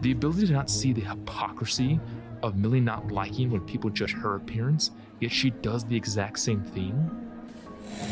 The 0.00 0.12
ability 0.12 0.46
to 0.48 0.52
not 0.52 0.70
see 0.70 0.92
the 0.92 1.00
hypocrisy 1.02 2.00
of 2.42 2.56
Millie 2.56 2.80
not 2.80 3.12
liking 3.12 3.50
when 3.50 3.60
people 3.62 3.90
judge 3.90 4.12
her 4.14 4.34
appearance, 4.34 4.90
yet 5.20 5.30
she 5.30 5.50
does 5.50 5.84
the 5.84 5.96
exact 5.96 6.38
same 6.38 6.62
thing. 6.62 7.10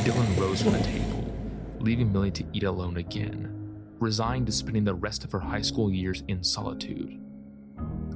Dylan 0.03 0.39
rose 0.39 0.63
from 0.63 0.73
the 0.73 0.81
table, 0.81 1.35
leaving 1.81 2.13
Millie 2.13 2.31
to 2.31 2.45
eat 2.53 2.63
alone 2.63 2.97
again, 2.99 3.57
resigned 3.99 4.47
to 4.47 4.53
spending 4.53 4.85
the 4.85 4.95
rest 4.95 5.25
of 5.25 5.33
her 5.33 5.41
high 5.41 5.61
school 5.61 5.91
years 5.91 6.23
in 6.29 6.45
solitude. 6.45 7.21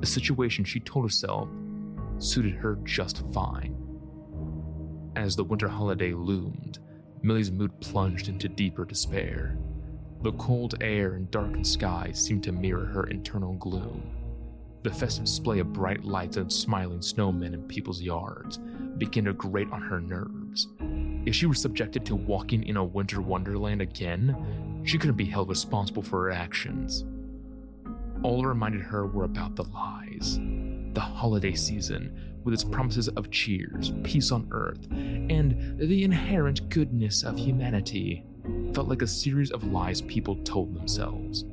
A 0.03 0.07
situation 0.07 0.64
she 0.64 0.81
told 0.81 1.05
herself 1.05 1.49
suited 2.18 2.55
her 2.55 2.79
just 2.85 3.27
fine. 3.33 3.77
As 5.16 5.37
the 5.37 5.45
winter 5.45 5.68
holiday 5.68 6.12
loomed, 6.12 6.79
Millie's 7.25 7.51
mood 7.51 7.72
plunged 7.81 8.29
into 8.29 8.51
deeper 8.51 8.85
despair. 8.85 9.57
The 10.20 10.33
cold 10.33 10.75
air 10.83 11.14
and 11.14 11.31
darkened 11.31 11.66
skies 11.66 12.22
seemed 12.22 12.45
to 12.45 12.53
mirror 12.53 12.85
her 12.85 13.05
internal 13.05 13.55
gloom. 13.55 14.03
The 14.83 14.91
festive 14.91 15.25
display 15.25 15.61
of 15.61 15.72
bright 15.72 16.05
lights 16.05 16.37
and 16.37 16.53
smiling 16.53 16.99
snowmen 16.99 17.55
in 17.55 17.66
people's 17.66 18.03
yards 18.03 18.59
began 18.99 19.25
to 19.25 19.33
grate 19.33 19.72
on 19.72 19.81
her 19.81 20.01
nerves. 20.01 20.68
If 21.25 21.35
she 21.35 21.47
were 21.47 21.55
subjected 21.55 22.05
to 22.07 22.14
walking 22.14 22.62
in 22.64 22.77
a 22.77 22.85
winter 22.85 23.22
wonderland 23.22 23.81
again, 23.81 24.83
she 24.85 24.99
couldn't 24.99 25.16
be 25.16 25.25
held 25.25 25.49
responsible 25.49 26.03
for 26.03 26.25
her 26.25 26.31
actions. 26.31 27.07
All 28.22 28.45
it 28.45 28.49
reminded 28.49 28.83
her 28.83 29.07
were 29.07 29.25
about 29.25 29.57
the 29.57 29.64
lies. 29.64 30.39
The 30.93 31.01
holiday 31.01 31.55
season, 31.55 32.34
with 32.45 32.55
its 32.55 32.65
promises 32.65 33.09
of 33.09 33.31
cheers, 33.31 33.93
peace 34.03 34.31
on 34.31 34.49
earth, 34.53 34.87
and 34.91 35.79
the 35.79 36.05
inherent 36.05 36.69
goodness 36.69 37.23
of 37.23 37.39
humanity, 37.39 38.25
felt 38.75 38.89
like 38.89 39.03
a 39.03 39.07
series 39.07 39.51
of 39.51 39.65
lies 39.65 40.03
people 40.03 40.37
told 40.45 40.75
themselves. 40.75 41.45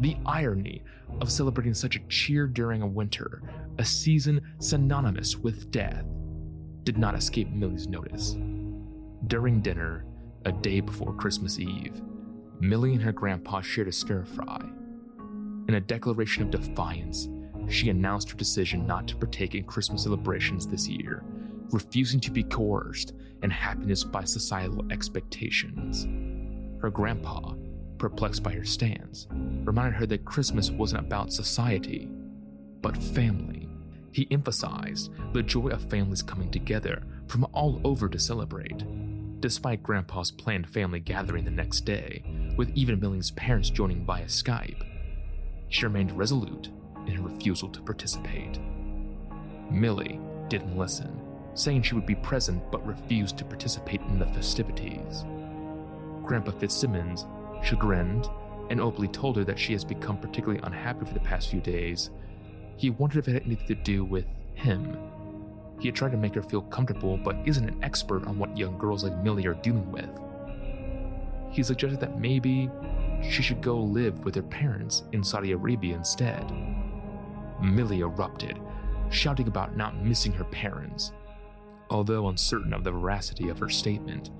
The 0.00 0.16
irony 0.26 0.84
of 1.20 1.32
celebrating 1.32 1.72
such 1.72 1.96
a 1.96 2.06
cheer 2.08 2.46
during 2.46 2.82
a 2.82 2.86
winter, 2.86 3.42
a 3.78 3.84
season 3.84 4.42
synonymous 4.58 5.36
with 5.36 5.70
death, 5.70 6.04
did 6.84 6.98
not 6.98 7.14
escape 7.14 7.48
Millie's 7.50 7.88
notice. 7.88 8.36
During 9.26 9.60
dinner, 9.60 10.04
a 10.44 10.52
day 10.52 10.80
before 10.80 11.14
Christmas 11.14 11.58
Eve, 11.58 12.00
Millie 12.60 12.92
and 12.92 13.02
her 13.02 13.12
grandpa 13.12 13.60
shared 13.60 13.88
a 13.88 13.92
stir 13.92 14.24
fry. 14.24 14.60
In 15.68 15.74
a 15.74 15.80
declaration 15.80 16.42
of 16.42 16.50
defiance, 16.50 17.28
she 17.68 17.90
announced 17.90 18.30
her 18.30 18.36
decision 18.36 18.86
not 18.86 19.08
to 19.08 19.16
partake 19.16 19.54
in 19.54 19.64
Christmas 19.64 20.04
celebrations 20.04 20.66
this 20.66 20.88
year, 20.88 21.24
refusing 21.72 22.20
to 22.20 22.30
be 22.30 22.42
coerced 22.42 23.14
and 23.42 23.52
happiness 23.52 24.04
by 24.04 24.24
societal 24.24 24.84
expectations. 24.90 26.06
Her 26.80 26.90
grandpa, 26.90 27.54
perplexed 27.98 28.42
by 28.42 28.52
her 28.52 28.64
stance, 28.64 29.26
reminded 29.30 29.98
her 29.98 30.06
that 30.06 30.24
Christmas 30.24 30.70
wasn't 30.70 31.04
about 31.04 31.32
society, 31.32 32.08
but 32.82 32.96
family. 32.96 33.68
He 34.12 34.28
emphasized 34.30 35.10
the 35.32 35.42
joy 35.42 35.68
of 35.68 35.90
families 35.90 36.22
coming 36.22 36.50
together 36.50 37.02
from 37.26 37.46
all 37.52 37.80
over 37.84 38.08
to 38.08 38.18
celebrate. 38.18 38.84
Despite 39.40 39.82
Grandpa's 39.82 40.30
planned 40.30 40.68
family 40.68 41.00
gathering 41.00 41.44
the 41.44 41.50
next 41.50 41.82
day, 41.82 42.22
with 42.56 42.70
even 42.74 42.98
Millie's 42.98 43.32
parents 43.32 43.68
joining 43.68 44.04
via 44.04 44.24
Skype, 44.24 44.82
she 45.68 45.84
remained 45.84 46.16
resolute 46.16 46.70
in 47.06 47.16
her 47.16 47.22
refusal 47.22 47.68
to 47.68 47.80
participate. 47.80 48.58
Millie 49.70 50.20
didn't 50.48 50.76
listen, 50.76 51.20
saying 51.54 51.82
she 51.82 51.94
would 51.94 52.06
be 52.06 52.14
present 52.14 52.62
but 52.70 52.86
refused 52.86 53.36
to 53.38 53.44
participate 53.44 54.00
in 54.02 54.18
the 54.18 54.26
festivities. 54.26 55.24
Grandpa 56.22 56.52
Fitzsimmons, 56.52 57.26
chagrined, 57.62 58.28
and 58.70 58.80
openly 58.80 59.08
told 59.08 59.36
her 59.36 59.44
that 59.44 59.58
she 59.58 59.72
has 59.72 59.84
become 59.84 60.18
particularly 60.18 60.60
unhappy 60.64 61.04
for 61.04 61.14
the 61.14 61.20
past 61.20 61.50
few 61.50 61.60
days. 61.60 62.10
He 62.76 62.90
wondered 62.90 63.20
if 63.20 63.28
it 63.28 63.34
had 63.34 63.46
anything 63.46 63.68
to 63.68 63.74
do 63.74 64.04
with 64.04 64.26
him. 64.54 64.98
He 65.78 65.88
had 65.88 65.94
tried 65.94 66.12
to 66.12 66.16
make 66.16 66.34
her 66.34 66.42
feel 66.42 66.62
comfortable, 66.62 67.16
but 67.16 67.36
isn't 67.44 67.68
an 67.68 67.82
expert 67.82 68.26
on 68.26 68.38
what 68.38 68.56
young 68.56 68.78
girls 68.78 69.04
like 69.04 69.22
Millie 69.22 69.46
are 69.46 69.54
dealing 69.54 69.90
with. 69.92 70.08
He 71.50 71.62
suggested 71.62 72.00
that 72.00 72.18
maybe 72.18 72.70
she 73.22 73.42
should 73.42 73.62
go 73.62 73.78
live 73.78 74.24
with 74.24 74.34
her 74.34 74.42
parents 74.42 75.04
in 75.12 75.22
Saudi 75.22 75.52
Arabia 75.52 75.94
instead. 75.94 76.44
Millie 77.62 78.00
erupted, 78.00 78.60
shouting 79.10 79.48
about 79.48 79.76
not 79.76 80.02
missing 80.02 80.32
her 80.32 80.44
parents. 80.44 81.12
Although 81.90 82.28
uncertain 82.28 82.72
of 82.72 82.84
the 82.84 82.90
veracity 82.90 83.48
of 83.48 83.58
her 83.58 83.68
statement, 83.68 84.30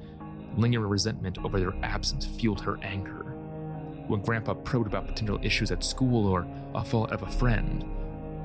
lingering 0.57 0.89
resentment 0.89 1.39
over 1.45 1.61
their 1.61 1.75
absence 1.83 2.27
fueled 2.27 2.61
her 2.61 2.79
anger. 2.83 3.23
When 4.09 4.23
Grandpa 4.23 4.55
probed 4.55 4.87
about 4.87 5.07
potential 5.07 5.39
issues 5.43 5.71
at 5.71 5.85
school 5.85 6.27
or 6.27 6.47
a 6.75 6.85
fallout 6.85 7.13
of 7.13 7.23
a 7.23 7.31
friend, 7.31 7.85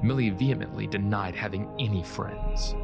Millie 0.04 0.30
vehemently 0.32 0.88
denied 0.88 1.36
having 1.36 1.70
any 1.80 2.04
friends. 2.04 2.76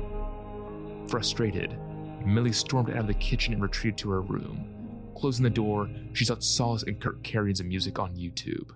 Frustrated, 1.10 1.78
Millie 2.26 2.52
stormed 2.52 2.90
out 2.92 2.98
of 2.98 3.08
the 3.08 3.14
kitchen 3.14 3.54
and 3.54 3.62
retreated 3.62 3.98
to 4.00 4.10
her 4.12 4.22
room. 4.22 4.70
Closing 5.16 5.44
the 5.44 5.50
door, 5.50 5.90
she 6.14 6.26
sought 6.26 6.44
solace 6.44 6.84
in 6.84 6.96
Kirk 6.96 7.24
Carrian's 7.24 7.64
music 7.64 7.98
on 7.98 8.16
YouTube. 8.16 8.72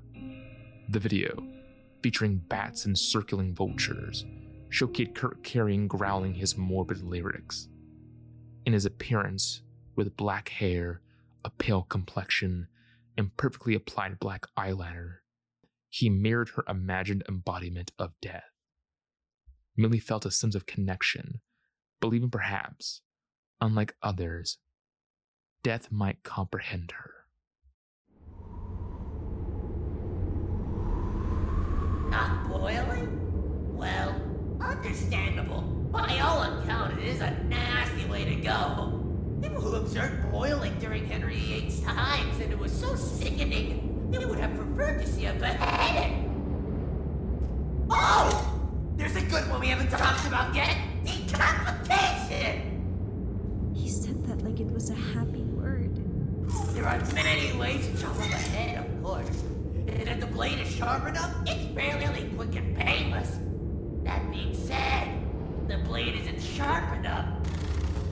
The 0.90 1.00
video, 1.00 1.44
featuring 2.02 2.38
bats 2.38 2.86
and 2.86 2.98
circling 2.98 3.54
vultures, 3.54 4.26
show 4.70 4.88
Kid 4.88 5.16
Kirk 5.16 5.44
carrying 5.44 5.88
growling 5.88 6.34
his 6.34 6.58
morbid 6.58 7.02
lyrics. 7.04 7.68
In 8.66 8.74
his 8.74 8.86
appearance, 8.86 9.62
with 9.96 10.18
black 10.18 10.50
hair, 10.50 11.02
a 11.44 11.50
pale 11.50 11.84
complexion, 11.84 12.68
and 13.18 13.36
perfectly 13.38 13.76
applied 13.76 14.20
black 14.20 14.46
eyeliner, 14.58 15.18
he 15.90 16.10
mirrored 16.10 16.50
her 16.50 16.64
imagined 16.68 17.24
embodiment 17.28 17.92
of 18.00 18.14
death. 18.22 18.46
Millie 19.76 20.00
felt 20.00 20.26
a 20.26 20.32
sense 20.32 20.56
of 20.56 20.66
connection, 20.66 21.42
believing 22.00 22.30
perhaps, 22.30 23.02
unlike 23.60 23.96
others, 24.02 24.58
death 25.64 25.92
might 25.92 26.24
comprehend 26.24 26.92
her. 26.92 27.21
Not 32.12 32.50
boiling? 32.50 33.78
Well, 33.78 34.14
understandable. 34.60 35.62
By 35.62 36.20
all 36.20 36.44
accounts, 36.44 37.02
it 37.02 37.08
is 37.08 37.22
a 37.22 37.32
nasty 37.48 38.06
way 38.10 38.26
to 38.26 38.36
go. 38.36 39.02
People 39.42 39.62
who 39.62 39.78
observed 39.78 40.30
boiling 40.30 40.78
during 40.80 41.06
Henry 41.06 41.38
VIII's 41.38 41.80
time 41.80 42.28
said 42.38 42.52
it 42.52 42.60
was 42.60 42.74
so 42.74 42.96
sickening, 42.96 44.10
they 44.12 44.26
would 44.26 44.40
have 44.40 44.54
preferred 44.56 45.00
to 45.00 45.08
see 45.08 45.26
a 45.28 45.34
beheading. 45.36 46.28
Oh! 47.90 48.60
There's 48.98 49.16
a 49.16 49.22
good 49.22 49.50
one 49.50 49.62
we 49.62 49.68
haven't 49.68 49.90
talked 49.90 50.28
about 50.28 50.54
yet. 50.54 50.76
Decapitation! 51.06 52.62
He 53.74 53.88
said 53.88 54.22
that 54.28 54.44
like 54.44 54.60
it 54.60 54.70
was 54.70 54.90
a 54.90 54.96
happy 54.96 55.44
word. 55.44 55.96
There 56.74 56.86
are 56.86 57.00
many 57.14 57.58
ways 57.58 57.88
to 57.88 58.02
chop 58.02 58.18
off 58.18 58.34
a 58.34 58.38
head, 58.50 58.86
of 58.86 59.02
course. 59.02 59.44
And 59.88 60.08
if 60.08 60.20
the 60.20 60.28
blade 60.28 60.60
is 60.60 60.74
sharp 60.74 61.08
enough, 61.08 61.36
it's 61.46 61.66
fairly 61.76 62.30
quick 62.36 62.56
and 62.56 62.76
painless. 62.78 63.38
That 64.04 64.30
being 64.32 64.54
said, 64.54 65.08
the 65.68 65.78
blade 65.80 66.16
isn't 66.16 66.42
sharp 66.42 66.94
enough. 66.98 67.28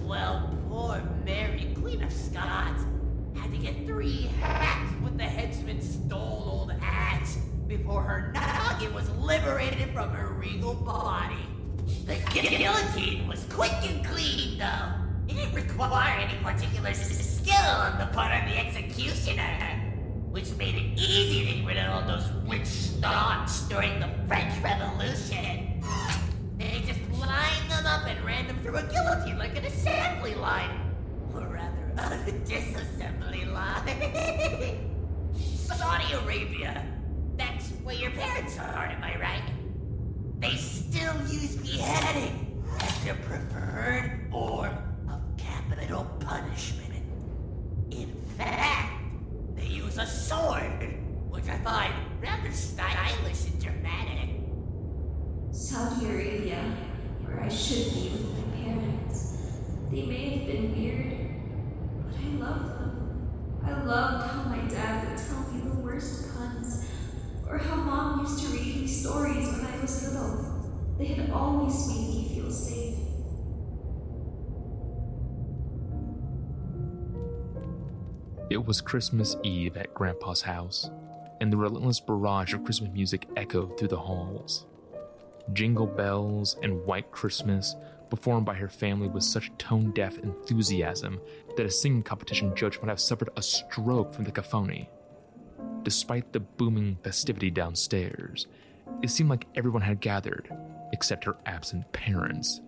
Well, 0.06 0.56
poor 0.70 1.02
Mary, 1.26 1.74
Queen 1.80 2.04
of 2.04 2.12
Scots, 2.12 2.84
had 3.36 3.52
to 3.52 3.58
get 3.58 3.86
three 3.86 4.24
hacks 4.42 4.94
with 5.04 5.18
the 5.18 5.24
headsman 5.24 5.82
stole 5.82 6.44
old 6.46 6.74
axe 6.82 7.38
before 7.68 8.02
her 8.02 8.32
noggin 8.34 8.94
was 8.94 9.10
liberated 9.12 9.90
from 9.92 10.10
her 10.10 10.34
regal 10.34 10.74
body. 10.74 11.46
The 12.06 12.16
guillotine 12.34 13.28
was 13.28 13.46
quick 13.46 13.72
and 13.84 14.06
clean, 14.06 14.58
though. 14.58 14.94
It 15.28 15.36
didn't 15.36 15.54
require 15.54 16.20
any 16.20 16.38
particular 16.44 16.94
skill 16.94 17.56
on 17.56 18.00
the 18.00 18.08
part 18.08 18.32
of 18.36 18.50
the 18.50 18.58
executioner, 18.58 19.79
which 20.32 20.52
made 20.58 20.76
it 20.76 21.00
easy 21.00 21.46
to 21.46 21.54
get 21.54 21.66
rid 21.66 21.78
of 21.78 21.92
all 21.92 22.08
those 22.08 22.32
witch 22.48 22.66
stalks 22.66 23.62
during 23.62 24.00
the 24.00 24.10
French 24.28 24.54
Revolution. 24.64 25.82
They 26.58 26.84
just 26.86 27.00
lined 27.20 27.70
them 27.70 27.86
up 27.86 28.06
and 28.08 28.24
ran 28.24 28.48
them 28.48 28.60
through 28.62 28.78
a 28.78 28.84
guillotine 28.84 29.40
like 29.40 29.58
an 29.58 29.66
assembly 29.66 30.36
line. 30.36 30.94
Or 31.34 31.48
rather, 31.48 31.94
a 31.98 32.32
disassembly 32.46 33.52
line. 33.52 34.78
Saudi 35.36 36.14
Arabia. 36.14 36.86
That's 37.38 37.70
where 37.84 37.96
your 37.96 38.12
parents 38.12 38.58
are, 38.60 38.86
am 38.86 39.04
I 39.04 39.20
right? 39.20 39.54
They 40.40 40.56
still 40.58 41.16
use 41.28 41.56
beheading 41.56 42.64
as 42.82 43.04
their 43.04 43.16
preferred 43.16 44.28
form 44.30 44.78
of 45.10 45.22
capital 45.38 46.06
punishment. 46.20 47.04
In 47.92 48.14
fact, 48.38 48.99
they 49.60 49.68
use 49.68 49.98
a 49.98 50.06
sword, 50.06 50.96
which 51.30 51.48
I 51.48 51.58
find 51.60 51.94
rather 52.22 52.52
stylish 52.52 53.46
and 53.46 53.62
dramatic. 53.62 54.30
Saudi 55.52 56.06
Arabia, 56.06 56.78
where 57.24 57.42
I 57.42 57.50
should 57.50 57.94
be 57.94 58.10
with 58.10 58.38
my 58.38 58.58
parents. 58.64 59.38
They 59.92 60.04
may 60.04 60.30
have 60.38 60.48
been 60.48 60.76
weird, 60.76 61.30
but 62.06 62.16
I 62.20 62.28
loved 62.38 62.80
them. 62.80 63.62
I 63.66 63.84
loved 63.84 64.32
how 64.32 64.44
my 64.44 64.68
dad 64.70 65.10
would 65.10 65.18
tell 65.18 65.42
me 65.52 65.70
the 65.70 65.76
worst 65.82 66.36
puns, 66.36 66.86
or 67.48 67.58
how 67.58 67.76
mom 67.76 68.22
used 68.22 68.46
to 68.46 68.52
read 68.54 68.78
me 68.78 68.88
stories 68.88 69.48
when 69.48 69.66
I 69.66 69.82
was 69.82 70.12
little. 70.14 70.96
They 70.98 71.06
had 71.06 71.32
always 71.32 71.88
made 71.88 72.10
me 72.10 72.32
feel 72.34 72.52
safe. 72.52 72.89
It 78.50 78.66
was 78.66 78.82
Christmas 78.82 79.36
Eve 79.44 79.78
at 79.78 79.94
Grandpa's 79.94 80.42
house, 80.42 80.90
and 81.40 81.54
the 81.54 81.58
relentless 81.58 82.00
barrage 82.00 82.56
of 82.56 82.64
Christmas 82.64 82.90
music 82.92 83.28
echoed 83.38 83.78
through 83.78 83.90
the 83.90 84.00
halls. 84.00 84.66
Jingle 85.54 85.86
Bells 85.86 86.58
and 86.64 86.84
White 86.84 87.12
Christmas, 87.12 87.76
performed 88.10 88.48
by 88.48 88.56
her 88.56 88.68
family 88.68 89.08
with 89.08 89.24
such 89.24 89.56
tone 89.60 89.92
deaf 89.92 90.18
enthusiasm 90.18 91.22
that 91.56 91.66
a 91.68 91.70
singing 91.70 92.02
competition 92.02 92.56
judge 92.56 92.80
might 92.80 92.90
have 92.90 93.00
suffered 93.00 93.30
a 93.38 93.42
stroke 93.44 94.12
from 94.12 94.24
the 94.24 94.32
cacophony. 94.32 94.90
Despite 95.84 96.34
the 96.34 96.40
booming 96.40 96.98
festivity 97.04 97.52
downstairs, 97.52 98.48
It 99.02 99.10
seemed 99.10 99.30
like 99.30 99.48
everyone 99.56 99.82
had 99.82 100.02
gathered, 100.02 100.50
except 100.92 101.24
her 101.24 101.38
absent 101.46 101.92
parents. 101.94 102.62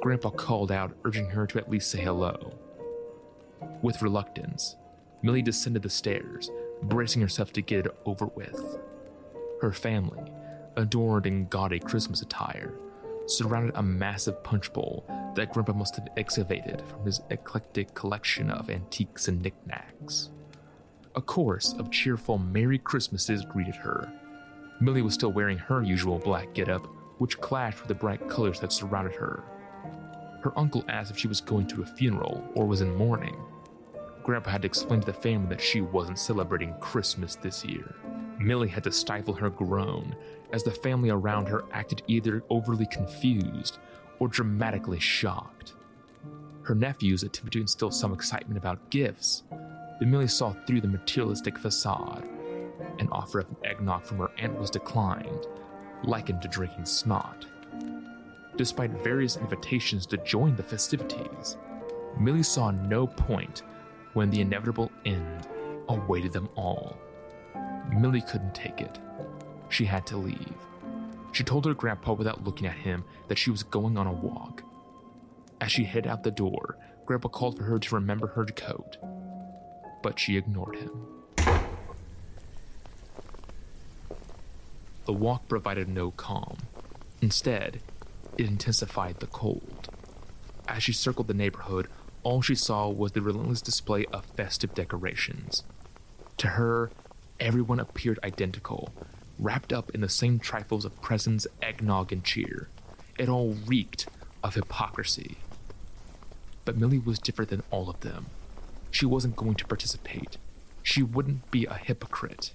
Grandpa 0.00 0.30
called 0.30 0.72
out, 0.72 0.96
urging 1.04 1.28
her 1.30 1.46
to 1.46 1.58
at 1.58 1.70
least 1.70 1.90
say 1.90 2.00
hello. 2.00 2.58
With 3.82 4.02
reluctance, 4.02 4.76
Millie 5.24 5.40
descended 5.40 5.80
the 5.80 5.88
stairs, 5.88 6.50
bracing 6.82 7.22
herself 7.22 7.50
to 7.54 7.62
get 7.62 7.86
it 7.86 7.96
over 8.04 8.26
with. 8.26 8.78
Her 9.62 9.72
family, 9.72 10.22
adorned 10.76 11.24
in 11.24 11.46
gaudy 11.46 11.80
Christmas 11.80 12.20
attire, 12.20 12.74
surrounded 13.24 13.72
a 13.74 13.82
massive 13.82 14.44
punch 14.44 14.70
bowl 14.74 15.06
that 15.34 15.50
Grandpa 15.50 15.72
must 15.72 15.96
have 15.96 16.08
excavated 16.18 16.82
from 16.86 17.06
his 17.06 17.22
eclectic 17.30 17.94
collection 17.94 18.50
of 18.50 18.68
antiques 18.68 19.28
and 19.28 19.40
knickknacks. 19.40 20.28
A 21.16 21.22
chorus 21.22 21.72
of 21.78 21.90
cheerful 21.90 22.36
Merry 22.36 22.76
Christmases 22.76 23.46
greeted 23.46 23.76
her. 23.76 24.12
Millie 24.82 25.00
was 25.00 25.14
still 25.14 25.32
wearing 25.32 25.56
her 25.56 25.82
usual 25.82 26.18
black 26.18 26.52
getup, 26.52 26.86
which 27.16 27.40
clashed 27.40 27.78
with 27.78 27.88
the 27.88 27.94
bright 27.94 28.28
colors 28.28 28.60
that 28.60 28.74
surrounded 28.74 29.14
her. 29.14 29.42
Her 30.42 30.52
uncle 30.58 30.84
asked 30.90 31.10
if 31.10 31.16
she 31.16 31.28
was 31.28 31.40
going 31.40 31.66
to 31.68 31.80
a 31.80 31.86
funeral 31.86 32.46
or 32.54 32.66
was 32.66 32.82
in 32.82 32.94
mourning. 32.94 33.36
Grandpa 34.24 34.50
had 34.50 34.62
to 34.62 34.66
explain 34.66 35.00
to 35.00 35.06
the 35.06 35.12
family 35.12 35.50
that 35.50 35.60
she 35.60 35.82
wasn't 35.82 36.18
celebrating 36.18 36.74
Christmas 36.80 37.36
this 37.36 37.62
year. 37.64 37.94
Millie 38.40 38.68
had 38.68 38.82
to 38.84 38.90
stifle 38.90 39.34
her 39.34 39.50
groan 39.50 40.16
as 40.52 40.62
the 40.62 40.70
family 40.70 41.10
around 41.10 41.46
her 41.46 41.64
acted 41.72 42.02
either 42.08 42.42
overly 42.48 42.86
confused 42.86 43.78
or 44.18 44.28
dramatically 44.28 44.98
shocked. 44.98 45.74
Her 46.62 46.74
nephews 46.74 47.22
attempted 47.22 47.52
to 47.52 47.60
instill 47.60 47.90
some 47.90 48.14
excitement 48.14 48.56
about 48.56 48.90
gifts, 48.90 49.42
but 49.50 50.08
Millie 50.08 50.26
saw 50.26 50.54
through 50.66 50.80
the 50.80 50.88
materialistic 50.88 51.58
facade. 51.58 52.26
An 52.98 53.08
offer 53.12 53.40
of 53.40 53.54
eggnog 53.62 54.04
from 54.04 54.18
her 54.18 54.30
aunt 54.38 54.58
was 54.58 54.70
declined, 54.70 55.46
likened 56.02 56.40
to 56.42 56.48
drinking 56.48 56.86
snot. 56.86 57.46
Despite 58.56 59.02
various 59.02 59.36
invitations 59.36 60.06
to 60.06 60.16
join 60.18 60.56
the 60.56 60.62
festivities, 60.62 61.58
Millie 62.18 62.42
saw 62.42 62.70
no 62.70 63.06
point 63.06 63.62
when 64.14 64.30
the 64.30 64.40
inevitable 64.40 64.90
end 65.04 65.46
awaited 65.88 66.32
them 66.32 66.48
all. 66.56 66.96
Millie 67.92 68.22
couldn't 68.22 68.54
take 68.54 68.80
it. 68.80 68.98
She 69.68 69.84
had 69.84 70.06
to 70.06 70.16
leave. 70.16 70.54
She 71.32 71.44
told 71.44 71.66
her 71.66 71.74
grandpa 71.74 72.12
without 72.12 72.44
looking 72.44 72.66
at 72.66 72.76
him 72.76 73.04
that 73.28 73.38
she 73.38 73.50
was 73.50 73.62
going 73.62 73.98
on 73.98 74.06
a 74.06 74.12
walk. 74.12 74.62
As 75.60 75.72
she 75.72 75.84
headed 75.84 76.10
out 76.10 76.22
the 76.22 76.30
door, 76.30 76.76
Grandpa 77.06 77.28
called 77.28 77.58
for 77.58 77.64
her 77.64 77.78
to 77.78 77.94
remember 77.94 78.28
her 78.28 78.46
coat, 78.46 78.96
but 80.02 80.18
she 80.18 80.36
ignored 80.36 80.76
him. 80.76 81.06
The 85.06 85.12
walk 85.12 85.48
provided 85.48 85.88
no 85.88 86.12
calm. 86.12 86.56
Instead, 87.20 87.80
it 88.38 88.46
intensified 88.46 89.20
the 89.20 89.26
cold. 89.26 89.88
As 90.66 90.82
she 90.82 90.92
circled 90.92 91.26
the 91.26 91.34
neighborhood, 91.34 91.88
all 92.24 92.40
she 92.40 92.54
saw 92.54 92.88
was 92.88 93.12
the 93.12 93.20
relentless 93.20 93.60
display 93.60 94.06
of 94.06 94.24
festive 94.24 94.74
decorations. 94.74 95.62
To 96.38 96.48
her, 96.48 96.90
everyone 97.38 97.78
appeared 97.78 98.18
identical, 98.24 98.92
wrapped 99.38 99.72
up 99.72 99.90
in 99.90 100.00
the 100.00 100.08
same 100.08 100.38
trifles 100.38 100.84
of 100.84 101.00
presents, 101.02 101.46
eggnog, 101.62 102.12
and 102.12 102.24
cheer. 102.24 102.68
It 103.18 103.28
all 103.28 103.56
reeked 103.66 104.08
of 104.42 104.54
hypocrisy. 104.54 105.36
But 106.64 106.78
Millie 106.78 106.98
was 106.98 107.18
different 107.18 107.50
than 107.50 107.62
all 107.70 107.90
of 107.90 108.00
them. 108.00 108.26
She 108.90 109.06
wasn't 109.06 109.36
going 109.36 109.54
to 109.56 109.66
participate. 109.66 110.38
She 110.82 111.02
wouldn't 111.02 111.50
be 111.50 111.66
a 111.66 111.74
hypocrite. 111.74 112.52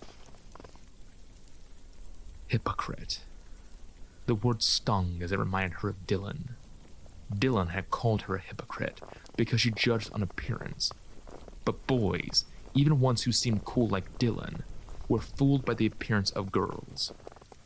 Hypocrite. 2.48 3.22
The 4.26 4.36
word 4.36 4.64
stung 4.64 5.20
as 5.22 5.32
it 5.32 5.40
reminded 5.40 5.80
her 5.80 5.90
of 5.90 6.08
Dylan. 6.08 6.50
Dylan 7.34 7.70
had 7.70 7.92
called 7.92 8.24
her 8.24 8.36
a 8.36 8.42
hypocrite 8.42 9.00
because 9.40 9.62
she 9.62 9.72
judged 9.72 10.12
on 10.12 10.22
appearance. 10.22 10.92
But 11.64 11.88
boys, 11.88 12.44
even 12.74 13.00
ones 13.00 13.24
who 13.24 13.32
seemed 13.32 13.64
cool 13.64 13.88
like 13.88 14.20
Dylan, 14.20 14.64
were 15.08 15.22
fooled 15.22 15.64
by 15.64 15.76
the 15.76 15.86
appearance 15.86 16.30
of 16.32 16.52
girls. 16.52 17.14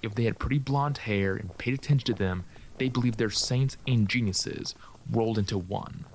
If 0.04 0.14
they 0.14 0.26
had 0.26 0.38
pretty 0.38 0.60
blonde 0.60 1.00
hair 1.00 1.36
and 1.36 1.58
paid 1.58 1.74
attention 1.74 2.06
to 2.06 2.14
them, 2.14 2.44
they 2.78 2.90
believed 2.90 3.18
their 3.18 3.32
saints 3.32 3.76
and 3.88 4.08
geniuses 4.08 4.76
rolled 5.10 5.40
into 5.40 5.58
one. 5.58 6.06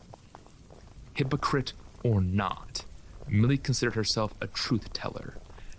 Hypocrite 1.15 1.73
or 2.05 2.21
not, 2.21 2.85
Millie 3.27 3.59
considered 3.59 3.97
herself 3.97 4.35
a 4.41 4.47
truth 4.47 4.93
teller. 4.93 5.35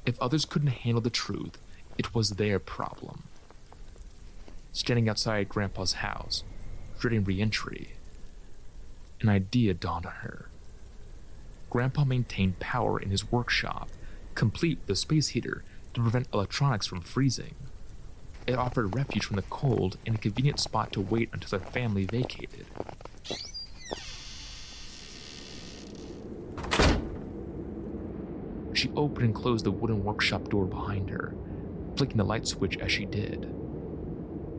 If 0.06 0.20
others 0.20 0.44
couldn't 0.44 0.84
handle 0.84 1.02
the 1.02 1.10
truth, 1.10 1.58
it 1.98 2.14
was 2.14 2.32
their 2.32 2.60
problem. 2.60 3.24
Standing 4.74 5.08
outside 5.08 5.48
Grandpa's 5.48 5.94
house, 5.94 6.44
dreading 7.00 7.24
reentry, 7.24 7.94
an 9.22 9.30
idea 9.30 9.74
dawned 9.74 10.06
on 10.06 10.14
her. 10.14 10.50
Grandpa 11.70 12.04
maintained 12.04 12.60
power 12.60 13.00
in 13.00 13.12
his 13.12 13.32
workshop, 13.32 13.90
complete 14.36 14.80
with 14.82 14.90
a 14.90 14.96
space 14.96 15.30
heater 15.30 15.64
to 15.94 16.02
prevent 16.02 16.28
electronics 16.34 16.88
from 16.88 17.02
freezing. 17.02 17.56
It 18.48 18.56
offered 18.56 18.96
refuge 18.96 19.26
from 19.26 19.36
the 19.36 19.44
cold 19.44 19.98
and 20.06 20.16
a 20.16 20.20
convenient 20.20 20.60
spot 20.60 20.92
to 20.94 21.02
wait 21.02 21.30
until 21.34 21.60
their 21.60 21.70
family 21.70 22.06
vacated. 22.06 22.66
She 28.74 28.90
opened 28.96 29.26
and 29.26 29.36
closed 29.36 29.66
the 29.66 29.72
wooden 29.72 30.04
workshop 30.04 30.50
door 30.50 30.66
behind 30.66 31.10
her, 31.10 31.34
flicking 31.98 32.18
the 32.18 32.24
light 32.24 32.48
switch 32.48 32.78
as 32.78 32.92
she 32.92 33.06
did. 33.06 33.54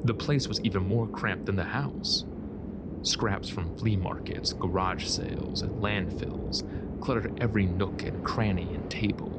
The 0.05 0.15
place 0.15 0.47
was 0.47 0.61
even 0.61 0.87
more 0.87 1.09
cramped 1.09 1.47
than 1.47 1.57
the 1.57 1.65
house. 1.65 2.25
Scraps 3.03 3.48
from 3.48 3.76
flea 3.76 3.96
markets, 3.96 4.53
garage 4.53 5.07
sales, 5.07 5.62
and 5.62 5.82
landfills 5.82 6.62
cluttered 7.01 7.38
every 7.40 7.66
nook 7.66 8.03
and 8.03 8.22
cranny 8.24 8.74
and 8.74 8.90
table. 8.90 9.36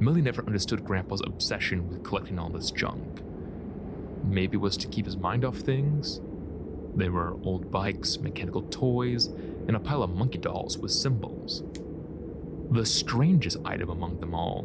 Millie 0.00 0.22
never 0.22 0.44
understood 0.44 0.84
Grandpa's 0.84 1.22
obsession 1.24 1.88
with 1.88 2.02
collecting 2.02 2.38
all 2.38 2.48
this 2.48 2.72
junk. 2.72 3.22
Maybe 4.24 4.56
it 4.56 4.60
was 4.60 4.76
to 4.78 4.88
keep 4.88 5.06
his 5.06 5.16
mind 5.16 5.44
off 5.44 5.58
things? 5.58 6.20
There 6.96 7.12
were 7.12 7.36
old 7.44 7.70
bikes, 7.70 8.18
mechanical 8.18 8.62
toys, 8.62 9.26
and 9.26 9.76
a 9.76 9.80
pile 9.80 10.02
of 10.02 10.10
monkey 10.10 10.38
dolls 10.38 10.76
with 10.76 10.90
symbols. 10.90 11.62
The 12.70 12.84
strangest 12.84 13.58
item 13.64 13.90
among 13.90 14.18
them 14.18 14.34
all 14.34 14.64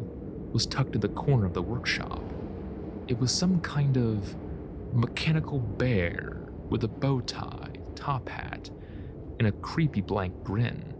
was 0.52 0.66
tucked 0.66 0.94
in 0.94 1.00
the 1.00 1.08
corner 1.10 1.46
of 1.46 1.54
the 1.54 1.62
workshop. 1.62 2.22
It 3.06 3.18
was 3.18 3.30
some 3.30 3.60
kind 3.60 3.96
of 3.96 4.34
mechanical 4.92 5.60
bear 5.60 6.38
with 6.68 6.84
a 6.84 6.88
bow 6.88 7.20
tie, 7.20 7.67
top 7.98 8.28
hat, 8.28 8.70
and 9.38 9.48
a 9.48 9.52
creepy 9.52 10.00
blank 10.00 10.44
grin. 10.44 10.94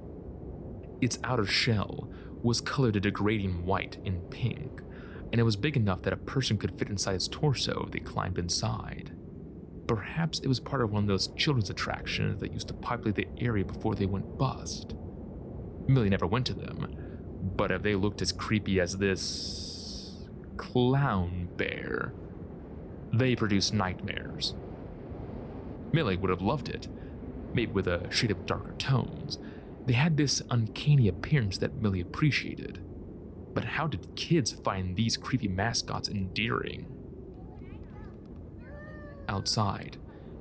Its 1.00 1.18
outer 1.24 1.46
shell 1.46 2.10
was 2.42 2.60
colored 2.60 2.96
a 2.96 3.00
degrading 3.00 3.64
white 3.64 3.98
and 4.04 4.30
pink, 4.30 4.82
and 5.30 5.40
it 5.40 5.44
was 5.44 5.56
big 5.56 5.76
enough 5.76 6.02
that 6.02 6.12
a 6.12 6.16
person 6.16 6.58
could 6.58 6.78
fit 6.78 6.88
inside 6.88 7.14
its 7.14 7.28
torso 7.28 7.84
if 7.86 7.92
they 7.92 8.00
climbed 8.00 8.38
inside. 8.38 9.12
Perhaps 9.86 10.40
it 10.40 10.48
was 10.48 10.60
part 10.60 10.82
of 10.82 10.90
one 10.90 11.04
of 11.04 11.08
those 11.08 11.28
children's 11.28 11.70
attractions 11.70 12.40
that 12.40 12.52
used 12.52 12.68
to 12.68 12.74
populate 12.74 13.14
the 13.14 13.28
area 13.38 13.64
before 13.64 13.94
they 13.94 14.06
went 14.06 14.36
bust. 14.36 14.94
Millie 15.86 16.10
never 16.10 16.26
went 16.26 16.46
to 16.46 16.54
them, 16.54 16.94
but 17.56 17.70
if 17.70 17.82
they 17.82 17.94
looked 17.94 18.20
as 18.20 18.32
creepy 18.32 18.80
as 18.80 18.98
this 18.98 20.26
clown 20.56 21.48
bear, 21.56 22.12
they 23.12 23.34
produced 23.34 23.72
nightmares. 23.72 24.54
Millie 25.92 26.16
would 26.16 26.30
have 26.30 26.42
loved 26.42 26.68
it, 26.68 26.88
maybe 27.54 27.72
with 27.72 27.86
a 27.86 28.10
shade 28.10 28.30
of 28.30 28.46
darker 28.46 28.72
tones, 28.78 29.38
they 29.86 29.94
had 29.94 30.16
this 30.16 30.42
uncanny 30.50 31.08
appearance 31.08 31.58
that 31.58 31.80
Millie 31.80 32.00
appreciated. 32.00 32.84
But 33.54 33.64
how 33.64 33.86
did 33.86 34.14
kids 34.16 34.52
find 34.52 34.94
these 34.94 35.16
creepy 35.16 35.48
mascots 35.48 36.08
endearing? 36.08 36.86
Outside, 39.28 39.96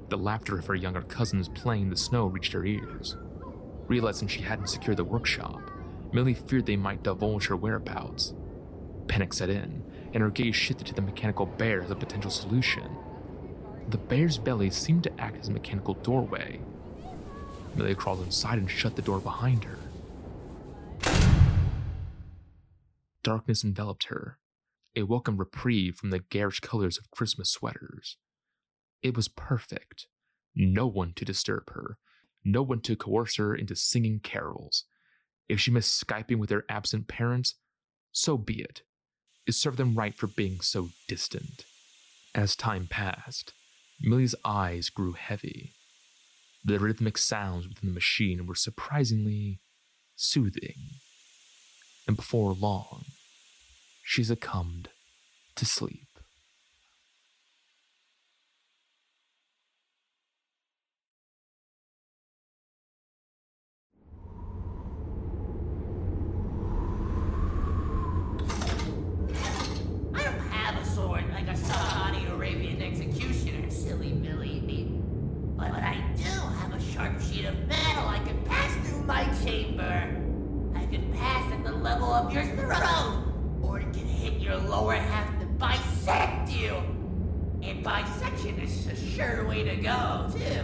the 0.09 0.17
laughter 0.17 0.57
of 0.57 0.65
her 0.67 0.75
younger 0.75 1.01
cousins 1.01 1.49
playing 1.49 1.83
in 1.83 1.89
the 1.89 1.97
snow 1.97 2.27
reached 2.27 2.53
her 2.53 2.65
ears. 2.65 3.17
Realizing 3.87 4.27
she 4.27 4.41
hadn't 4.41 4.67
secured 4.67 4.97
the 4.97 5.03
workshop, 5.03 5.71
Millie 6.13 6.33
feared 6.33 6.65
they 6.65 6.75
might 6.75 7.03
divulge 7.03 7.47
her 7.47 7.55
whereabouts. 7.55 8.33
Panic 9.07 9.33
set 9.33 9.49
in, 9.49 9.83
and 10.13 10.21
her 10.21 10.29
gaze 10.29 10.55
shifted 10.55 10.87
to 10.87 10.93
the 10.93 11.01
mechanical 11.01 11.45
bear 11.45 11.81
as 11.81 11.91
a 11.91 11.95
potential 11.95 12.31
solution. 12.31 12.89
The 13.89 13.97
bear's 13.97 14.37
belly 14.37 14.69
seemed 14.69 15.03
to 15.03 15.21
act 15.21 15.37
as 15.39 15.47
a 15.47 15.51
mechanical 15.51 15.93
doorway. 15.93 16.59
Amelia 17.73 17.95
crawled 17.95 18.23
inside 18.23 18.57
and 18.59 18.69
shut 18.69 18.97
the 18.97 19.01
door 19.01 19.19
behind 19.19 19.63
her. 19.63 19.77
Darkness 23.23 23.63
enveloped 23.63 24.05
her, 24.05 24.39
a 24.95 25.03
welcome 25.03 25.37
reprieve 25.37 25.95
from 25.95 26.09
the 26.09 26.19
garish 26.19 26.59
colors 26.59 26.97
of 26.97 27.11
Christmas 27.11 27.49
sweaters. 27.49 28.17
It 29.01 29.15
was 29.15 29.27
perfect. 29.27 30.07
No 30.55 30.87
one 30.87 31.13
to 31.15 31.23
disturb 31.23 31.69
her, 31.69 31.97
no 32.43 32.63
one 32.63 32.81
to 32.81 32.95
coerce 32.95 33.37
her 33.37 33.55
into 33.55 33.75
singing 33.75 34.19
carols. 34.19 34.83
If 35.47 35.59
she 35.59 35.71
missed 35.71 36.05
Skyping 36.05 36.39
with 36.39 36.49
her 36.49 36.65
absent 36.67 37.07
parents, 37.07 37.55
so 38.11 38.37
be 38.37 38.61
it. 38.61 38.81
It 39.45 39.53
served 39.53 39.77
them 39.77 39.95
right 39.95 40.13
for 40.13 40.27
being 40.27 40.59
so 40.59 40.89
distant. 41.07 41.63
As 42.35 42.55
time 42.55 42.87
passed, 42.87 43.53
Millie's 44.01 44.35
eyes 44.45 44.89
grew 44.89 45.13
heavy. 45.13 45.73
The 46.63 46.79
rhythmic 46.79 47.17
sounds 47.17 47.67
within 47.67 47.89
the 47.89 47.93
machine 47.93 48.45
were 48.45 48.55
surprisingly 48.55 49.59
soothing. 50.15 50.75
And 52.07 52.15
before 52.15 52.53
long, 52.53 53.05
she 54.03 54.23
succumbed 54.23 54.89
to 55.55 55.65
sleep. 55.65 56.06
your 82.25 82.43
throat, 82.43 83.23
or 83.61 83.79
it 83.79 83.93
can 83.93 84.05
hit 84.05 84.33
your 84.41 84.57
lower 84.57 84.95
half 84.95 85.39
to 85.39 85.45
bisect 85.45 86.49
you. 86.49 86.75
And 87.61 87.83
bisection 87.83 88.59
is 88.59 88.87
a 88.87 88.95
sure 88.95 89.47
way 89.47 89.63
to 89.63 89.75
go, 89.75 90.27
too. 90.31 90.63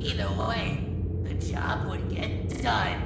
Either 0.00 0.28
way, 0.48 0.84
the 1.22 1.34
job 1.34 1.88
would 1.88 2.10
get 2.10 2.62
done. 2.62 3.00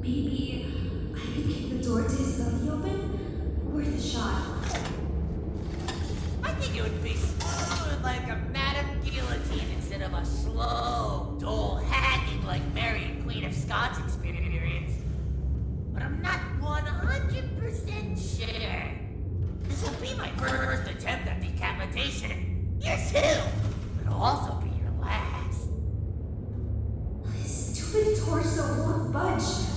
Maybe 0.00 0.66
I 1.14 1.20
could 1.34 1.46
kick 1.46 1.70
the 1.70 1.84
door 1.84 2.02
to 2.02 2.08
his 2.08 2.38
belly 2.38 2.68
open? 2.70 3.72
Worth 3.72 3.98
a 3.98 4.00
shot. 4.00 4.42
I 6.42 6.52
think 6.54 6.76
it 6.76 6.82
would 6.82 7.02
be 7.02 7.14
smooth 7.14 8.02
like 8.02 8.24
a 8.28 8.36
Madame 8.52 9.00
Guillotine 9.02 9.70
instead 9.76 10.02
of 10.02 10.12
a 10.12 10.24
slow, 10.26 11.36
dull 11.40 11.76
hacking 11.76 12.44
like 12.44 12.62
Mary, 12.74 13.16
Queen 13.24 13.44
of 13.44 13.54
Scots 13.54 13.98
but 15.92 16.02
I'm 16.02 16.20
not 16.22 16.40
100% 16.60 18.38
sure. 18.38 18.82
This 19.62 19.82
will 19.82 20.00
be 20.00 20.14
my 20.16 20.28
first 20.36 20.90
attempt 20.90 21.28
at 21.28 21.40
decapitation. 21.40 22.76
Yes, 22.80 23.12
too! 23.12 23.40
It'll 24.00 24.22
also 24.22 24.54
be 24.60 24.70
your 24.80 24.92
last. 25.00 25.68
This 27.36 27.90
twin 27.90 28.16
torso 28.16 28.62
won't 28.82 29.12
budge. 29.12 29.71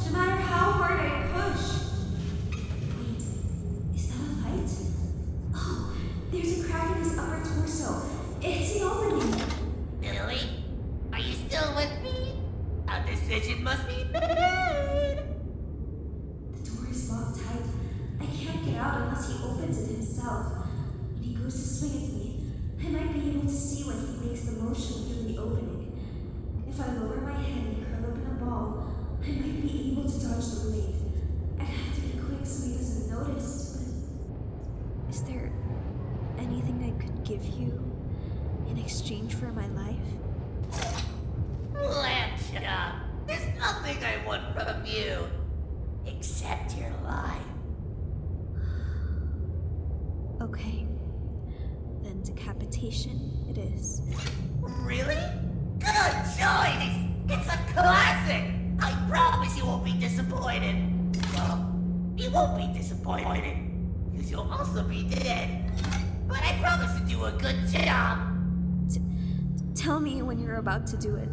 do 71.05 71.15
it. 71.15 71.29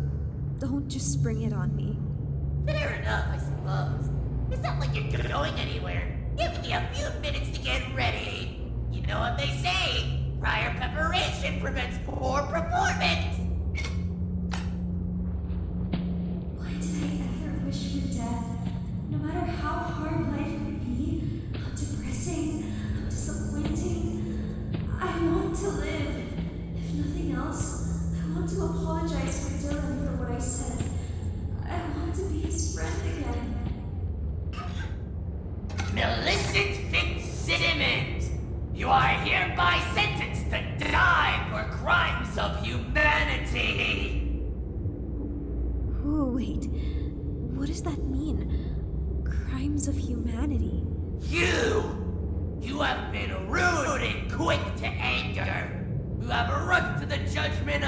Don't 0.61 0.87
just 0.89 1.13
spring 1.13 1.43
it 1.43 1.53
on 1.53 1.75
me. 1.75 1.92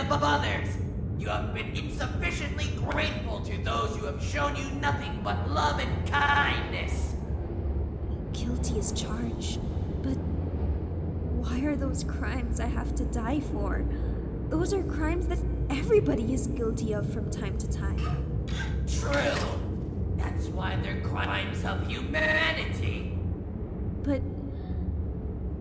up 0.04 0.12
of 0.12 0.22
others. 0.22 0.68
You 1.18 1.28
have 1.28 1.54
been 1.54 1.74
insufficiently 1.74 2.66
grateful 2.90 3.40
to 3.40 3.56
those 3.64 3.96
who 3.96 4.06
have 4.06 4.22
shown 4.22 4.54
you 4.56 4.64
nothing 4.80 5.20
but 5.22 5.48
love 5.50 5.80
and 5.80 6.06
kindness. 6.06 7.14
Guilty 8.32 8.78
as 8.78 8.92
charged, 8.92 9.60
but 10.02 10.16
why 11.40 11.60
are 11.60 11.76
those 11.76 12.04
crimes 12.04 12.60
I 12.60 12.66
have 12.66 12.94
to 12.96 13.04
die 13.04 13.40
for? 13.40 13.84
Those 14.50 14.74
are 14.74 14.82
crimes 14.82 15.26
that 15.28 15.38
everybody 15.70 16.34
is 16.34 16.48
guilty 16.48 16.92
of 16.92 17.10
from 17.10 17.30
time 17.30 17.56
to 17.58 17.68
time. 17.70 18.46
True. 18.86 19.10
That's 20.16 20.48
why 20.48 20.76
they're 20.76 21.00
crimes 21.00 21.64
of 21.64 21.86
humanity. 21.86 23.16
But 24.02 24.20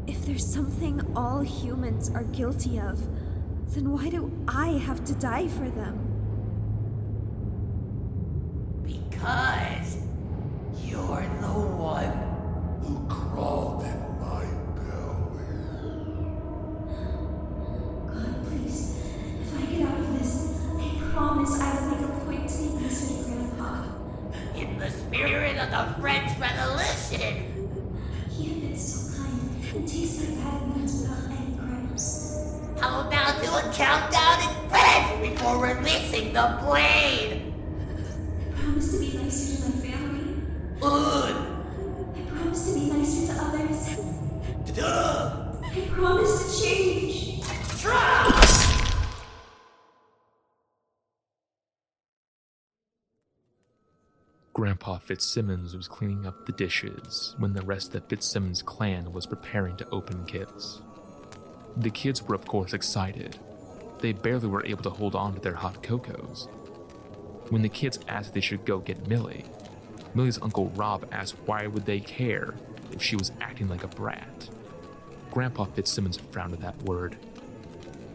if 0.08 0.26
there's 0.26 0.52
something 0.54 1.02
all 1.16 1.42
humans 1.42 2.10
are 2.10 2.24
guilty 2.24 2.80
of, 2.80 3.00
then 3.74 3.92
why 3.92 4.08
do 4.10 4.32
I 4.48 4.68
have 4.86 5.04
to 5.06 5.16
die 5.16 5.48
for 5.48 5.68
them? 5.68 5.98
Because. 8.84 9.53
Fitzsimmons 55.06 55.76
was 55.76 55.90
cleaning 55.90 56.26
up 56.26 56.46
the 56.46 56.54
dishes 56.54 57.36
when 57.38 57.54
the 57.54 57.62
rest 57.62 57.94
of 57.94 58.06
Fitzsimmons' 58.06 58.62
clan 58.62 59.12
was 59.12 59.26
preparing 59.26 59.76
to 59.78 59.90
open 59.90 60.24
gifts. 60.24 60.82
The 61.76 61.90
kids 61.90 62.24
were, 62.24 62.36
of 62.36 62.46
course, 62.46 62.74
excited. 62.74 63.38
They 64.00 64.14
barely 64.14 64.48
were 64.48 64.66
able 64.66 64.84
to 64.84 64.90
hold 64.90 65.14
on 65.14 65.34
to 65.34 65.42
their 65.42 65.56
hot 65.56 65.84
cocos. 65.84 66.48
When 67.50 67.62
the 67.62 67.70
kids 67.70 68.00
asked 68.08 68.30
if 68.30 68.34
they 68.34 68.42
should 68.42 68.66
go 68.66 68.80
get 68.80 69.08
Millie, 69.08 69.46
Millie's 70.16 70.42
uncle 70.42 70.70
Rob 70.70 71.06
asked 71.12 71.36
why 71.46 71.68
would 71.68 71.86
they 71.86 72.00
care 72.00 72.54
if 72.94 73.02
she 73.02 73.18
was 73.18 73.32
acting 73.42 73.68
like 73.68 73.84
a 73.84 73.88
brat. 73.88 74.50
Grandpa 75.32 75.66
Fitzsimmons 75.66 76.18
frowned 76.32 76.54
at 76.54 76.62
that 76.62 76.82
word. 76.84 77.18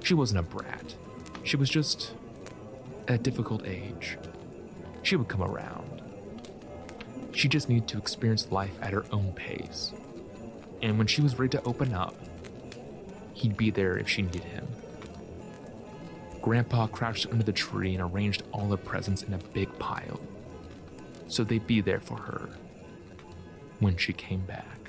She 0.02 0.14
wasn't 0.14 0.40
a 0.40 0.42
brat. 0.42 0.94
She 1.42 1.56
was 1.56 1.68
just 1.68 2.14
a 3.08 3.18
difficult 3.18 3.66
age. 3.66 4.16
She 5.02 5.16
would 5.16 5.28
come 5.28 5.42
around. 5.42 5.87
She 7.38 7.46
just 7.46 7.68
needed 7.68 7.86
to 7.90 7.98
experience 7.98 8.50
life 8.50 8.76
at 8.82 8.92
her 8.92 9.04
own 9.12 9.32
pace. 9.32 9.92
And 10.82 10.98
when 10.98 11.06
she 11.06 11.22
was 11.22 11.38
ready 11.38 11.50
to 11.50 11.62
open 11.62 11.94
up, 11.94 12.16
he'd 13.32 13.56
be 13.56 13.70
there 13.70 13.96
if 13.96 14.08
she 14.08 14.22
needed 14.22 14.42
him. 14.42 14.66
Grandpa 16.42 16.88
crouched 16.88 17.28
under 17.30 17.44
the 17.44 17.52
tree 17.52 17.94
and 17.94 18.02
arranged 18.02 18.42
all 18.50 18.66
the 18.66 18.76
presents 18.76 19.22
in 19.22 19.34
a 19.34 19.38
big 19.38 19.68
pile, 19.78 20.18
so 21.28 21.44
they'd 21.44 21.64
be 21.64 21.80
there 21.80 22.00
for 22.00 22.16
her 22.16 22.48
when 23.78 23.96
she 23.96 24.12
came 24.12 24.40
back. 24.40 24.87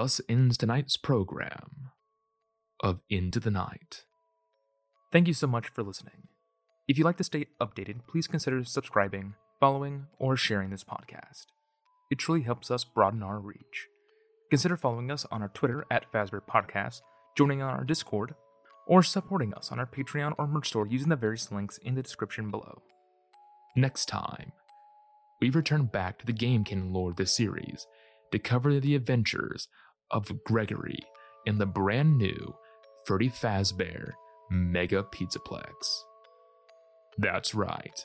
Thus 0.00 0.18
ends 0.30 0.56
tonight's 0.56 0.96
program 0.96 1.90
of 2.82 3.00
Into 3.10 3.38
the 3.38 3.50
Night. 3.50 4.04
Thank 5.12 5.28
you 5.28 5.34
so 5.34 5.46
much 5.46 5.68
for 5.68 5.82
listening. 5.82 6.28
If 6.88 6.96
you'd 6.96 7.04
like 7.04 7.18
to 7.18 7.24
stay 7.24 7.48
updated, 7.60 8.06
please 8.08 8.26
consider 8.26 8.64
subscribing, 8.64 9.34
following, 9.60 10.06
or 10.18 10.38
sharing 10.38 10.70
this 10.70 10.84
podcast. 10.84 11.48
It 12.10 12.18
truly 12.18 12.40
helps 12.40 12.70
us 12.70 12.82
broaden 12.82 13.22
our 13.22 13.38
reach. 13.40 13.88
Consider 14.48 14.78
following 14.78 15.10
us 15.10 15.26
on 15.30 15.42
our 15.42 15.50
Twitter 15.50 15.84
at 15.90 16.10
Fazbear 16.10 16.40
Podcast, 16.50 17.02
joining 17.36 17.60
on 17.60 17.68
our 17.68 17.84
Discord, 17.84 18.34
or 18.86 19.02
supporting 19.02 19.52
us 19.52 19.70
on 19.70 19.78
our 19.78 19.84
Patreon 19.84 20.32
or 20.38 20.46
merch 20.46 20.68
store 20.68 20.86
using 20.86 21.10
the 21.10 21.16
various 21.16 21.52
links 21.52 21.76
in 21.76 21.94
the 21.94 22.02
description 22.02 22.50
below. 22.50 22.80
Next 23.76 24.06
time, 24.06 24.52
we 25.42 25.50
return 25.50 25.84
back 25.92 26.18
to 26.20 26.24
the 26.24 26.32
Game 26.32 26.64
Canon 26.64 26.90
lore 26.90 27.10
of 27.10 27.16
this 27.16 27.36
series 27.36 27.86
to 28.32 28.38
cover 28.38 28.78
the 28.78 28.94
adventures 28.94 29.68
of 30.10 30.44
Gregory 30.44 31.00
in 31.46 31.58
the 31.58 31.66
brand 31.66 32.18
new 32.18 32.54
Freddy 33.06 33.30
Fazbear 33.30 34.12
Mega 34.50 35.02
Pizzaplex. 35.02 36.02
That's 37.18 37.54
right. 37.54 38.04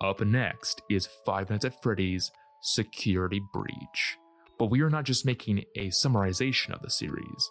Up 0.00 0.20
next 0.20 0.82
is 0.90 1.08
Five 1.26 1.50
Nights 1.50 1.64
at 1.64 1.82
Freddy's 1.82 2.30
Security 2.62 3.40
Breach. 3.52 4.16
But 4.58 4.70
we 4.70 4.82
are 4.82 4.90
not 4.90 5.04
just 5.04 5.24
making 5.24 5.64
a 5.76 5.88
summarization 5.88 6.72
of 6.72 6.82
the 6.82 6.90
series. 6.90 7.50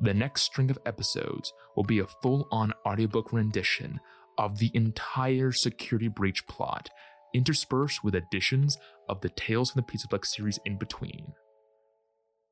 The 0.00 0.14
next 0.14 0.42
string 0.42 0.70
of 0.70 0.78
episodes 0.86 1.52
will 1.76 1.84
be 1.84 2.00
a 2.00 2.06
full 2.22 2.48
on 2.50 2.72
audiobook 2.86 3.32
rendition 3.32 4.00
of 4.38 4.58
the 4.58 4.70
entire 4.74 5.52
Security 5.52 6.08
Breach 6.08 6.46
plot, 6.46 6.90
interspersed 7.34 8.02
with 8.02 8.14
additions 8.14 8.76
of 9.08 9.20
the 9.20 9.28
Tales 9.30 9.70
from 9.70 9.82
the 9.82 9.92
Pizzaplex 9.92 10.26
series 10.26 10.58
in 10.64 10.78
between. 10.78 11.32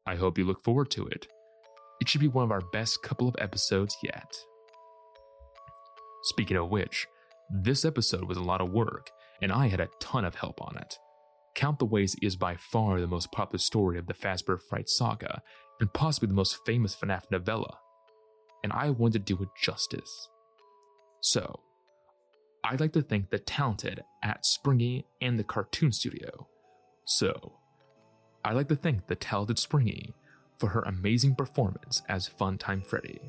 I 0.06 0.16
hope 0.16 0.38
you 0.38 0.44
look 0.44 0.62
forward 0.62 0.90
to 0.92 1.06
it. 1.06 1.26
It 2.00 2.08
should 2.08 2.20
be 2.20 2.28
one 2.28 2.44
of 2.44 2.50
our 2.50 2.62
best 2.72 3.02
couple 3.02 3.28
of 3.28 3.36
episodes 3.38 3.96
yet. 4.02 4.34
Speaking 6.24 6.56
of 6.56 6.70
which, 6.70 7.06
this 7.50 7.84
episode 7.84 8.24
was 8.24 8.38
a 8.38 8.42
lot 8.42 8.60
of 8.60 8.72
work, 8.72 9.10
and 9.40 9.52
I 9.52 9.68
had 9.68 9.80
a 9.80 9.88
ton 10.00 10.24
of 10.24 10.34
help 10.34 10.60
on 10.62 10.76
it. 10.76 10.98
Count 11.54 11.78
the 11.78 11.84
Ways 11.84 12.16
is 12.22 12.34
by 12.34 12.56
far 12.56 13.00
the 13.00 13.06
most 13.06 13.30
popular 13.30 13.58
story 13.58 13.98
of 13.98 14.06
the 14.06 14.14
Fazbear 14.14 14.58
Fright 14.60 14.88
saga, 14.88 15.42
and 15.80 15.92
possibly 15.92 16.28
the 16.28 16.34
most 16.34 16.58
famous 16.64 16.96
FNAF 16.96 17.30
novella, 17.30 17.78
and 18.64 18.72
I 18.72 18.90
wanted 18.90 19.26
to 19.26 19.34
do 19.34 19.42
it 19.42 19.48
justice. 19.60 20.28
So, 21.20 21.60
I'd 22.64 22.80
like 22.80 22.92
to 22.92 23.02
thank 23.02 23.30
the 23.30 23.38
talented 23.38 24.02
at 24.22 24.46
Springy 24.46 25.06
and 25.20 25.38
the 25.38 25.44
Cartoon 25.44 25.92
Studio. 25.92 26.48
So, 27.04 27.58
I'd 28.44 28.56
like 28.56 28.68
to 28.68 28.76
thank 28.76 29.06
the 29.06 29.14
talented 29.14 29.58
Springy 29.58 30.14
for 30.58 30.70
her 30.70 30.82
amazing 30.82 31.36
performance 31.36 32.02
as 32.08 32.28
Funtime 32.28 32.84
Freddy, 32.84 33.20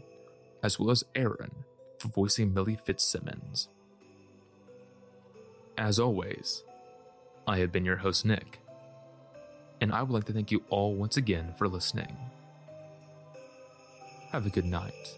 as 0.64 0.80
well 0.80 0.90
as 0.90 1.03
Aaron 1.15 1.52
for 1.99 2.07
voicing 2.07 2.53
Millie 2.53 2.80
Fitzsimmons. 2.84 3.69
As 5.77 5.99
always, 5.99 6.64
I 7.48 7.60
have 7.60 7.72
been 7.72 7.85
your 7.85 7.98
host, 7.98 8.26
Nick, 8.26 8.60
and 9.81 9.91
I 9.91 10.02
would 10.02 10.11
like 10.11 10.26
to 10.26 10.34
thank 10.34 10.52
you 10.52 10.64
all 10.69 10.95
once 10.95 11.18
again 11.18 11.53
for 11.57 11.68
listening. 11.68 12.15
Have 14.31 14.48
a 14.48 14.49
good 14.49 14.65
night, 14.65 15.15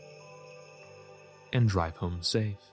and 1.54 1.70
drive 1.70 1.96
home 1.98 2.22
safe. 2.22 2.72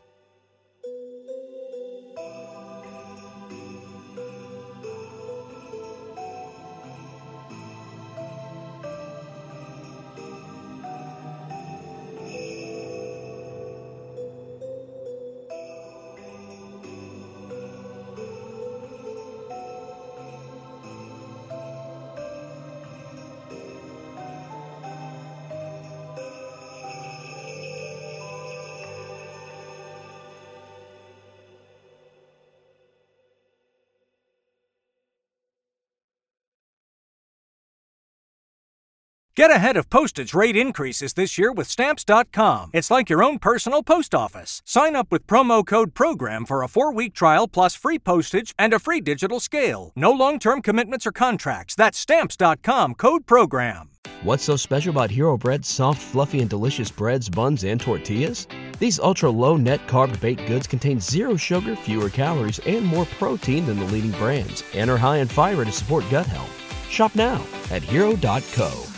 Get 39.43 39.51
ahead 39.51 39.77
of 39.77 39.91
postage 39.91 40.35
rate 40.35 40.57
increases 40.57 41.15
this 41.15 41.37
year 41.37 41.51
with 41.51 41.67
Stamps.com. 41.67 42.71
It's 42.73 42.93
like 42.93 43.11
your 43.11 43.25
own 43.25 43.41
personal 43.41 43.83
post 43.83 44.15
office. 44.15 44.63
Sign 44.65 44.95
up 44.95 45.11
with 45.11 45.27
promo 45.27 45.67
code 45.67 45.95
PROGRAM 45.95 46.47
for 46.47 46.63
a 46.63 46.69
four 46.69 46.93
week 46.93 47.13
trial 47.13 47.49
plus 47.49 47.75
free 47.75 47.99
postage 47.99 48.55
and 48.57 48.73
a 48.73 48.79
free 48.79 49.01
digital 49.01 49.41
scale. 49.41 49.91
No 49.97 50.13
long 50.13 50.39
term 50.39 50.63
commitments 50.63 51.09
or 51.09 51.11
contracts. 51.11 51.75
That's 51.75 51.99
Stamps.com 51.99 52.95
code 52.95 53.27
PROGRAM. 53.27 53.91
What's 54.23 54.45
so 54.45 54.55
special 54.55 54.91
about 54.91 55.11
Hero 55.11 55.37
Bread's 55.37 55.67
soft, 55.67 56.01
fluffy, 56.01 56.41
and 56.41 56.49
delicious 56.49 56.93
breads, 56.93 57.29
buns, 57.29 57.65
and 57.65 57.81
tortillas? 57.81 58.47
These 58.79 59.01
ultra 59.01 59.29
low 59.29 59.57
net 59.57 59.85
carb 59.89 60.21
baked 60.21 60.47
goods 60.47 60.69
contain 60.69 61.01
zero 61.01 61.35
sugar, 61.35 61.75
fewer 61.75 62.11
calories, 62.11 62.61
and 62.61 62.87
more 62.87 63.07
protein 63.19 63.67
than 63.67 63.81
the 63.81 63.87
leading 63.87 64.13
brands, 64.13 64.63
and 64.73 64.89
are 64.89 64.97
high 64.97 65.17
in 65.17 65.27
fiber 65.27 65.65
to 65.65 65.73
support 65.73 66.05
gut 66.13 66.27
health. 66.27 66.89
Shop 66.89 67.13
now 67.17 67.45
at 67.73 67.83
hero.co. 67.83 68.92